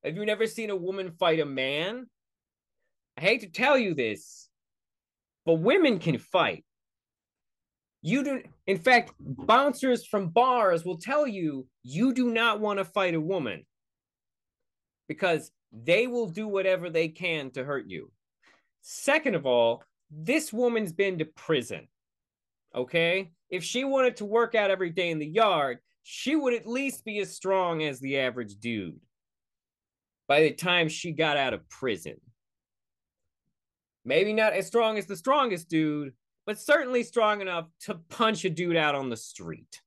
Have 0.02 0.16
you 0.16 0.24
never 0.24 0.46
seen 0.46 0.70
a 0.70 0.76
woman 0.76 1.10
fight 1.10 1.40
a 1.40 1.46
man? 1.46 2.06
I 3.16 3.20
hate 3.20 3.40
to 3.42 3.48
tell 3.48 3.78
you 3.78 3.94
this, 3.94 4.48
but 5.46 5.54
women 5.54 5.98
can 5.98 6.18
fight. 6.18 6.64
You 8.02 8.22
do, 8.22 8.42
in 8.66 8.78
fact, 8.78 9.12
bouncers 9.18 10.04
from 10.04 10.28
bars 10.28 10.84
will 10.84 10.98
tell 10.98 11.26
you 11.26 11.66
you 11.82 12.12
do 12.12 12.30
not 12.30 12.60
want 12.60 12.78
to 12.78 12.84
fight 12.84 13.14
a 13.14 13.20
woman 13.20 13.64
because 15.08 15.50
they 15.72 16.06
will 16.06 16.28
do 16.28 16.46
whatever 16.46 16.90
they 16.90 17.08
can 17.08 17.50
to 17.52 17.64
hurt 17.64 17.86
you. 17.86 18.10
Second 18.82 19.34
of 19.34 19.46
all, 19.46 19.82
this 20.10 20.52
woman's 20.52 20.92
been 20.92 21.18
to 21.18 21.24
prison. 21.24 21.88
Okay? 22.74 23.32
If 23.48 23.64
she 23.64 23.84
wanted 23.84 24.16
to 24.16 24.24
work 24.24 24.54
out 24.54 24.70
every 24.70 24.90
day 24.90 25.10
in 25.10 25.18
the 25.18 25.26
yard, 25.26 25.78
she 26.02 26.36
would 26.36 26.52
at 26.52 26.66
least 26.66 27.04
be 27.04 27.18
as 27.20 27.34
strong 27.34 27.82
as 27.82 28.00
the 28.00 28.18
average 28.18 28.56
dude 28.56 29.00
by 30.28 30.40
the 30.40 30.52
time 30.52 30.88
she 30.88 31.12
got 31.12 31.36
out 31.36 31.54
of 31.54 31.68
prison. 31.68 32.16
Maybe 34.04 34.32
not 34.32 34.52
as 34.52 34.66
strong 34.66 34.98
as 34.98 35.06
the 35.06 35.16
strongest 35.16 35.68
dude, 35.68 36.12
but 36.46 36.58
certainly 36.58 37.02
strong 37.02 37.40
enough 37.40 37.68
to 37.82 37.94
punch 37.94 38.44
a 38.44 38.50
dude 38.50 38.76
out 38.76 38.94
on 38.94 39.08
the 39.08 39.16
street. 39.16 39.80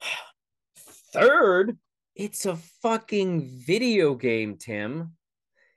Third, 1.12 1.76
it's 2.14 2.46
a 2.46 2.56
fucking 2.82 3.42
video 3.66 4.14
game, 4.14 4.56
Tim. 4.56 5.16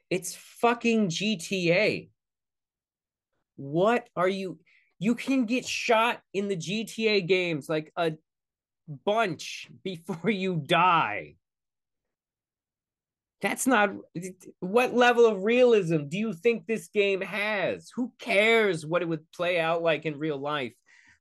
It's 0.10 0.36
fucking 0.36 1.10
GTA. 1.10 2.10
What 3.56 4.08
are 4.16 4.28
you? 4.28 4.60
You 5.00 5.16
can 5.16 5.46
get 5.46 5.66
shot 5.66 6.22
in 6.34 6.48
the 6.48 6.56
GTA 6.56 7.28
games 7.28 7.68
like 7.68 7.92
a 7.98 8.14
bunch 9.06 9.70
before 9.84 10.30
you 10.30 10.58
die. 10.58 11.36
That's 13.42 13.68
not 13.68 13.92
what 14.60 14.94
level 14.94 15.26
of 15.26 15.44
realism 15.44 16.08
do 16.08 16.18
you 16.18 16.34
think 16.34 16.66
this 16.66 16.88
game 16.88 17.22
has? 17.22 17.92
Who 17.96 18.12
cares 18.20 18.86
what 18.86 19.02
it 19.02 19.08
would 19.08 19.30
play 19.32 19.60
out 19.60 19.84
like 19.84 20.06
in 20.06 20.18
real 20.18 20.38
life? 20.38 20.74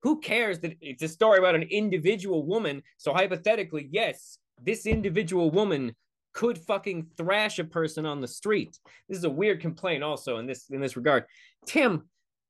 Who 0.03 0.21
cares 0.21 0.61
that 0.61 0.77
it's 0.81 1.03
a 1.03 1.09
story 1.09 1.39
about 1.39 1.55
an 1.55 1.63
individual 1.63 2.45
woman? 2.45 2.83
So 2.99 3.13
hypothetically, 3.13 3.89
yes, 3.91 4.39
this 4.63 4.87
individual 4.87 5.51
woman 5.51 5.95
could 6.35 6.59
fucking 6.59 7.07
thrash 7.17 7.59
a 7.59 7.65
person 7.65 8.05
on 8.05 8.21
the 8.21 8.29
street. 8.29 8.79
This 9.09 9.19
is 9.19 9.25
a 9.25 9.31
weird 9.31 9.61
complaint 9.61 10.03
also 10.03 10.39
in 10.39 10.47
this 10.47 10.69
in 10.69 10.81
this 10.81 10.97
regard. 10.97 11.25
Tim, 11.67 12.09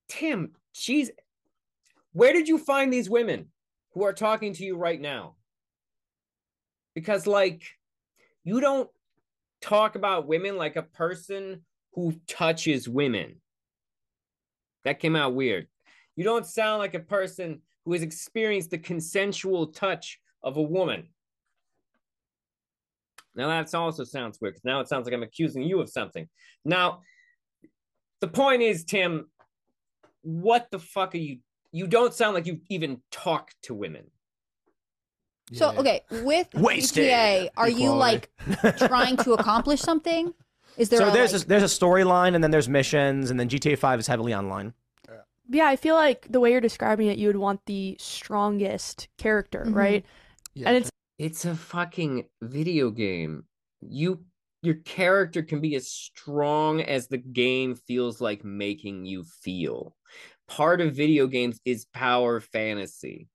Tim, 0.08 0.52
she's 0.72 1.10
where 2.12 2.32
did 2.32 2.48
you 2.48 2.58
find 2.58 2.92
these 2.92 3.10
women 3.10 3.46
who 3.92 4.04
are 4.04 4.12
talking 4.12 4.52
to 4.54 4.64
you 4.64 4.76
right 4.76 5.00
now? 5.00 5.36
Because 6.94 7.26
like 7.26 7.62
you 8.42 8.60
don't 8.60 8.88
talk 9.64 9.94
about 9.94 10.26
women 10.26 10.58
like 10.58 10.76
a 10.76 10.82
person 10.82 11.64
who 11.94 12.12
touches 12.28 12.86
women. 12.86 13.36
That 14.84 15.00
came 15.00 15.16
out 15.16 15.34
weird. 15.34 15.68
You 16.16 16.24
don't 16.24 16.46
sound 16.46 16.80
like 16.80 16.94
a 16.94 17.00
person 17.00 17.62
who 17.84 17.94
has 17.94 18.02
experienced 18.02 18.70
the 18.70 18.78
consensual 18.78 19.68
touch 19.68 20.20
of 20.42 20.58
a 20.58 20.62
woman. 20.62 21.08
Now 23.34 23.48
that 23.48 23.74
also 23.74 24.04
sounds 24.04 24.38
weird. 24.40 24.58
Now 24.64 24.80
it 24.80 24.88
sounds 24.88 25.06
like 25.06 25.14
I'm 25.14 25.22
accusing 25.22 25.62
you 25.62 25.80
of 25.80 25.88
something. 25.88 26.28
Now, 26.64 27.00
the 28.20 28.28
point 28.28 28.62
is, 28.62 28.84
Tim, 28.84 29.30
what 30.22 30.68
the 30.70 30.78
fuck 30.78 31.14
are 31.14 31.18
you? 31.18 31.38
You 31.72 31.86
don't 31.86 32.14
sound 32.14 32.34
like 32.34 32.46
you 32.46 32.60
even 32.68 33.02
talk 33.10 33.50
to 33.62 33.74
women. 33.74 34.04
So 35.52 35.72
okay, 35.76 36.02
with 36.10 36.48
Wasted. 36.54 37.04
GTA, 37.04 37.50
are 37.56 37.68
you 37.68 37.92
like 37.92 38.30
trying 38.78 39.16
to 39.18 39.32
accomplish 39.38 39.80
something? 39.80 40.32
Is 40.76 40.88
there 40.88 41.00
so 41.00 41.08
a, 41.08 41.12
there's 41.12 41.32
like, 41.32 41.42
a, 41.42 41.46
there's 41.46 41.62
a 41.62 41.66
storyline 41.66 42.34
and 42.34 42.42
then 42.42 42.50
there's 42.50 42.68
missions 42.68 43.30
and 43.30 43.38
then 43.38 43.48
GTA 43.48 43.78
5 43.78 44.00
is 44.00 44.06
heavily 44.06 44.34
online. 44.34 44.74
Yeah, 45.50 45.66
I 45.66 45.76
feel 45.76 45.94
like 45.94 46.26
the 46.30 46.40
way 46.40 46.52
you're 46.52 46.60
describing 46.62 47.08
it, 47.08 47.18
you 47.18 47.26
would 47.26 47.36
want 47.36 47.66
the 47.66 47.96
strongest 48.00 49.08
character, 49.18 49.64
Mhm. 49.66 49.74
right? 49.74 50.04
And 50.56 50.76
it's 50.76 50.90
It's 51.18 51.44
a 51.44 51.54
fucking 51.54 52.24
video 52.42 52.90
game. 52.90 53.44
You 53.80 54.24
your 54.62 54.76
character 54.76 55.42
can 55.42 55.60
be 55.60 55.74
as 55.76 55.86
strong 55.86 56.80
as 56.80 57.06
the 57.08 57.18
game 57.18 57.74
feels 57.74 58.22
like 58.22 58.42
making 58.44 59.04
you 59.04 59.22
feel. 59.22 59.94
Part 60.48 60.80
of 60.80 60.94
video 60.94 61.26
games 61.26 61.60
is 61.66 61.84
power 61.92 62.40
fantasy. 62.40 63.28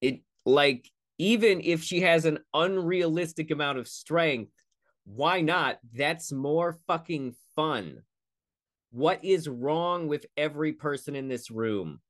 It 0.00 0.22
like 0.44 0.90
even 1.18 1.60
if 1.62 1.82
she 1.82 2.00
has 2.02 2.24
an 2.24 2.38
unrealistic 2.52 3.50
amount 3.50 3.78
of 3.78 3.88
strength, 3.88 4.52
why 5.04 5.40
not? 5.40 5.78
That's 5.94 6.32
more 6.32 6.78
fucking 6.86 7.34
fun. 7.54 8.02
What 8.90 9.24
is 9.24 9.48
wrong 9.48 10.08
with 10.08 10.26
every 10.36 10.72
person 10.72 11.14
in 11.14 11.28
this 11.28 11.50
room? 11.50 12.00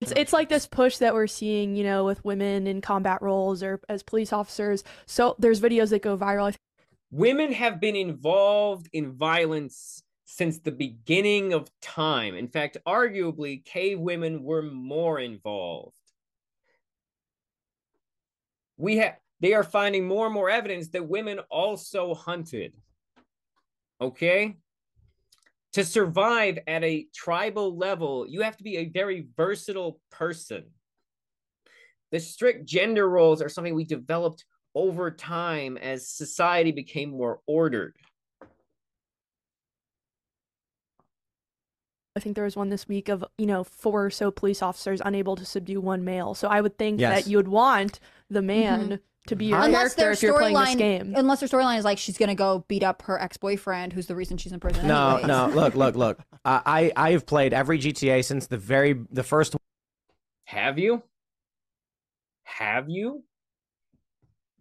It's, 0.00 0.12
it's 0.16 0.32
like 0.32 0.48
this 0.48 0.66
push 0.66 0.98
that 0.98 1.14
we're 1.14 1.26
seeing, 1.26 1.76
you 1.76 1.84
know, 1.84 2.04
with 2.04 2.24
women 2.24 2.66
in 2.66 2.80
combat 2.80 3.20
roles 3.20 3.62
or 3.62 3.80
as 3.88 4.02
police 4.02 4.32
officers. 4.32 4.82
So 5.06 5.36
there's 5.38 5.60
videos 5.60 5.90
that 5.90 6.02
go 6.02 6.16
viral. 6.16 6.54
Women 7.10 7.52
have 7.52 7.80
been 7.80 7.96
involved 7.96 8.88
in 8.92 9.12
violence 9.12 10.02
since 10.24 10.58
the 10.58 10.72
beginning 10.72 11.52
of 11.52 11.70
time. 11.82 12.34
In 12.34 12.48
fact, 12.48 12.78
arguably, 12.86 13.64
cave 13.64 13.98
women 13.98 14.42
were 14.42 14.62
more 14.62 15.18
involved. 15.18 15.94
We 18.80 18.96
have 18.96 19.16
they 19.40 19.54
are 19.54 19.64
finding 19.64 20.06
more 20.06 20.26
and 20.26 20.34
more 20.34 20.50
evidence 20.50 20.88
that 20.88 21.08
women 21.08 21.38
also 21.50 22.14
hunted. 22.14 22.72
Okay? 24.00 24.56
To 25.74 25.84
survive 25.84 26.58
at 26.66 26.82
a 26.82 27.06
tribal 27.14 27.76
level, 27.76 28.26
you 28.28 28.42
have 28.42 28.56
to 28.56 28.64
be 28.64 28.78
a 28.78 28.88
very 28.88 29.28
versatile 29.36 30.00
person. 30.10 30.64
The 32.10 32.20
strict 32.20 32.66
gender 32.66 33.08
roles 33.08 33.40
are 33.40 33.48
something 33.48 33.74
we 33.74 33.84
developed 33.84 34.44
over 34.74 35.10
time 35.10 35.76
as 35.76 36.08
society 36.08 36.72
became 36.72 37.10
more 37.10 37.40
ordered. 37.46 37.96
I 42.20 42.22
think 42.22 42.34
there 42.34 42.44
was 42.44 42.54
one 42.54 42.68
this 42.68 42.86
week 42.86 43.08
of, 43.08 43.24
you 43.38 43.46
know, 43.46 43.64
four 43.64 44.04
or 44.04 44.10
so 44.10 44.30
police 44.30 44.60
officers 44.60 45.00
unable 45.02 45.36
to 45.36 45.44
subdue 45.46 45.80
one 45.80 46.04
male. 46.04 46.34
So 46.34 46.48
I 46.48 46.60
would 46.60 46.76
think 46.76 47.00
Yes. 47.00 47.24
that 47.24 47.30
you 47.30 47.38
would 47.38 47.48
want 47.48 47.98
the 48.28 48.42
man 48.42 48.80
mm-hmm. 48.80 48.94
to 49.28 49.36
be 49.36 49.46
your 49.46 49.58
unless 49.58 49.94
character 49.94 50.00
their 50.02 50.10
if 50.10 50.22
you're 50.22 50.38
playing 50.38 50.54
this 50.54 50.68
storyline, 50.68 50.78
game. 50.78 51.14
unless 51.16 51.40
their 51.40 51.48
storyline 51.48 51.78
is 51.78 51.84
like 51.86 51.96
she's 51.96 52.18
gonna 52.18 52.34
go 52.34 52.66
beat 52.68 52.82
up 52.82 53.00
her 53.02 53.18
ex 53.18 53.38
boyfriend, 53.38 53.94
who's 53.94 54.06
the 54.06 54.14
reason 54.14 54.36
she's 54.36 54.52
in 54.52 54.60
prison. 54.60 54.86
No, 54.86 55.16
anyways. 55.16 55.26
no, 55.28 55.46
look, 55.48 55.74
look, 55.74 55.96
look. 55.96 56.20
I 56.44 56.92
I 56.94 57.12
have 57.12 57.24
played 57.24 57.54
every 57.54 57.78
GTA 57.78 58.22
since 58.22 58.46
the 58.46 58.58
very 58.58 59.00
the 59.10 59.22
first 59.22 59.56
Have 60.44 60.78
you? 60.78 61.02
Have 62.44 62.90
you? 62.90 63.24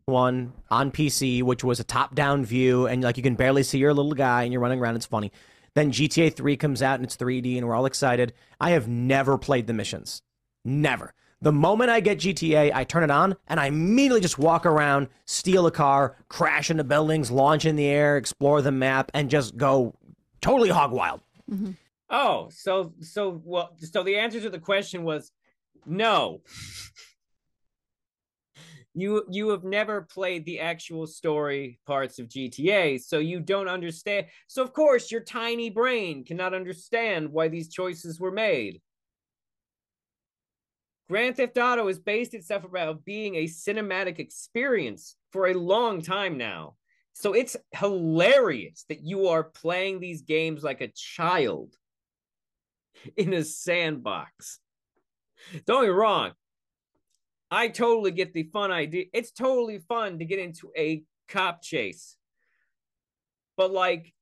one 0.05 0.53
on 0.71 0.91
PC, 0.91 1.43
which 1.43 1.63
was 1.63 1.79
a 1.79 1.83
top-down 1.83 2.43
view, 2.43 2.87
and 2.87 3.03
like 3.03 3.15
you 3.15 3.23
can 3.23 3.35
barely 3.35 3.63
see 3.63 3.77
your 3.77 3.93
little 3.93 4.13
guy, 4.13 4.43
and 4.43 4.51
you're 4.51 4.61
running 4.61 4.79
around. 4.79 4.95
It's 4.95 5.05
funny. 5.05 5.31
Then 5.75 5.91
GTA 5.91 6.33
3 6.33 6.57
comes 6.57 6.81
out 6.81 6.95
and 6.95 7.05
it's 7.05 7.17
3D, 7.17 7.57
and 7.57 7.67
we're 7.67 7.75
all 7.75 7.85
excited. 7.85 8.33
I 8.59 8.71
have 8.71 8.87
never 8.87 9.37
played 9.37 9.67
the 9.67 9.73
missions. 9.73 10.21
Never. 10.65 11.13
The 11.41 11.51
moment 11.53 11.89
I 11.89 12.01
get 12.01 12.19
GTA, 12.19 12.73
I 12.73 12.83
turn 12.83 13.03
it 13.03 13.11
on 13.11 13.37
and 13.47 13.59
I 13.59 13.67
immediately 13.67 14.19
just 14.19 14.37
walk 14.37 14.65
around, 14.65 15.07
steal 15.25 15.67
a 15.67 15.71
car, 15.71 16.17
crash 16.27 16.69
into 16.69 16.83
buildings, 16.83 17.31
launch 17.31 17.65
in 17.65 17.77
the 17.77 17.85
air, 17.85 18.17
explore 18.17 18.61
the 18.61 18.73
map, 18.73 19.09
and 19.13 19.29
just 19.29 19.55
go 19.55 19.95
totally 20.41 20.69
hog 20.69 20.91
wild. 20.91 21.21
Mm-hmm. 21.49 21.71
Oh, 22.09 22.49
so 22.51 22.93
so 23.01 23.41
well, 23.45 23.71
so 23.77 24.03
the 24.03 24.17
answer 24.17 24.41
to 24.41 24.49
the 24.49 24.59
question 24.59 25.03
was 25.03 25.31
no. 25.85 26.41
you 28.93 29.23
you 29.29 29.49
have 29.49 29.63
never 29.63 30.01
played 30.01 30.45
the 30.45 30.59
actual 30.59 31.07
story 31.07 31.79
parts 31.85 32.19
of 32.19 32.27
GTA, 32.27 32.99
so 32.99 33.19
you 33.19 33.39
don't 33.39 33.67
understand. 33.67 34.27
So 34.47 34.63
of 34.63 34.73
course, 34.73 35.11
your 35.11 35.21
tiny 35.21 35.69
brain 35.69 36.23
cannot 36.23 36.53
understand 36.53 37.31
why 37.31 37.47
these 37.47 37.69
choices 37.69 38.19
were 38.19 38.31
made. 38.31 38.81
Grand 41.09 41.37
Theft 41.37 41.57
Auto 41.57 41.87
has 41.87 41.97
based 41.97 42.35
itself 42.35 42.63
around 42.65 43.03
being 43.03 43.35
a 43.35 43.45
cinematic 43.45 44.19
experience 44.19 45.15
for 45.31 45.47
a 45.47 45.55
long 45.55 46.01
time 46.01 46.37
now. 46.37 46.75
So 47.13 47.33
it's 47.33 47.57
hilarious 47.71 48.85
that 48.89 49.01
you 49.03 49.27
are 49.27 49.43
playing 49.43 49.99
these 49.99 50.21
games 50.21 50.63
like 50.63 50.81
a 50.81 50.91
child 50.95 51.75
in 53.17 53.33
a 53.33 53.43
sandbox. 53.43 54.59
Don't 55.65 55.83
get 55.83 55.89
me 55.89 55.93
wrong. 55.93 56.31
I 57.51 57.67
totally 57.67 58.11
get 58.11 58.33
the 58.33 58.43
fun 58.43 58.71
idea. 58.71 59.05
It's 59.13 59.31
totally 59.31 59.79
fun 59.79 60.19
to 60.19 60.25
get 60.25 60.39
into 60.39 60.71
a 60.77 61.03
cop 61.27 61.61
chase. 61.61 62.15
But 63.57 63.71
like 63.71 64.13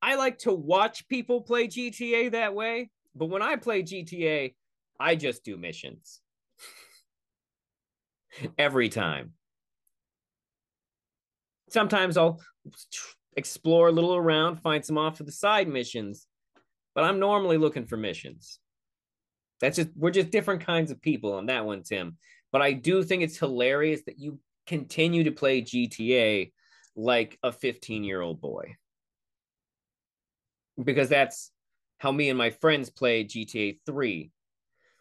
I 0.00 0.14
like 0.14 0.38
to 0.40 0.52
watch 0.52 1.08
people 1.08 1.42
play 1.42 1.66
GTA 1.66 2.32
that 2.32 2.54
way, 2.54 2.90
but 3.14 3.26
when 3.26 3.42
I 3.42 3.56
play 3.56 3.82
GTA, 3.82 4.54
I 5.00 5.16
just 5.16 5.44
do 5.44 5.56
missions. 5.56 6.20
Every 8.58 8.88
time. 8.88 9.32
Sometimes 11.68 12.16
I'll 12.16 12.40
explore 13.36 13.88
a 13.88 13.92
little 13.92 14.16
around, 14.16 14.62
find 14.62 14.84
some 14.84 14.98
off 14.98 15.18
to 15.18 15.24
the 15.24 15.32
side 15.32 15.68
missions, 15.68 16.26
but 16.94 17.04
I'm 17.04 17.18
normally 17.18 17.58
looking 17.58 17.84
for 17.86 17.96
missions. 17.96 18.60
That's 19.60 19.76
just, 19.76 19.90
we're 19.96 20.10
just 20.10 20.30
different 20.30 20.64
kinds 20.64 20.90
of 20.90 21.00
people 21.00 21.34
on 21.34 21.46
that 21.46 21.64
one, 21.64 21.82
Tim. 21.82 22.16
But 22.52 22.62
I 22.62 22.72
do 22.72 23.02
think 23.02 23.22
it's 23.22 23.38
hilarious 23.38 24.02
that 24.06 24.18
you 24.18 24.38
continue 24.66 25.24
to 25.24 25.32
play 25.32 25.62
GTA 25.62 26.52
like 26.96 27.38
a 27.42 27.52
15 27.52 28.04
year 28.04 28.20
old 28.20 28.40
boy. 28.40 28.76
Because 30.82 31.08
that's 31.08 31.50
how 31.98 32.12
me 32.12 32.28
and 32.28 32.38
my 32.38 32.50
friends 32.50 32.90
played 32.90 33.30
GTA 33.30 33.78
3 33.84 34.30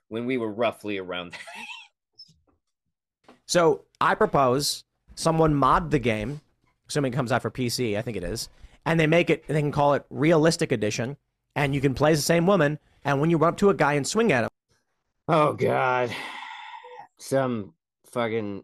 when 0.07 0.25
we 0.25 0.37
were 0.37 0.51
roughly 0.51 0.97
around 0.97 1.33
that. 1.33 1.39
So 3.45 3.85
I 4.01 4.15
propose 4.15 4.83
someone 5.15 5.53
mod 5.55 5.89
the 5.89 5.99
game, 5.99 6.41
assuming 6.89 7.13
it 7.13 7.15
comes 7.15 7.31
out 7.31 7.41
for 7.41 7.49
PC, 7.49 7.97
I 7.97 8.01
think 8.01 8.17
it 8.17 8.23
is, 8.23 8.49
and 8.85 8.99
they 8.99 9.07
make 9.07 9.29
it, 9.29 9.47
they 9.47 9.61
can 9.61 9.71
call 9.71 9.93
it 9.93 10.05
Realistic 10.09 10.71
Edition, 10.71 11.15
and 11.55 11.73
you 11.73 11.81
can 11.81 11.93
play 11.93 12.11
as 12.11 12.19
the 12.19 12.23
same 12.23 12.45
woman, 12.45 12.77
and 13.07 13.21
when 13.21 13.29
you 13.31 13.37
run 13.37 13.53
up 13.53 13.57
to 13.57 13.69
a 13.69 13.73
guy 13.73 13.93
and 13.93 14.05
swing 14.05 14.31
at 14.33 14.43
him. 14.43 14.49
Oh, 15.29 15.53
God. 15.53 16.11
Some 17.17 17.73
fucking 18.11 18.63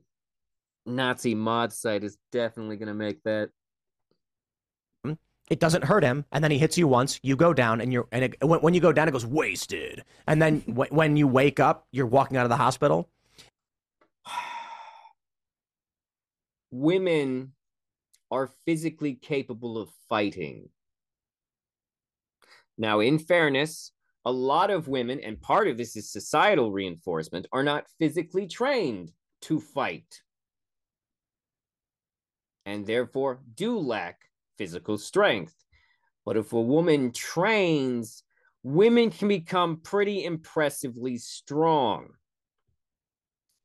Nazi 0.85 1.33
mod 1.33 1.71
site 1.71 2.03
is 2.03 2.17
definitely 2.31 2.75
going 2.75 2.89
to 2.89 2.93
make 2.93 3.23
that. 3.23 3.49
It 5.49 5.59
doesn't 5.59 5.83
hurt 5.83 6.03
him, 6.03 6.25
and 6.31 6.43
then 6.43 6.51
he 6.51 6.57
hits 6.57 6.77
you 6.77 6.87
once. 6.87 7.19
You 7.21 7.35
go 7.35 7.53
down, 7.53 7.81
and 7.81 7.91
you're 7.91 8.07
and 8.13 8.23
it, 8.23 8.37
when, 8.41 8.61
when 8.61 8.73
you 8.73 8.79
go 8.79 8.93
down, 8.93 9.09
it 9.09 9.11
goes 9.11 9.25
wasted. 9.25 10.03
And 10.25 10.41
then 10.41 10.59
when 10.67 11.17
you 11.17 11.27
wake 11.27 11.59
up, 11.59 11.85
you're 11.91 12.05
walking 12.05 12.37
out 12.37 12.45
of 12.45 12.49
the 12.49 12.55
hospital. 12.55 13.09
Women 16.71 17.51
are 18.31 18.49
physically 18.65 19.15
capable 19.15 19.77
of 19.77 19.89
fighting. 20.09 20.69
Now, 22.77 23.01
in 23.01 23.19
fairness, 23.19 23.91
a 24.25 24.31
lot 24.31 24.69
of 24.69 24.87
women, 24.87 25.19
and 25.19 25.41
part 25.41 25.67
of 25.67 25.77
this 25.77 25.95
is 25.95 26.11
societal 26.11 26.71
reinforcement, 26.71 27.47
are 27.51 27.63
not 27.63 27.85
physically 27.99 28.47
trained 28.47 29.11
to 29.41 29.59
fight 29.59 30.21
and 32.65 32.85
therefore 32.85 33.41
do 33.55 33.77
lack 33.77 34.29
physical 34.57 34.97
strength. 34.97 35.55
But 36.25 36.37
if 36.37 36.53
a 36.53 36.61
woman 36.61 37.11
trains, 37.11 38.23
women 38.63 39.09
can 39.09 39.27
become 39.27 39.81
pretty 39.81 40.23
impressively 40.23 41.17
strong. 41.17 42.09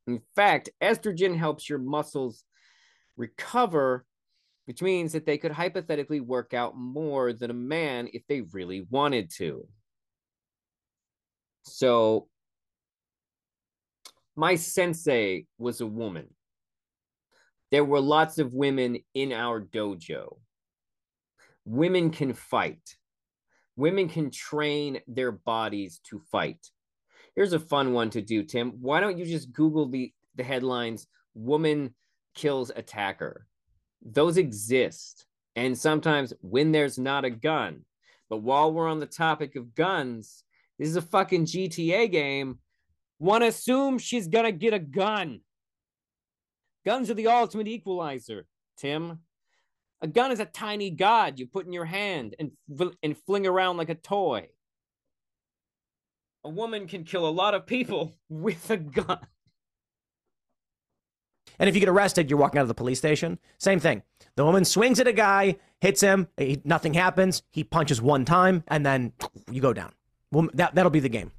In 0.06 0.20
fact, 0.34 0.70
estrogen 0.82 1.36
helps 1.36 1.68
your 1.68 1.78
muscles 1.78 2.44
recover, 3.16 4.06
which 4.64 4.82
means 4.82 5.12
that 5.12 5.26
they 5.26 5.38
could 5.38 5.52
hypothetically 5.52 6.20
work 6.20 6.54
out 6.54 6.76
more 6.76 7.32
than 7.32 7.50
a 7.50 7.54
man 7.54 8.08
if 8.12 8.26
they 8.26 8.40
really 8.40 8.86
wanted 8.90 9.30
to. 9.36 9.68
So, 11.76 12.28
my 14.36 14.54
sensei 14.54 15.46
was 15.58 15.80
a 15.80 15.86
woman. 15.86 16.28
There 17.70 17.84
were 17.84 18.00
lots 18.00 18.38
of 18.38 18.54
women 18.54 18.98
in 19.14 19.32
our 19.32 19.60
dojo 19.60 20.38
women 21.68 22.10
can 22.10 22.32
fight. 22.32 22.96
Women 23.76 24.08
can 24.08 24.30
train 24.30 25.00
their 25.06 25.30
bodies 25.30 26.00
to 26.04 26.18
fight. 26.32 26.66
Here's 27.36 27.52
a 27.52 27.60
fun 27.60 27.92
one 27.92 28.10
to 28.10 28.22
do, 28.22 28.42
Tim. 28.42 28.72
Why 28.80 29.00
don't 29.00 29.18
you 29.18 29.24
just 29.24 29.52
Google 29.52 29.88
the, 29.88 30.12
the 30.34 30.42
headlines 30.42 31.06
Woman 31.34 31.94
kills 32.34 32.72
attacker? 32.74 33.46
Those 34.02 34.38
exist. 34.38 35.26
And 35.54 35.76
sometimes 35.76 36.32
when 36.40 36.72
there's 36.72 36.98
not 36.98 37.24
a 37.24 37.30
gun. 37.30 37.84
But 38.30 38.38
while 38.38 38.72
we're 38.72 38.88
on 38.88 38.98
the 38.98 39.06
topic 39.06 39.54
of 39.56 39.74
guns, 39.74 40.42
this 40.78 40.88
is 40.88 40.96
a 40.96 41.02
fucking 41.02 41.46
GTA 41.46 42.10
game. 42.10 42.58
One 43.18 43.42
assumes 43.42 44.02
she's 44.02 44.28
gonna 44.28 44.52
get 44.52 44.74
a 44.74 44.78
gun. 44.78 45.40
Guns 46.84 47.10
are 47.10 47.14
the 47.14 47.26
ultimate 47.26 47.68
equalizer, 47.68 48.46
Tim. 48.76 49.20
A 50.00 50.06
gun 50.06 50.30
is 50.30 50.40
a 50.40 50.44
tiny 50.44 50.90
god 50.90 51.38
you 51.38 51.46
put 51.46 51.66
in 51.66 51.72
your 51.72 51.84
hand 51.84 52.36
and, 52.38 52.52
and 53.02 53.18
fling 53.26 53.46
around 53.46 53.76
like 53.76 53.88
a 53.88 53.96
toy. 53.96 54.48
A 56.44 56.48
woman 56.48 56.86
can 56.86 57.02
kill 57.02 57.28
a 57.28 57.30
lot 57.30 57.54
of 57.54 57.66
people 57.66 58.14
with 58.28 58.70
a 58.70 58.76
gun. 58.76 59.18
And 61.58 61.68
if 61.68 61.74
you 61.74 61.80
get 61.80 61.88
arrested, 61.88 62.30
you're 62.30 62.38
walking 62.38 62.58
out 62.58 62.62
of 62.62 62.68
the 62.68 62.74
police 62.74 62.98
station. 62.98 63.40
Same 63.58 63.80
thing. 63.80 64.02
The 64.36 64.44
woman 64.44 64.64
swings 64.64 65.00
at 65.00 65.08
a 65.08 65.12
guy, 65.12 65.56
hits 65.80 66.00
him, 66.00 66.28
nothing 66.64 66.94
happens. 66.94 67.42
He 67.50 67.64
punches 67.64 68.00
one 68.00 68.24
time, 68.24 68.62
and 68.68 68.86
then 68.86 69.12
you 69.50 69.60
go 69.60 69.72
down. 69.72 69.92
Well, 70.32 70.48
that, 70.54 70.74
that'll 70.74 70.90
be 70.90 71.00
the 71.00 71.08
game. 71.08 71.32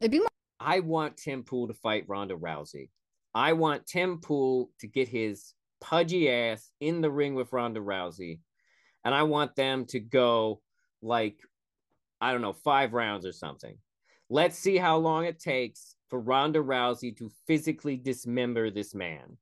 It'd 0.00 0.10
be 0.10 0.18
more- 0.18 0.28
I 0.60 0.80
want 0.80 1.16
Tim 1.16 1.44
Pool 1.44 1.68
to 1.68 1.74
fight 1.74 2.04
Ronda 2.08 2.34
Rousey. 2.36 2.90
I 3.34 3.52
want 3.52 3.86
Tim 3.86 4.20
Pool 4.20 4.70
to 4.80 4.86
get 4.86 5.08
his 5.08 5.54
pudgy 5.80 6.30
ass 6.30 6.70
in 6.80 7.00
the 7.00 7.10
ring 7.10 7.34
with 7.34 7.52
Ronda 7.52 7.80
Rousey. 7.80 8.40
And 9.04 9.14
I 9.14 9.22
want 9.22 9.54
them 9.54 9.84
to 9.86 10.00
go 10.00 10.60
like, 11.02 11.38
I 12.20 12.32
don't 12.32 12.42
know, 12.42 12.52
five 12.52 12.92
rounds 12.92 13.24
or 13.24 13.32
something. 13.32 13.76
Let's 14.28 14.58
see 14.58 14.76
how 14.76 14.96
long 14.98 15.24
it 15.24 15.38
takes 15.38 15.94
for 16.10 16.18
Ronda 16.18 16.58
Rousey 16.58 17.16
to 17.18 17.30
physically 17.46 17.96
dismember 17.96 18.70
this 18.70 18.94
man. 18.94 19.36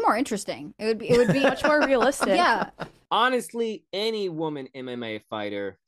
More 0.00 0.16
interesting. 0.16 0.74
It 0.78 0.86
would 0.86 0.98
be. 0.98 1.10
It 1.10 1.18
would 1.18 1.32
be 1.32 1.40
much 1.42 1.64
more 1.64 1.80
realistic. 1.84 2.28
yeah. 2.28 2.70
Honestly, 3.10 3.84
any 3.92 4.28
woman 4.28 4.68
MMA 4.74 5.22
fighter, 5.28 5.78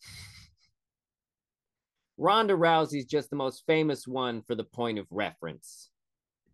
Ronda 2.19 2.55
Rousey's 2.55 3.05
just 3.05 3.31
the 3.31 3.37
most 3.37 3.65
famous 3.67 4.07
one 4.07 4.43
for 4.43 4.55
the 4.55 4.65
point 4.65 4.99
of 4.99 5.07
reference. 5.11 5.89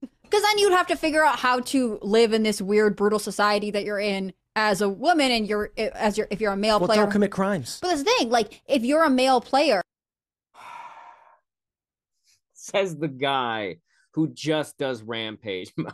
Because 0.00 0.42
then 0.42 0.58
you'd 0.58 0.72
have 0.72 0.86
to 0.88 0.96
figure 0.96 1.24
out 1.24 1.38
how 1.38 1.60
to 1.60 1.98
live 2.02 2.32
in 2.32 2.42
this 2.42 2.60
weird, 2.60 2.96
brutal 2.96 3.18
society 3.18 3.70
that 3.70 3.84
you're 3.84 3.98
in 3.98 4.32
as 4.54 4.80
a 4.80 4.88
woman, 4.88 5.30
and 5.30 5.48
you're 5.48 5.70
as 5.76 6.18
you're 6.18 6.28
if 6.30 6.40
you're 6.40 6.52
a 6.52 6.56
male 6.56 6.78
well, 6.78 6.88
player. 6.88 7.02
Don't 7.02 7.10
commit 7.10 7.30
crimes. 7.30 7.78
But 7.80 7.96
the 7.96 8.04
thing, 8.04 8.30
like, 8.30 8.60
if 8.66 8.84
you're 8.84 9.04
a 9.04 9.10
male 9.10 9.40
player, 9.40 9.80
says 12.52 12.96
the 12.96 13.08
guy 13.08 13.76
who 14.12 14.28
just 14.28 14.78
does 14.78 15.02
rampage 15.02 15.72
mode. 15.76 15.92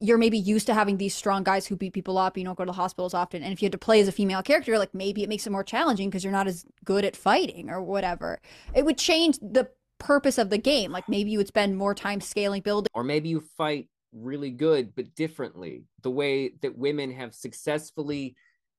You're 0.00 0.18
maybe 0.18 0.38
used 0.38 0.66
to 0.66 0.74
having 0.74 0.96
these 0.96 1.14
strong 1.14 1.42
guys 1.42 1.66
who 1.66 1.76
beat 1.76 1.92
people 1.92 2.18
up. 2.18 2.36
You 2.36 2.44
don't 2.44 2.56
go 2.56 2.64
to 2.64 2.68
the 2.68 2.72
hospitals 2.72 3.14
often, 3.14 3.42
and 3.42 3.52
if 3.52 3.62
you 3.62 3.66
had 3.66 3.72
to 3.72 3.78
play 3.78 4.00
as 4.00 4.08
a 4.08 4.12
female 4.12 4.42
character, 4.42 4.78
like 4.78 4.94
maybe 4.94 5.22
it 5.22 5.28
makes 5.28 5.46
it 5.46 5.50
more 5.50 5.64
challenging 5.64 6.08
because 6.08 6.24
you're 6.24 6.32
not 6.32 6.46
as 6.46 6.64
good 6.84 7.04
at 7.04 7.16
fighting 7.16 7.70
or 7.70 7.82
whatever. 7.82 8.40
It 8.74 8.84
would 8.84 8.98
change 8.98 9.38
the 9.38 9.68
purpose 9.98 10.38
of 10.38 10.50
the 10.50 10.58
game. 10.58 10.90
Like 10.90 11.08
maybe 11.08 11.30
you 11.30 11.38
would 11.38 11.48
spend 11.48 11.76
more 11.76 11.94
time 11.94 12.20
scaling 12.20 12.62
building. 12.62 12.88
Or 12.94 13.04
maybe 13.04 13.28
you 13.28 13.40
fight 13.56 13.88
really 14.12 14.50
good, 14.50 14.94
but 14.94 15.14
differently. 15.14 15.84
The 16.02 16.10
way 16.10 16.52
that 16.62 16.76
women 16.76 17.12
have 17.12 17.34
successfully 17.34 18.34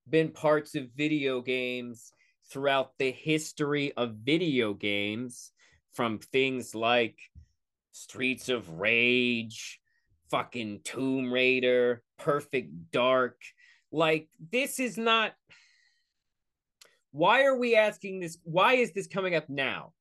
been 0.10 0.30
parts 0.30 0.76
of 0.76 0.90
video 0.96 1.42
games 1.42 2.12
throughout 2.50 2.98
the 2.98 3.12
history 3.12 3.94
of 3.94 4.16
video 4.24 4.74
games 4.74 5.52
from 5.94 6.20
things 6.20 6.76
like 6.76 7.18
Streets 7.94 8.50
of 8.50 8.80
Rage, 8.80 9.81
fucking 10.32 10.80
Tomb 10.84 11.32
Raider, 11.32 12.02
Perfect 12.18 12.92
Dark. 12.92 13.38
Like, 13.92 14.30
this 14.52 14.80
is 14.80 14.98
not. 14.98 15.34
Why 17.12 17.44
are 17.44 17.58
we 17.58 17.76
asking 17.76 18.22
this? 18.22 18.38
Why 18.44 18.76
is 18.76 18.94
this 18.94 19.08
coming 19.08 19.36
up 19.36 19.50
now? 19.50 19.92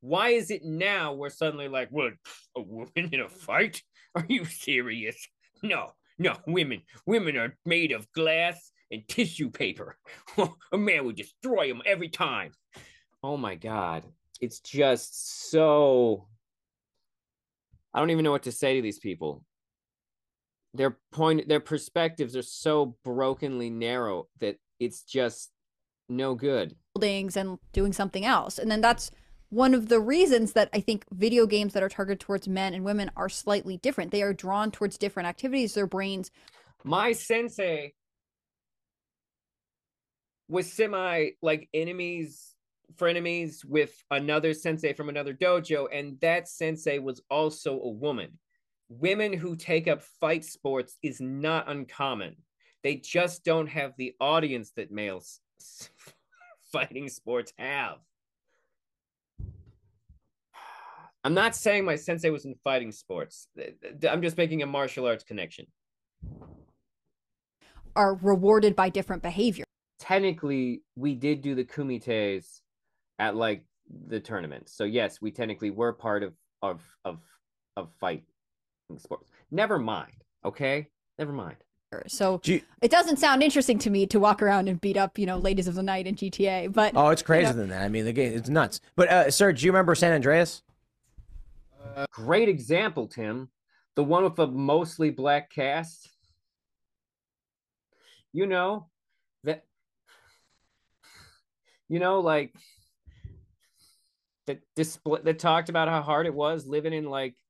Why 0.00 0.30
is 0.30 0.50
it 0.50 0.64
now 0.64 1.12
we're 1.12 1.28
suddenly 1.28 1.68
like, 1.68 1.88
what, 1.90 2.14
a 2.56 2.62
woman 2.62 3.10
in 3.12 3.20
a 3.20 3.28
fight? 3.28 3.82
Are 4.14 4.24
you 4.28 4.46
serious? 4.46 5.16
No, 5.62 5.90
no, 6.18 6.36
women, 6.46 6.82
women 7.06 7.36
are 7.36 7.54
made 7.66 7.92
of 7.92 8.10
glass 8.12 8.72
and 8.90 9.06
tissue 9.08 9.50
paper. 9.50 9.98
a 10.72 10.78
man 10.78 11.04
would 11.04 11.16
destroy 11.16 11.68
them 11.68 11.82
every 11.84 12.08
time. 12.08 12.52
Oh 13.22 13.36
my 13.36 13.56
God. 13.56 14.04
It's 14.40 14.60
just 14.60 15.50
so. 15.50 16.28
I 17.92 17.98
don't 17.98 18.10
even 18.10 18.24
know 18.24 18.30
what 18.30 18.44
to 18.44 18.52
say 18.52 18.76
to 18.76 18.82
these 18.82 18.98
people. 18.98 19.42
Their 20.76 20.98
point, 21.12 21.48
their 21.48 21.60
perspectives 21.60 22.36
are 22.36 22.42
so 22.42 22.96
brokenly 23.04 23.70
narrow 23.70 24.28
that 24.40 24.58
it's 24.78 25.02
just 25.02 25.50
no 26.08 26.34
good. 26.34 26.76
Buildings 26.94 27.36
and 27.36 27.58
doing 27.72 27.92
something 27.92 28.24
else. 28.24 28.58
And 28.58 28.70
then 28.70 28.80
that's 28.80 29.10
one 29.48 29.74
of 29.74 29.88
the 29.88 30.00
reasons 30.00 30.52
that 30.52 30.68
I 30.72 30.80
think 30.80 31.04
video 31.12 31.46
games 31.46 31.72
that 31.72 31.82
are 31.82 31.88
targeted 31.88 32.20
towards 32.20 32.48
men 32.48 32.74
and 32.74 32.84
women 32.84 33.10
are 33.16 33.28
slightly 33.28 33.76
different. 33.78 34.10
They 34.10 34.22
are 34.22 34.34
drawn 34.34 34.70
towards 34.70 34.98
different 34.98 35.28
activities. 35.28 35.74
Their 35.74 35.86
brains. 35.86 36.30
My 36.84 37.12
sensei 37.12 37.94
was 40.48 40.72
semi 40.72 41.30
like 41.42 41.68
enemies 41.74 42.54
frenemies 42.96 43.64
with 43.64 43.92
another 44.10 44.54
sensei 44.54 44.92
from 44.92 45.08
another 45.08 45.34
dojo 45.34 45.86
and 45.92 46.20
that 46.20 46.48
sensei 46.48 47.00
was 47.00 47.20
also 47.28 47.80
a 47.80 47.90
woman 47.90 48.38
women 48.88 49.32
who 49.32 49.56
take 49.56 49.88
up 49.88 50.02
fight 50.02 50.44
sports 50.44 50.96
is 51.02 51.20
not 51.20 51.68
uncommon. 51.68 52.36
They 52.82 52.96
just 52.96 53.44
don't 53.44 53.66
have 53.66 53.92
the 53.98 54.14
audience 54.20 54.72
that 54.76 54.90
males 54.90 55.40
fighting 56.72 57.08
sports 57.08 57.52
have. 57.58 57.98
I'm 61.24 61.34
not 61.34 61.56
saying 61.56 61.84
my 61.84 61.96
sensei 61.96 62.30
was 62.30 62.44
in 62.44 62.54
fighting 62.62 62.92
sports. 62.92 63.48
I'm 64.08 64.22
just 64.22 64.36
making 64.36 64.62
a 64.62 64.66
martial 64.66 65.06
arts 65.06 65.24
connection. 65.24 65.66
Are 67.96 68.14
rewarded 68.14 68.76
by 68.76 68.90
different 68.90 69.22
behavior. 69.22 69.64
Technically 69.98 70.82
we 70.94 71.16
did 71.16 71.42
do 71.42 71.56
the 71.56 71.64
kumites 71.64 72.60
at 73.18 73.34
like 73.34 73.64
the 74.06 74.20
tournament. 74.20 74.68
So 74.68 74.84
yes, 74.84 75.20
we 75.20 75.32
technically 75.32 75.70
were 75.70 75.92
part 75.92 76.22
of 76.22 76.34
of 76.62 76.82
of 77.04 77.18
of 77.76 77.90
fight 77.98 78.22
sports. 78.98 79.30
Never 79.50 79.78
mind. 79.78 80.12
Okay, 80.44 80.88
never 81.18 81.32
mind. 81.32 81.56
So 82.08 82.40
you, 82.44 82.60
it 82.82 82.90
doesn't 82.90 83.18
sound 83.18 83.42
interesting 83.42 83.78
to 83.78 83.90
me 83.90 84.06
to 84.08 84.20
walk 84.20 84.42
around 84.42 84.68
and 84.68 84.80
beat 84.80 84.96
up, 84.96 85.18
you 85.18 85.24
know, 85.24 85.38
ladies 85.38 85.66
of 85.66 85.74
the 85.74 85.82
night 85.82 86.06
in 86.06 86.14
GTA. 86.14 86.72
But 86.72 86.92
oh, 86.94 87.08
it's 87.08 87.22
crazier 87.22 87.48
you 87.48 87.54
know. 87.54 87.60
than 87.60 87.68
that. 87.70 87.82
I 87.82 87.88
mean, 87.88 88.04
the 88.04 88.12
game 88.12 88.32
it's 88.36 88.48
nuts. 88.48 88.80
But 88.96 89.08
uh, 89.08 89.30
sir, 89.30 89.52
do 89.52 89.64
you 89.64 89.70
remember 89.70 89.94
San 89.94 90.12
Andreas? 90.12 90.62
Uh, 91.94 92.06
great 92.10 92.48
example, 92.48 93.06
Tim. 93.06 93.48
The 93.94 94.04
one 94.04 94.24
with 94.24 94.38
a 94.38 94.46
mostly 94.46 95.10
black 95.10 95.50
cast. 95.50 96.10
You 98.32 98.46
know 98.46 98.88
that 99.44 99.64
you 101.88 101.98
know, 101.98 102.20
like 102.20 102.52
that 104.46 104.60
display 104.74 105.20
that 105.24 105.38
talked 105.38 105.68
about 105.68 105.88
how 105.88 106.02
hard 106.02 106.26
it 106.26 106.34
was 106.34 106.66
living 106.66 106.92
in 106.92 107.04
like 107.04 107.34
the 107.34 107.45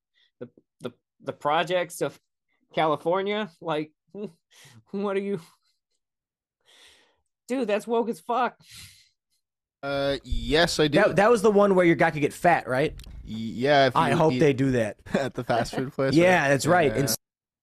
the 1.20 1.26
the 1.26 1.32
projects 1.32 2.00
of 2.00 2.18
California. 2.74 3.50
Like, 3.60 3.92
what 4.90 5.16
are 5.16 5.20
you, 5.20 5.40
dude? 7.48 7.68
That's 7.68 7.86
woke 7.86 8.08
as 8.08 8.20
fuck. 8.20 8.58
Uh, 9.82 10.16
yes, 10.24 10.80
I 10.80 10.88
do. 10.88 10.98
That, 10.98 11.16
that 11.16 11.30
was 11.30 11.42
the 11.42 11.50
one 11.50 11.74
where 11.74 11.84
your 11.84 11.96
guy 11.96 12.10
could 12.10 12.22
get 12.22 12.32
fat, 12.32 12.66
right? 12.66 12.94
Yeah. 13.22 13.90
I 13.94 14.12
hope 14.12 14.34
they 14.38 14.52
do 14.52 14.72
that 14.72 14.96
at 15.14 15.34
the 15.34 15.44
fast 15.44 15.74
food 15.74 15.92
place. 15.92 16.14
yeah, 16.14 16.48
that's 16.48 16.66
right. 16.66 16.96
Yeah. 16.96 17.14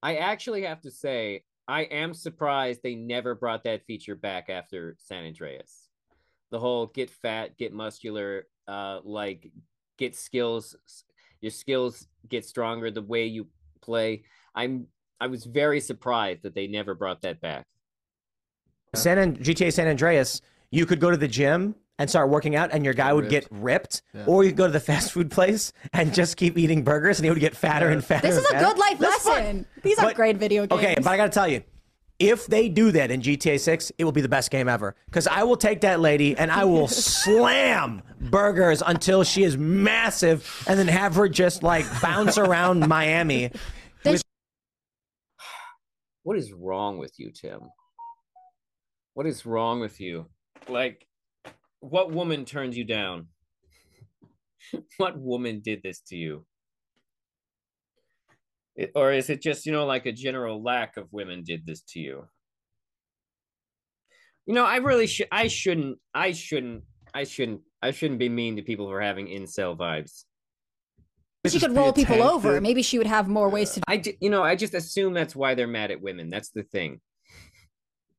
I 0.02 0.16
actually 0.16 0.62
have 0.62 0.80
to 0.82 0.90
say, 0.90 1.42
I 1.66 1.82
am 1.82 2.14
surprised 2.14 2.80
they 2.82 2.94
never 2.94 3.34
brought 3.34 3.64
that 3.64 3.84
feature 3.84 4.14
back 4.14 4.48
after 4.48 4.96
San 4.98 5.24
Andreas 5.24 5.84
the 6.54 6.60
whole 6.60 6.86
get 6.86 7.10
fat, 7.10 7.58
get 7.58 7.72
muscular, 7.72 8.46
uh, 8.68 9.00
like 9.02 9.50
get 9.98 10.14
skills, 10.14 10.76
your 11.44 11.50
skills 11.50 12.08
get 12.28 12.44
stronger 12.44 12.90
the 12.90 13.02
way 13.02 13.26
you 13.26 13.46
play. 13.82 14.22
I'm 14.54 14.86
I 15.20 15.26
was 15.26 15.44
very 15.44 15.78
surprised 15.78 16.42
that 16.42 16.54
they 16.54 16.66
never 16.66 16.94
brought 16.94 17.20
that 17.22 17.40
back. 17.40 17.66
San 18.94 19.18
and 19.18 19.38
GTA 19.38 19.72
San 19.72 19.86
Andreas, 19.86 20.40
you 20.70 20.86
could 20.86 21.00
go 21.00 21.10
to 21.10 21.16
the 21.16 21.28
gym 21.28 21.74
and 21.98 22.08
start 22.10 22.30
working 22.30 22.56
out, 22.56 22.70
and 22.72 22.84
your 22.84 22.94
guy 22.94 23.12
would 23.12 23.28
get 23.28 23.46
ripped, 23.50 24.02
yeah. 24.12 24.24
or 24.26 24.42
you 24.42 24.50
could 24.50 24.56
go 24.56 24.66
to 24.66 24.72
the 24.72 24.80
fast 24.92 25.12
food 25.12 25.30
place 25.30 25.72
and 25.92 26.12
just 26.12 26.36
keep 26.36 26.58
eating 26.58 26.82
burgers, 26.82 27.18
and 27.18 27.24
he 27.24 27.30
would 27.30 27.40
get 27.40 27.54
fatter 27.54 27.88
and 27.88 28.04
fatter. 28.04 28.26
This 28.26 28.38
is 28.38 28.46
a 28.50 28.58
good 28.58 28.78
life 28.78 28.98
That's 28.98 29.24
lesson. 29.26 29.44
Fun. 29.44 29.66
These 29.82 29.98
are 29.98 30.06
but, 30.06 30.16
great 30.16 30.38
video 30.38 30.66
games. 30.66 30.82
Okay, 30.82 30.94
but 30.96 31.06
I 31.06 31.16
got 31.16 31.26
to 31.26 31.30
tell 31.30 31.46
you, 31.46 31.62
if 32.18 32.46
they 32.46 32.68
do 32.68 32.92
that 32.92 33.10
in 33.10 33.20
GTA 33.20 33.58
6, 33.58 33.92
it 33.98 34.04
will 34.04 34.12
be 34.12 34.20
the 34.20 34.28
best 34.28 34.50
game 34.50 34.68
ever. 34.68 34.94
Because 35.06 35.26
I 35.26 35.42
will 35.42 35.56
take 35.56 35.80
that 35.80 36.00
lady 36.00 36.36
and 36.36 36.50
I 36.50 36.64
will 36.64 36.88
slam 36.88 38.02
burgers 38.20 38.82
until 38.84 39.24
she 39.24 39.42
is 39.42 39.56
massive 39.56 40.64
and 40.68 40.78
then 40.78 40.88
have 40.88 41.14
her 41.16 41.28
just 41.28 41.62
like 41.62 41.84
bounce 42.00 42.38
around 42.38 42.80
Miami. 42.88 43.50
With- 44.04 44.22
what 46.22 46.38
is 46.38 46.52
wrong 46.52 46.98
with 46.98 47.18
you, 47.18 47.30
Tim? 47.30 47.60
What 49.14 49.26
is 49.26 49.44
wrong 49.44 49.80
with 49.80 50.00
you? 50.00 50.26
Like, 50.68 51.06
what 51.80 52.10
woman 52.10 52.44
turned 52.44 52.74
you 52.74 52.84
down? 52.84 53.28
what 54.96 55.18
woman 55.18 55.60
did 55.60 55.82
this 55.82 56.00
to 56.08 56.16
you? 56.16 56.46
It, 58.76 58.92
or 58.94 59.12
is 59.12 59.30
it 59.30 59.40
just 59.40 59.66
you 59.66 59.72
know 59.72 59.86
like 59.86 60.06
a 60.06 60.12
general 60.12 60.62
lack 60.62 60.96
of 60.96 61.12
women 61.12 61.42
did 61.44 61.66
this 61.66 61.82
to 61.90 62.00
you? 62.00 62.24
You 64.46 64.54
know 64.54 64.64
i 64.64 64.76
really 64.76 65.04
mm-hmm. 65.04 65.10
should 65.10 65.28
i 65.32 65.48
shouldn't 65.48 65.98
i 66.14 66.32
shouldn't 66.32 66.82
i 67.14 67.24
shouldn't 67.24 67.60
i 67.82 67.90
shouldn't 67.90 68.18
be 68.18 68.28
mean 68.28 68.56
to 68.56 68.62
people 68.62 68.88
for 68.88 69.00
having 69.00 69.26
incel 69.26 69.76
vibes. 69.76 70.24
She 71.46 71.60
could 71.60 71.76
roll 71.76 71.92
people 71.92 72.22
over. 72.22 72.58
Maybe 72.58 72.82
she 72.82 72.96
would 72.96 73.06
have 73.06 73.28
more 73.28 73.50
ways 73.50 73.72
to 73.72 73.82
i 73.88 74.02
you 74.20 74.30
know 74.30 74.42
i 74.42 74.56
just 74.56 74.74
assume 74.74 75.14
that's 75.14 75.36
why 75.36 75.54
they're 75.54 75.66
mad 75.66 75.90
at 75.90 76.00
women. 76.00 76.30
That's 76.30 76.50
the 76.50 76.62
thing. 76.62 77.00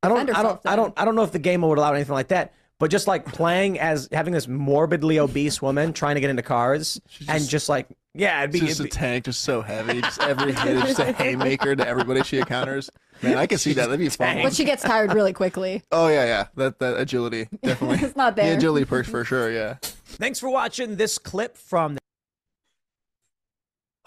I 0.02 0.08
don't 0.08 0.30
i 0.30 0.42
don't 0.42 0.60
i 0.64 0.76
don't 0.76 0.94
i 0.96 1.04
don't 1.04 1.16
know 1.16 1.24
if 1.24 1.32
the 1.32 1.38
game 1.38 1.62
would 1.62 1.78
allow 1.78 1.92
anything 1.92 2.14
like 2.14 2.28
that 2.28 2.54
but 2.78 2.90
just 2.90 3.06
like 3.06 3.24
playing 3.24 3.78
as 3.78 4.08
having 4.12 4.32
this 4.32 4.48
morbidly 4.48 5.18
obese 5.18 5.62
woman 5.62 5.92
trying 5.92 6.16
to 6.16 6.20
get 6.20 6.30
into 6.30 6.42
cars 6.42 7.00
just, 7.08 7.30
and 7.30 7.48
just 7.48 7.68
like 7.68 7.88
yeah, 8.16 8.40
it'd 8.40 8.52
be 8.52 8.60
just 8.60 8.80
it'd 8.80 8.92
a 8.92 8.94
tank, 8.94 9.26
just 9.26 9.40
so 9.40 9.60
heavy. 9.60 10.00
Just 10.00 10.20
every 10.20 10.52
hit 10.54 10.76
is 10.76 10.82
just 10.84 10.98
a 10.98 11.12
haymaker 11.12 11.76
to 11.76 11.86
everybody 11.86 12.22
she 12.22 12.38
encounters. 12.38 12.90
Man, 13.22 13.36
I 13.36 13.46
can 13.46 13.58
see 13.58 13.74
that. 13.74 13.86
That'd 13.86 14.00
be 14.00 14.08
fun. 14.08 14.42
But 14.42 14.54
she 14.54 14.64
gets 14.64 14.82
tired 14.82 15.12
really 15.12 15.32
quickly. 15.32 15.82
Oh 15.92 16.08
yeah, 16.08 16.24
yeah. 16.24 16.46
That 16.56 16.78
that 16.80 16.98
agility 16.98 17.48
definitely. 17.62 18.06
it's 18.06 18.16
not 18.16 18.36
there. 18.36 18.50
The 18.50 18.56
agility 18.56 18.84
perks 18.84 19.08
for 19.08 19.24
sure. 19.24 19.50
Yeah. 19.50 19.76
Thanks 19.82 20.40
for 20.40 20.48
watching 20.50 20.96
this 20.96 21.18
clip 21.18 21.56
from. 21.56 21.98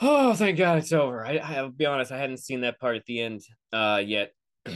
Oh, 0.02 0.34
thank 0.34 0.58
God 0.58 0.78
it's 0.78 0.94
over. 0.94 1.26
I, 1.26 1.40
I'll 1.40 1.72
be 1.72 1.86
honest, 1.86 2.14
I 2.14 2.18
hadn't 2.18 2.38
seen 2.38 2.62
that 2.62 2.80
part 2.80 2.96
at 2.96 3.06
the 3.06 3.20
end 3.20 3.42
uh, 3.74 4.02
yet. 4.04 4.32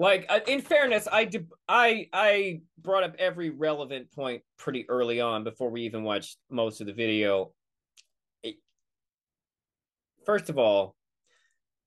like 0.00 0.24
uh, 0.30 0.40
in 0.48 0.62
fairness 0.62 1.06
i 1.12 1.30
i 1.68 2.06
i 2.14 2.60
brought 2.78 3.04
up 3.04 3.14
every 3.18 3.50
relevant 3.50 4.10
point 4.12 4.42
pretty 4.56 4.88
early 4.88 5.20
on 5.20 5.44
before 5.44 5.68
we 5.68 5.82
even 5.82 6.02
watched 6.02 6.38
most 6.50 6.80
of 6.80 6.86
the 6.86 6.92
video. 6.94 7.52
It, 8.42 8.56
first 10.24 10.48
of 10.48 10.58
all 10.58 10.96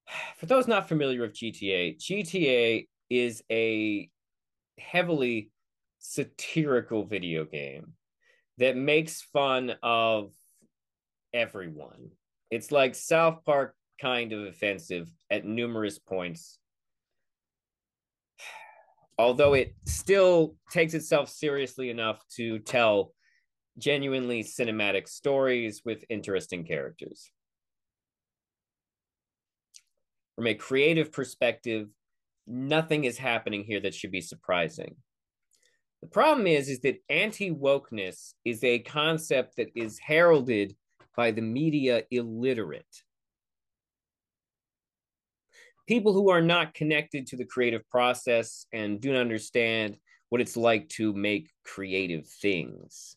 for 0.38 0.45
those 0.45 0.68
not 0.68 0.88
familiar 0.88 1.22
with 1.22 1.34
gta 1.34 1.97
gta 1.97 2.88
is 3.09 3.43
a 3.51 4.09
heavily 4.78 5.49
satirical 5.97 7.05
video 7.05 7.45
game 7.45 7.93
that 8.59 8.78
makes 8.78 9.24
fun 9.34 9.74
of 9.82 10.32
everyone. 11.34 12.11
It's 12.51 12.72
like 12.72 12.93
south 12.93 13.43
park 13.43 13.76
kind 13.99 14.34
of 14.34 14.45
offensive 14.45 15.09
at 15.32 15.45
numerous 15.45 15.97
points 15.97 16.59
although 19.18 19.53
it 19.53 19.76
still 19.86 20.55
takes 20.72 20.93
itself 20.93 21.30
seriously 21.30 21.89
enough 21.89 22.20
to 22.36 22.59
tell 22.59 23.14
genuinely 23.78 24.43
cinematic 24.43 25.07
stories 25.07 25.82
with 25.84 26.03
interesting 26.09 26.64
characters. 26.64 27.32
From 30.36 30.47
a 30.47 30.53
creative 30.53 31.11
perspective, 31.11 31.88
nothing 32.47 33.03
is 33.03 33.18
happening 33.18 33.64
here 33.64 33.80
that 33.82 33.93
should 33.93 34.11
be 34.11 34.22
surprising. 34.22 34.95
The 36.01 36.07
problem 36.07 36.47
is, 36.47 36.70
is 36.70 36.82
that 36.82 37.01
anti-wokeness 37.09 38.34
is 38.43 38.64
a 38.64 38.80
concept 38.80 39.55
that 39.57 39.70
is 39.76 39.99
heralded 39.99 40.76
by 41.16 41.32
the 41.32 41.41
media 41.41 42.03
illiterate. 42.11 43.03
People 45.88 46.13
who 46.13 46.29
are 46.29 46.41
not 46.41 46.73
connected 46.73 47.27
to 47.27 47.38
the 47.38 47.45
creative 47.45 47.88
process 47.89 48.65
and 48.71 49.01
do 49.01 49.11
not 49.11 49.21
understand 49.21 49.97
what 50.29 50.41
it's 50.41 50.57
like 50.57 50.88
to 50.89 51.13
make 51.13 51.49
creative 51.63 52.27
things. 52.27 53.15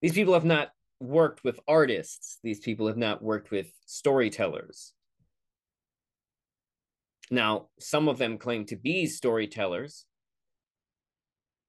These 0.00 0.12
people 0.12 0.34
have 0.34 0.44
not 0.44 0.70
worked 1.00 1.42
with 1.44 1.60
artists. 1.66 2.38
These 2.42 2.60
people 2.60 2.86
have 2.86 2.96
not 2.96 3.22
worked 3.22 3.50
with 3.50 3.72
storytellers. 3.86 4.92
Now, 7.30 7.68
some 7.78 8.08
of 8.08 8.18
them 8.18 8.38
claim 8.38 8.64
to 8.66 8.76
be 8.76 9.06
storytellers, 9.06 10.06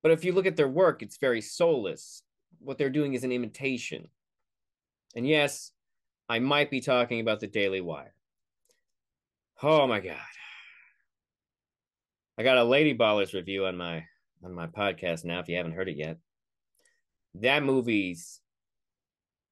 but 0.01 0.11
if 0.11 0.23
you 0.23 0.31
look 0.31 0.45
at 0.45 0.55
their 0.55 0.69
work, 0.69 1.01
it's 1.01 1.17
very 1.17 1.41
soulless. 1.41 2.23
What 2.59 2.77
they're 2.77 2.89
doing 2.89 3.13
is 3.13 3.23
an 3.23 3.31
imitation. 3.31 4.07
And 5.15 5.27
yes, 5.27 5.71
I 6.29 6.39
might 6.39 6.71
be 6.71 6.79
talking 6.79 7.19
about 7.19 7.39
the 7.39 7.47
Daily 7.47 7.81
Wire. 7.81 8.13
Oh 9.61 9.85
my 9.87 9.99
god. 9.99 10.15
I 12.37 12.43
got 12.43 12.57
a 12.57 12.63
Lady 12.63 12.95
Ballers 12.97 13.33
review 13.33 13.65
on 13.65 13.75
my 13.75 14.05
on 14.41 14.53
my 14.53 14.67
podcast 14.67 15.25
now 15.25 15.39
if 15.39 15.49
you 15.49 15.57
haven't 15.57 15.73
heard 15.73 15.89
it 15.89 15.97
yet. 15.97 16.17
That 17.35 17.63
movie's 17.63 18.39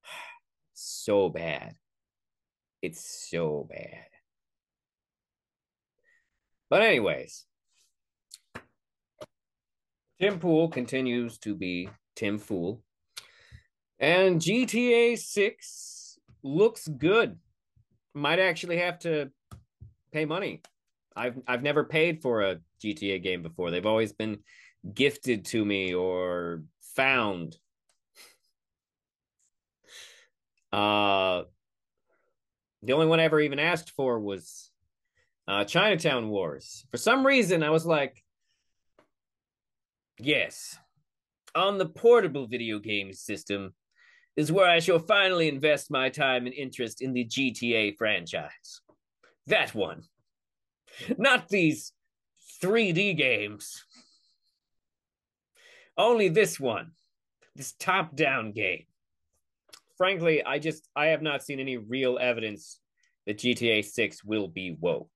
so 0.73 1.27
bad. 1.27 1.75
It's 2.81 3.29
so 3.29 3.67
bad. 3.69 4.05
But 6.69 6.83
anyways, 6.83 7.45
Tim 10.21 10.39
Pool 10.39 10.69
continues 10.69 11.37
to 11.39 11.53
be 11.53 11.89
Tim 12.15 12.39
Fool. 12.39 12.81
And 13.99 14.39
GTA 14.39 15.17
6 15.17 16.19
looks 16.43 16.87
good. 16.87 17.37
Might 18.13 18.39
actually 18.39 18.77
have 18.77 18.99
to 18.99 19.31
pay 20.11 20.25
money. 20.25 20.61
I've 21.15 21.37
I've 21.47 21.63
never 21.63 21.83
paid 21.83 22.21
for 22.21 22.41
a 22.41 22.57
GTA 22.83 23.21
game 23.21 23.41
before. 23.41 23.71
They've 23.71 23.85
always 23.85 24.13
been 24.13 24.39
gifted 24.93 25.45
to 25.45 25.65
me 25.65 25.93
or 25.93 26.63
found. 26.95 27.57
Uh 30.71 31.43
the 32.83 32.93
only 32.93 33.07
one 33.07 33.19
I 33.19 33.23
ever 33.23 33.39
even 33.39 33.59
asked 33.59 33.91
for 33.91 34.19
was 34.19 34.69
uh 35.47 35.63
Chinatown 35.63 36.29
Wars. 36.29 36.85
For 36.91 36.97
some 36.97 37.25
reason 37.25 37.63
I 37.63 37.71
was 37.71 37.85
like 37.85 38.23
Yes. 40.19 40.77
On 41.55 41.77
the 41.77 41.87
portable 41.87 42.47
video 42.47 42.79
game 42.79 43.13
system 43.13 43.73
is 44.35 44.51
where 44.51 44.69
I 44.69 44.79
shall 44.79 44.99
finally 44.99 45.47
invest 45.47 45.89
my 45.89 46.09
time 46.09 46.45
and 46.45 46.53
interest 46.53 47.01
in 47.01 47.13
the 47.13 47.25
GTA 47.25 47.97
franchise. 47.97 48.81
That 49.47 49.73
one. 49.73 50.03
Not 51.17 51.49
these 51.49 51.93
3D 52.61 53.17
games. 53.17 53.83
Only 55.97 56.29
this 56.29 56.59
one. 56.59 56.91
This 57.55 57.73
top 57.73 58.15
down 58.15 58.51
game. 58.51 58.85
Frankly, 59.97 60.43
I 60.43 60.59
just 60.59 60.87
I 60.95 61.07
have 61.07 61.21
not 61.21 61.43
seen 61.43 61.59
any 61.59 61.77
real 61.77 62.19
evidence 62.21 62.79
that 63.25 63.39
GTA 63.39 63.83
6 63.83 64.23
will 64.23 64.47
be 64.47 64.75
woke. 64.79 65.09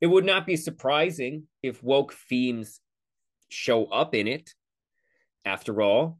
It 0.00 0.06
would 0.06 0.26
not 0.26 0.46
be 0.46 0.56
surprising 0.56 1.44
if 1.62 1.82
woke 1.82 2.12
themes 2.12 2.80
show 3.48 3.86
up 3.86 4.14
in 4.14 4.28
it. 4.28 4.50
After 5.44 5.80
all, 5.80 6.18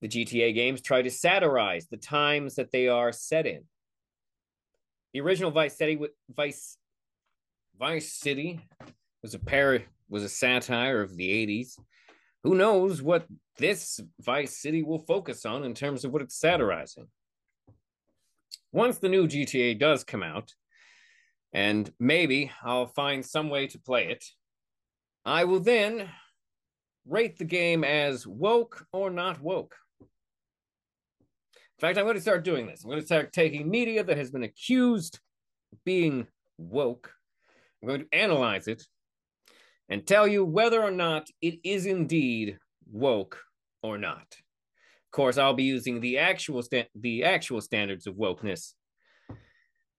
the 0.00 0.08
GTA 0.08 0.54
games 0.54 0.80
try 0.80 1.02
to 1.02 1.10
satirize 1.10 1.86
the 1.88 1.96
times 1.96 2.56
that 2.56 2.72
they 2.72 2.88
are 2.88 3.12
set 3.12 3.46
in. 3.46 3.64
The 5.12 5.20
original 5.20 5.50
Vice 5.50 5.76
City, 5.76 5.98
Vice, 6.34 6.76
Vice 7.78 8.12
City 8.12 8.60
was 9.22 9.34
a 9.34 9.38
pair 9.38 9.82
was 10.08 10.24
a 10.24 10.28
satire 10.28 11.00
of 11.00 11.16
the 11.16 11.46
80s. 11.46 11.78
Who 12.42 12.54
knows 12.54 13.02
what 13.02 13.26
this 13.58 14.00
Vice 14.20 14.56
City 14.56 14.82
will 14.82 14.98
focus 14.98 15.46
on 15.46 15.64
in 15.64 15.74
terms 15.74 16.04
of 16.04 16.12
what 16.12 16.22
it's 16.22 16.38
satirizing. 16.38 17.08
Once 18.72 18.98
the 18.98 19.08
new 19.08 19.26
GTA 19.26 19.78
does 19.78 20.04
come 20.04 20.22
out, 20.22 20.52
and 21.52 21.92
maybe 21.98 22.50
I'll 22.62 22.86
find 22.86 23.24
some 23.24 23.50
way 23.50 23.66
to 23.68 23.78
play 23.78 24.08
it, 24.08 24.24
I 25.24 25.44
will 25.44 25.60
then 25.60 26.08
rate 27.06 27.38
the 27.38 27.44
game 27.44 27.84
as 27.84 28.26
woke 28.26 28.86
or 28.92 29.10
not 29.10 29.40
woke. 29.40 29.76
In 31.80 31.88
fact, 31.88 31.96
I'm 31.96 32.04
going 32.04 32.16
to 32.16 32.20
start 32.20 32.44
doing 32.44 32.66
this. 32.66 32.84
I'm 32.84 32.90
going 32.90 33.00
to 33.00 33.06
start 33.06 33.32
taking 33.32 33.70
media 33.70 34.04
that 34.04 34.18
has 34.18 34.30
been 34.30 34.42
accused 34.42 35.18
of 35.72 35.82
being 35.82 36.26
woke. 36.58 37.10
I'm 37.80 37.88
going 37.88 38.02
to 38.02 38.14
analyze 38.14 38.68
it 38.68 38.82
and 39.88 40.06
tell 40.06 40.26
you 40.26 40.44
whether 40.44 40.82
or 40.82 40.90
not 40.90 41.28
it 41.40 41.58
is 41.64 41.86
indeed 41.86 42.58
woke 42.92 43.40
or 43.82 43.96
not. 43.96 44.26
Of 44.30 45.10
course, 45.10 45.38
I'll 45.38 45.54
be 45.54 45.62
using 45.62 46.00
the 46.00 46.18
actual 46.18 46.62
sta- 46.62 46.90
the 46.94 47.24
actual 47.24 47.62
standards 47.62 48.06
of 48.06 48.14
wokeness 48.16 48.74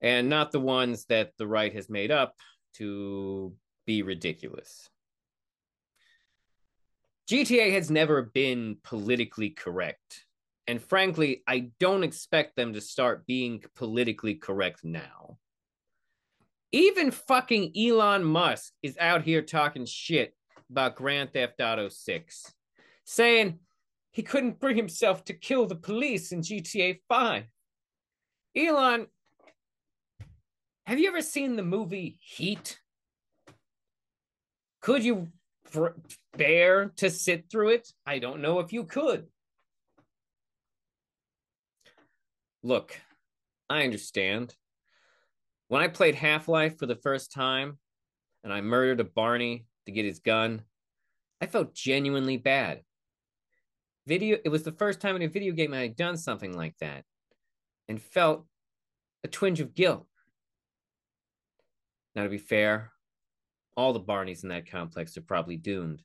and 0.02 0.30
not 0.30 0.52
the 0.52 0.60
ones 0.60 1.06
that 1.06 1.32
the 1.40 1.48
right 1.48 1.74
has 1.74 1.90
made 1.90 2.12
up 2.12 2.36
to 2.76 3.56
be 3.88 4.04
ridiculous. 4.04 4.88
GTA 7.28 7.74
has 7.74 7.90
never 7.90 8.22
been 8.22 8.78
politically 8.84 9.50
correct. 9.50 10.28
And 10.72 10.82
frankly, 10.82 11.44
I 11.46 11.72
don't 11.82 12.06
expect 12.06 12.56
them 12.56 12.72
to 12.72 12.80
start 12.80 13.28
being 13.28 13.62
politically 13.76 14.36
correct 14.36 14.86
now. 14.86 15.38
Even 16.72 17.12
fucking 17.12 17.74
Elon 17.78 18.24
Musk 18.24 18.72
is 18.82 18.98
out 18.98 19.24
here 19.24 19.42
talking 19.42 19.86
shit 19.86 20.34
about 20.70 20.96
Grand 20.96 21.34
Theft 21.34 21.60
Auto 21.60 21.90
6, 21.90 22.54
saying 23.04 23.60
he 24.12 24.24
couldn't 24.24 24.62
bring 24.62 24.78
himself 24.78 25.26
to 25.26 25.34
kill 25.34 25.66
the 25.66 25.76
police 25.76 26.32
in 26.32 26.40
GTA 26.40 27.02
5. 27.10 27.44
Elon, 28.56 29.08
have 30.86 31.00
you 31.00 31.10
ever 31.10 31.22
seen 31.22 31.58
the 31.58 31.64
movie 31.64 32.18
Heat? 32.22 32.80
Could 34.80 35.04
you 35.04 35.28
bear 36.38 36.94
to 36.96 37.10
sit 37.10 37.52
through 37.52 37.72
it? 37.72 37.90
I 38.06 38.20
don't 38.20 38.42
know 38.42 38.60
if 38.60 38.72
you 38.72 38.86
could. 38.86 39.28
Look, 42.64 43.00
I 43.70 43.84
understand. 43.84 44.56
When 45.68 45.82
I 45.82 45.88
played 45.88 46.16
Half 46.16 46.48
Life 46.48 46.78
for 46.78 46.86
the 46.86 46.96
first 46.96 47.32
time 47.32 47.80
and 48.44 48.54
I 48.54 48.62
murdered 48.62 49.00
a 49.00 49.06
Barney 49.06 49.66
to 49.86 49.92
get 49.92 50.06
his 50.06 50.20
gun, 50.20 50.62
I 51.40 51.48
felt 51.48 51.74
genuinely 51.74 52.38
bad. 52.38 52.82
Video 54.06 54.38
it 54.44 54.50
was 54.50 54.64
the 54.64 54.72
first 54.72 55.00
time 55.00 55.16
in 55.16 55.22
a 55.22 55.28
video 55.28 55.54
game 55.54 55.74
I 55.74 55.82
had 55.82 55.96
done 55.96 56.18
something 56.18 56.56
like 56.56 56.78
that 56.80 57.04
and 57.88 58.02
felt 58.02 58.46
a 59.24 59.28
twinge 59.28 59.60
of 59.60 59.74
guilt. 59.74 60.08
Now 62.16 62.24
to 62.24 62.30
be 62.30 62.38
fair, 62.38 62.92
all 63.78 63.94
the 63.94 64.00
Barneys 64.00 64.44
in 64.44 64.50
that 64.50 64.70
complex 64.70 65.18
are 65.18 65.22
probably 65.22 65.58
doomed. 65.58 66.04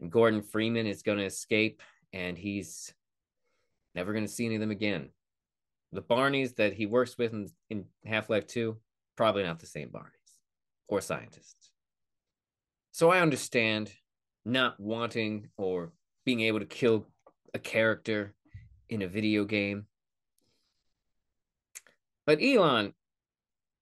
And 0.00 0.10
Gordon 0.10 0.42
Freeman 0.42 0.86
is 0.86 1.02
going 1.02 1.18
to 1.18 1.24
escape, 1.24 1.82
and 2.12 2.36
he's 2.36 2.92
never 3.94 4.12
going 4.12 4.24
to 4.24 4.32
see 4.32 4.46
any 4.46 4.56
of 4.56 4.60
them 4.60 4.70
again. 4.70 5.10
The 5.92 6.02
Barneys 6.02 6.54
that 6.56 6.72
he 6.72 6.86
works 6.86 7.18
with 7.18 7.32
in, 7.32 7.50
in 7.68 7.84
Half 8.04 8.30
Life 8.30 8.46
2, 8.46 8.76
probably 9.16 9.42
not 9.42 9.58
the 9.58 9.66
same 9.66 9.88
Barneys 9.88 10.38
or 10.88 11.00
scientists. 11.00 11.70
So 12.92 13.10
I 13.10 13.20
understand 13.20 13.92
not 14.44 14.78
wanting 14.78 15.48
or 15.56 15.92
being 16.24 16.40
able 16.40 16.60
to 16.60 16.66
kill 16.66 17.06
a 17.54 17.58
character 17.58 18.34
in 18.88 19.02
a 19.02 19.08
video 19.08 19.44
game. 19.44 19.86
But 22.26 22.42
Elon, 22.42 22.92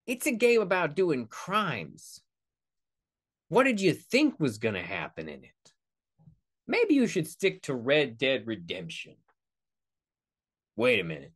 it's 0.06 0.26
a 0.26 0.32
game 0.32 0.62
about 0.62 0.96
doing 0.96 1.26
crimes. 1.26 2.20
What 3.48 3.64
did 3.64 3.80
you 3.80 3.92
think 3.92 4.38
was 4.38 4.58
going 4.58 4.74
to 4.74 4.82
happen 4.82 5.28
in 5.28 5.44
it? 5.44 5.72
Maybe 6.66 6.94
you 6.94 7.06
should 7.06 7.26
stick 7.26 7.62
to 7.62 7.74
Red 7.74 8.18
Dead 8.18 8.46
Redemption. 8.46 9.16
Wait 10.78 11.00
a 11.00 11.04
minute. 11.04 11.32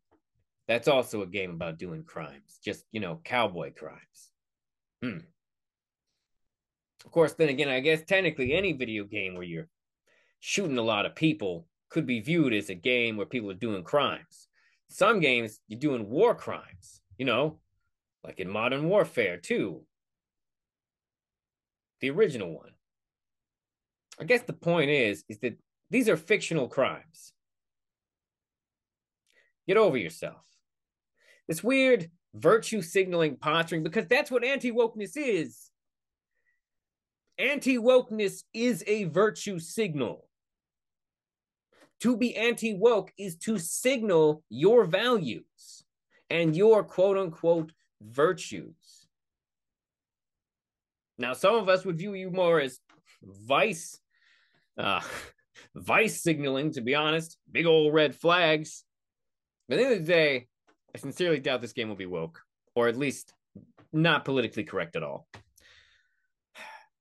That's 0.69 0.87
also 0.87 1.23
a 1.23 1.27
game 1.27 1.51
about 1.51 1.77
doing 1.77 2.05
crimes, 2.05 2.61
just, 2.65 2.85
you 2.93 3.01
know, 3.01 3.21
cowboy 3.25 3.73
crimes. 3.77 4.31
Hmm. 5.03 5.19
Of 7.05 7.11
course, 7.11 7.33
then 7.33 7.49
again, 7.49 7.69
I 7.69 7.81
guess 7.81 8.03
technically 8.05 8.53
any 8.53 8.73
video 8.73 9.03
game 9.03 9.35
where 9.35 9.43
you're 9.43 9.69
shooting 10.39 10.79
a 10.79 10.83
lot 10.83 11.07
of 11.07 11.17
people 11.17 11.67
could 11.91 12.07
be 12.07 12.21
viewed 12.21 12.53
as 12.53 12.71
a 12.71 12.77
game 12.77 13.17
where 13.17 13.27
people 13.27 13.51
are 13.51 13.55
doing 13.55 13.83
crimes. 13.83 14.47
Some 14.89 15.19
games, 15.19 15.59
you're 15.67 15.81
doing 15.81 16.09
war 16.09 16.37
crimes, 16.37 17.01
you 17.19 17.27
know, 17.27 17.59
like 18.23 18.39
in 18.39 18.49
Modern 18.49 18.89
Warfare 18.89 19.39
2. 19.39 19.85
the 22.01 22.11
original 22.11 22.55
one. 22.55 22.71
I 24.21 24.25
guess 24.25 24.43
the 24.43 24.53
point 24.53 24.91
is 24.91 25.25
is 25.29 25.39
that 25.39 25.59
these 25.91 26.09
are 26.09 26.17
fictional 26.17 26.69
crimes. 26.69 27.33
Get 29.67 29.77
over 29.77 29.97
yourself. 29.97 30.43
This 31.49 31.63
weird 31.63 32.11
virtue 32.35 32.83
signaling 32.83 33.37
posturing 33.37 33.83
because 33.83 34.07
that's 34.07 34.31
what 34.31 34.45
anti-wokeness 34.45 35.17
is. 35.17 35.71
Anti-wokeness 37.39 38.45
is 38.53 38.85
a 38.87 39.05
virtue 39.05 39.59
signal. 39.59 40.27
To 42.01 42.17
be 42.17 42.37
anti-woke 42.37 43.13
is 43.17 43.37
to 43.39 43.59
signal 43.59 44.43
your 44.49 44.85
values 44.85 45.85
and 46.31 46.57
your 46.57 46.83
quote 46.83 47.17
unquote 47.17 47.73
virtues. 48.01 49.07
Now, 51.19 51.35
some 51.35 51.55
of 51.55 51.69
us 51.69 51.85
would 51.85 51.99
view 51.99 52.15
you 52.15 52.31
more 52.31 52.61
as 52.61 52.81
vice, 53.23 54.01
uh, 54.77 55.01
vice 55.77 56.21
signaling, 56.21 56.73
to 56.73 56.81
be 56.81 56.95
honest, 56.95 57.37
big 57.51 57.67
old 57.67 57.95
red 57.95 58.17
flags. 58.17 58.85
But 59.73 59.79
at 59.79 59.85
the 59.85 59.87
end 59.87 60.01
of 60.03 60.07
the 60.07 60.13
day, 60.13 60.49
I 60.95 60.99
sincerely 60.99 61.41
doubt 61.41 61.63
this 61.63 61.73
game 61.73 61.89
will 61.89 61.97
be 61.97 62.05
woke, 62.05 62.43
or 62.75 62.89
at 62.89 62.99
least 62.99 63.33
not 63.91 64.27
politically 64.27 64.65
correct 64.65 64.97
at 64.97 65.03
all. 65.03 65.27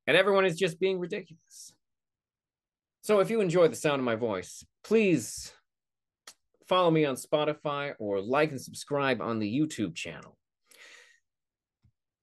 And 0.08 0.16
everyone 0.16 0.46
is 0.46 0.58
just 0.58 0.80
being 0.80 0.98
ridiculous. 0.98 1.74
So 3.02 3.20
if 3.20 3.30
you 3.30 3.42
enjoy 3.42 3.68
the 3.68 3.76
sound 3.76 4.00
of 4.00 4.06
my 4.06 4.16
voice, 4.16 4.64
please 4.86 5.52
follow 6.70 6.90
me 6.90 7.04
on 7.04 7.16
Spotify 7.16 7.92
or 8.00 8.22
like 8.22 8.52
and 8.52 8.62
subscribe 8.62 9.22
on 9.22 9.40
the 9.40 9.54
YouTube 9.54 9.94
channel. 9.94 10.38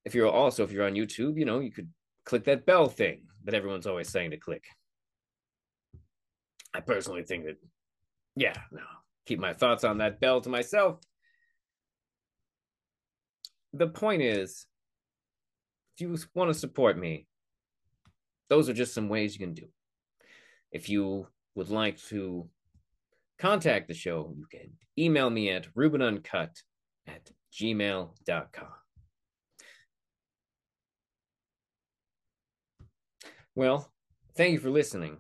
If 0.07 0.15
you're 0.15 0.31
also 0.31 0.65
if 0.65 0.73
you're 0.73 0.87
on 0.87 0.95
YouTube, 0.95 1.39
you 1.39 1.45
know, 1.45 1.61
you 1.61 1.73
could 1.73 1.91
click 2.25 2.45
that 2.45 2.65
bell 2.65 2.89
thing 2.89 3.25
that 3.45 3.53
everyone's 3.53 3.87
always 3.87 4.09
saying 4.09 4.31
to 4.31 4.39
click. 4.39 4.65
I 6.73 6.81
personally 6.81 7.25
think 7.25 7.45
that 7.45 7.57
yeah, 8.35 8.55
no. 8.73 8.81
Keep 9.29 9.41
my 9.41 9.53
thoughts 9.53 9.85
on 9.85 9.99
that 9.99 10.21
bell 10.21 10.41
to 10.41 10.49
myself. 10.49 11.01
The 13.75 13.87
point 13.87 14.23
is 14.23 14.65
if 15.95 16.01
you 16.01 16.17
want 16.33 16.49
to 16.49 16.59
support 16.59 16.97
me, 16.97 17.27
those 18.49 18.71
are 18.71 18.73
just 18.73 18.95
some 18.95 19.11
ways 19.11 19.35
you 19.35 19.41
can 19.41 19.53
do. 19.53 19.67
If 20.73 20.89
you 20.89 21.27
would 21.57 21.69
like 21.69 22.03
to 22.05 22.49
contact 23.39 23.89
the 23.89 23.93
show, 23.95 24.33
you 24.35 24.47
can 24.51 24.71
email 24.99 25.29
me 25.29 25.51
at 25.51 25.75
rubenuncut 25.75 26.63
at 27.07 27.31
gmail.com. 27.53 28.69
Well, 33.55 33.93
thank 34.35 34.53
you 34.55 34.59
for 34.59 34.71
listening. 34.71 35.19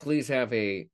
Please 0.00 0.28
have 0.28 0.52
a 0.52 0.88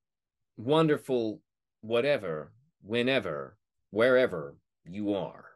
wonderful 0.56 1.40
whatever, 1.80 2.52
whenever, 2.82 3.56
wherever 3.90 4.56
you 4.84 5.14
are. 5.14 5.53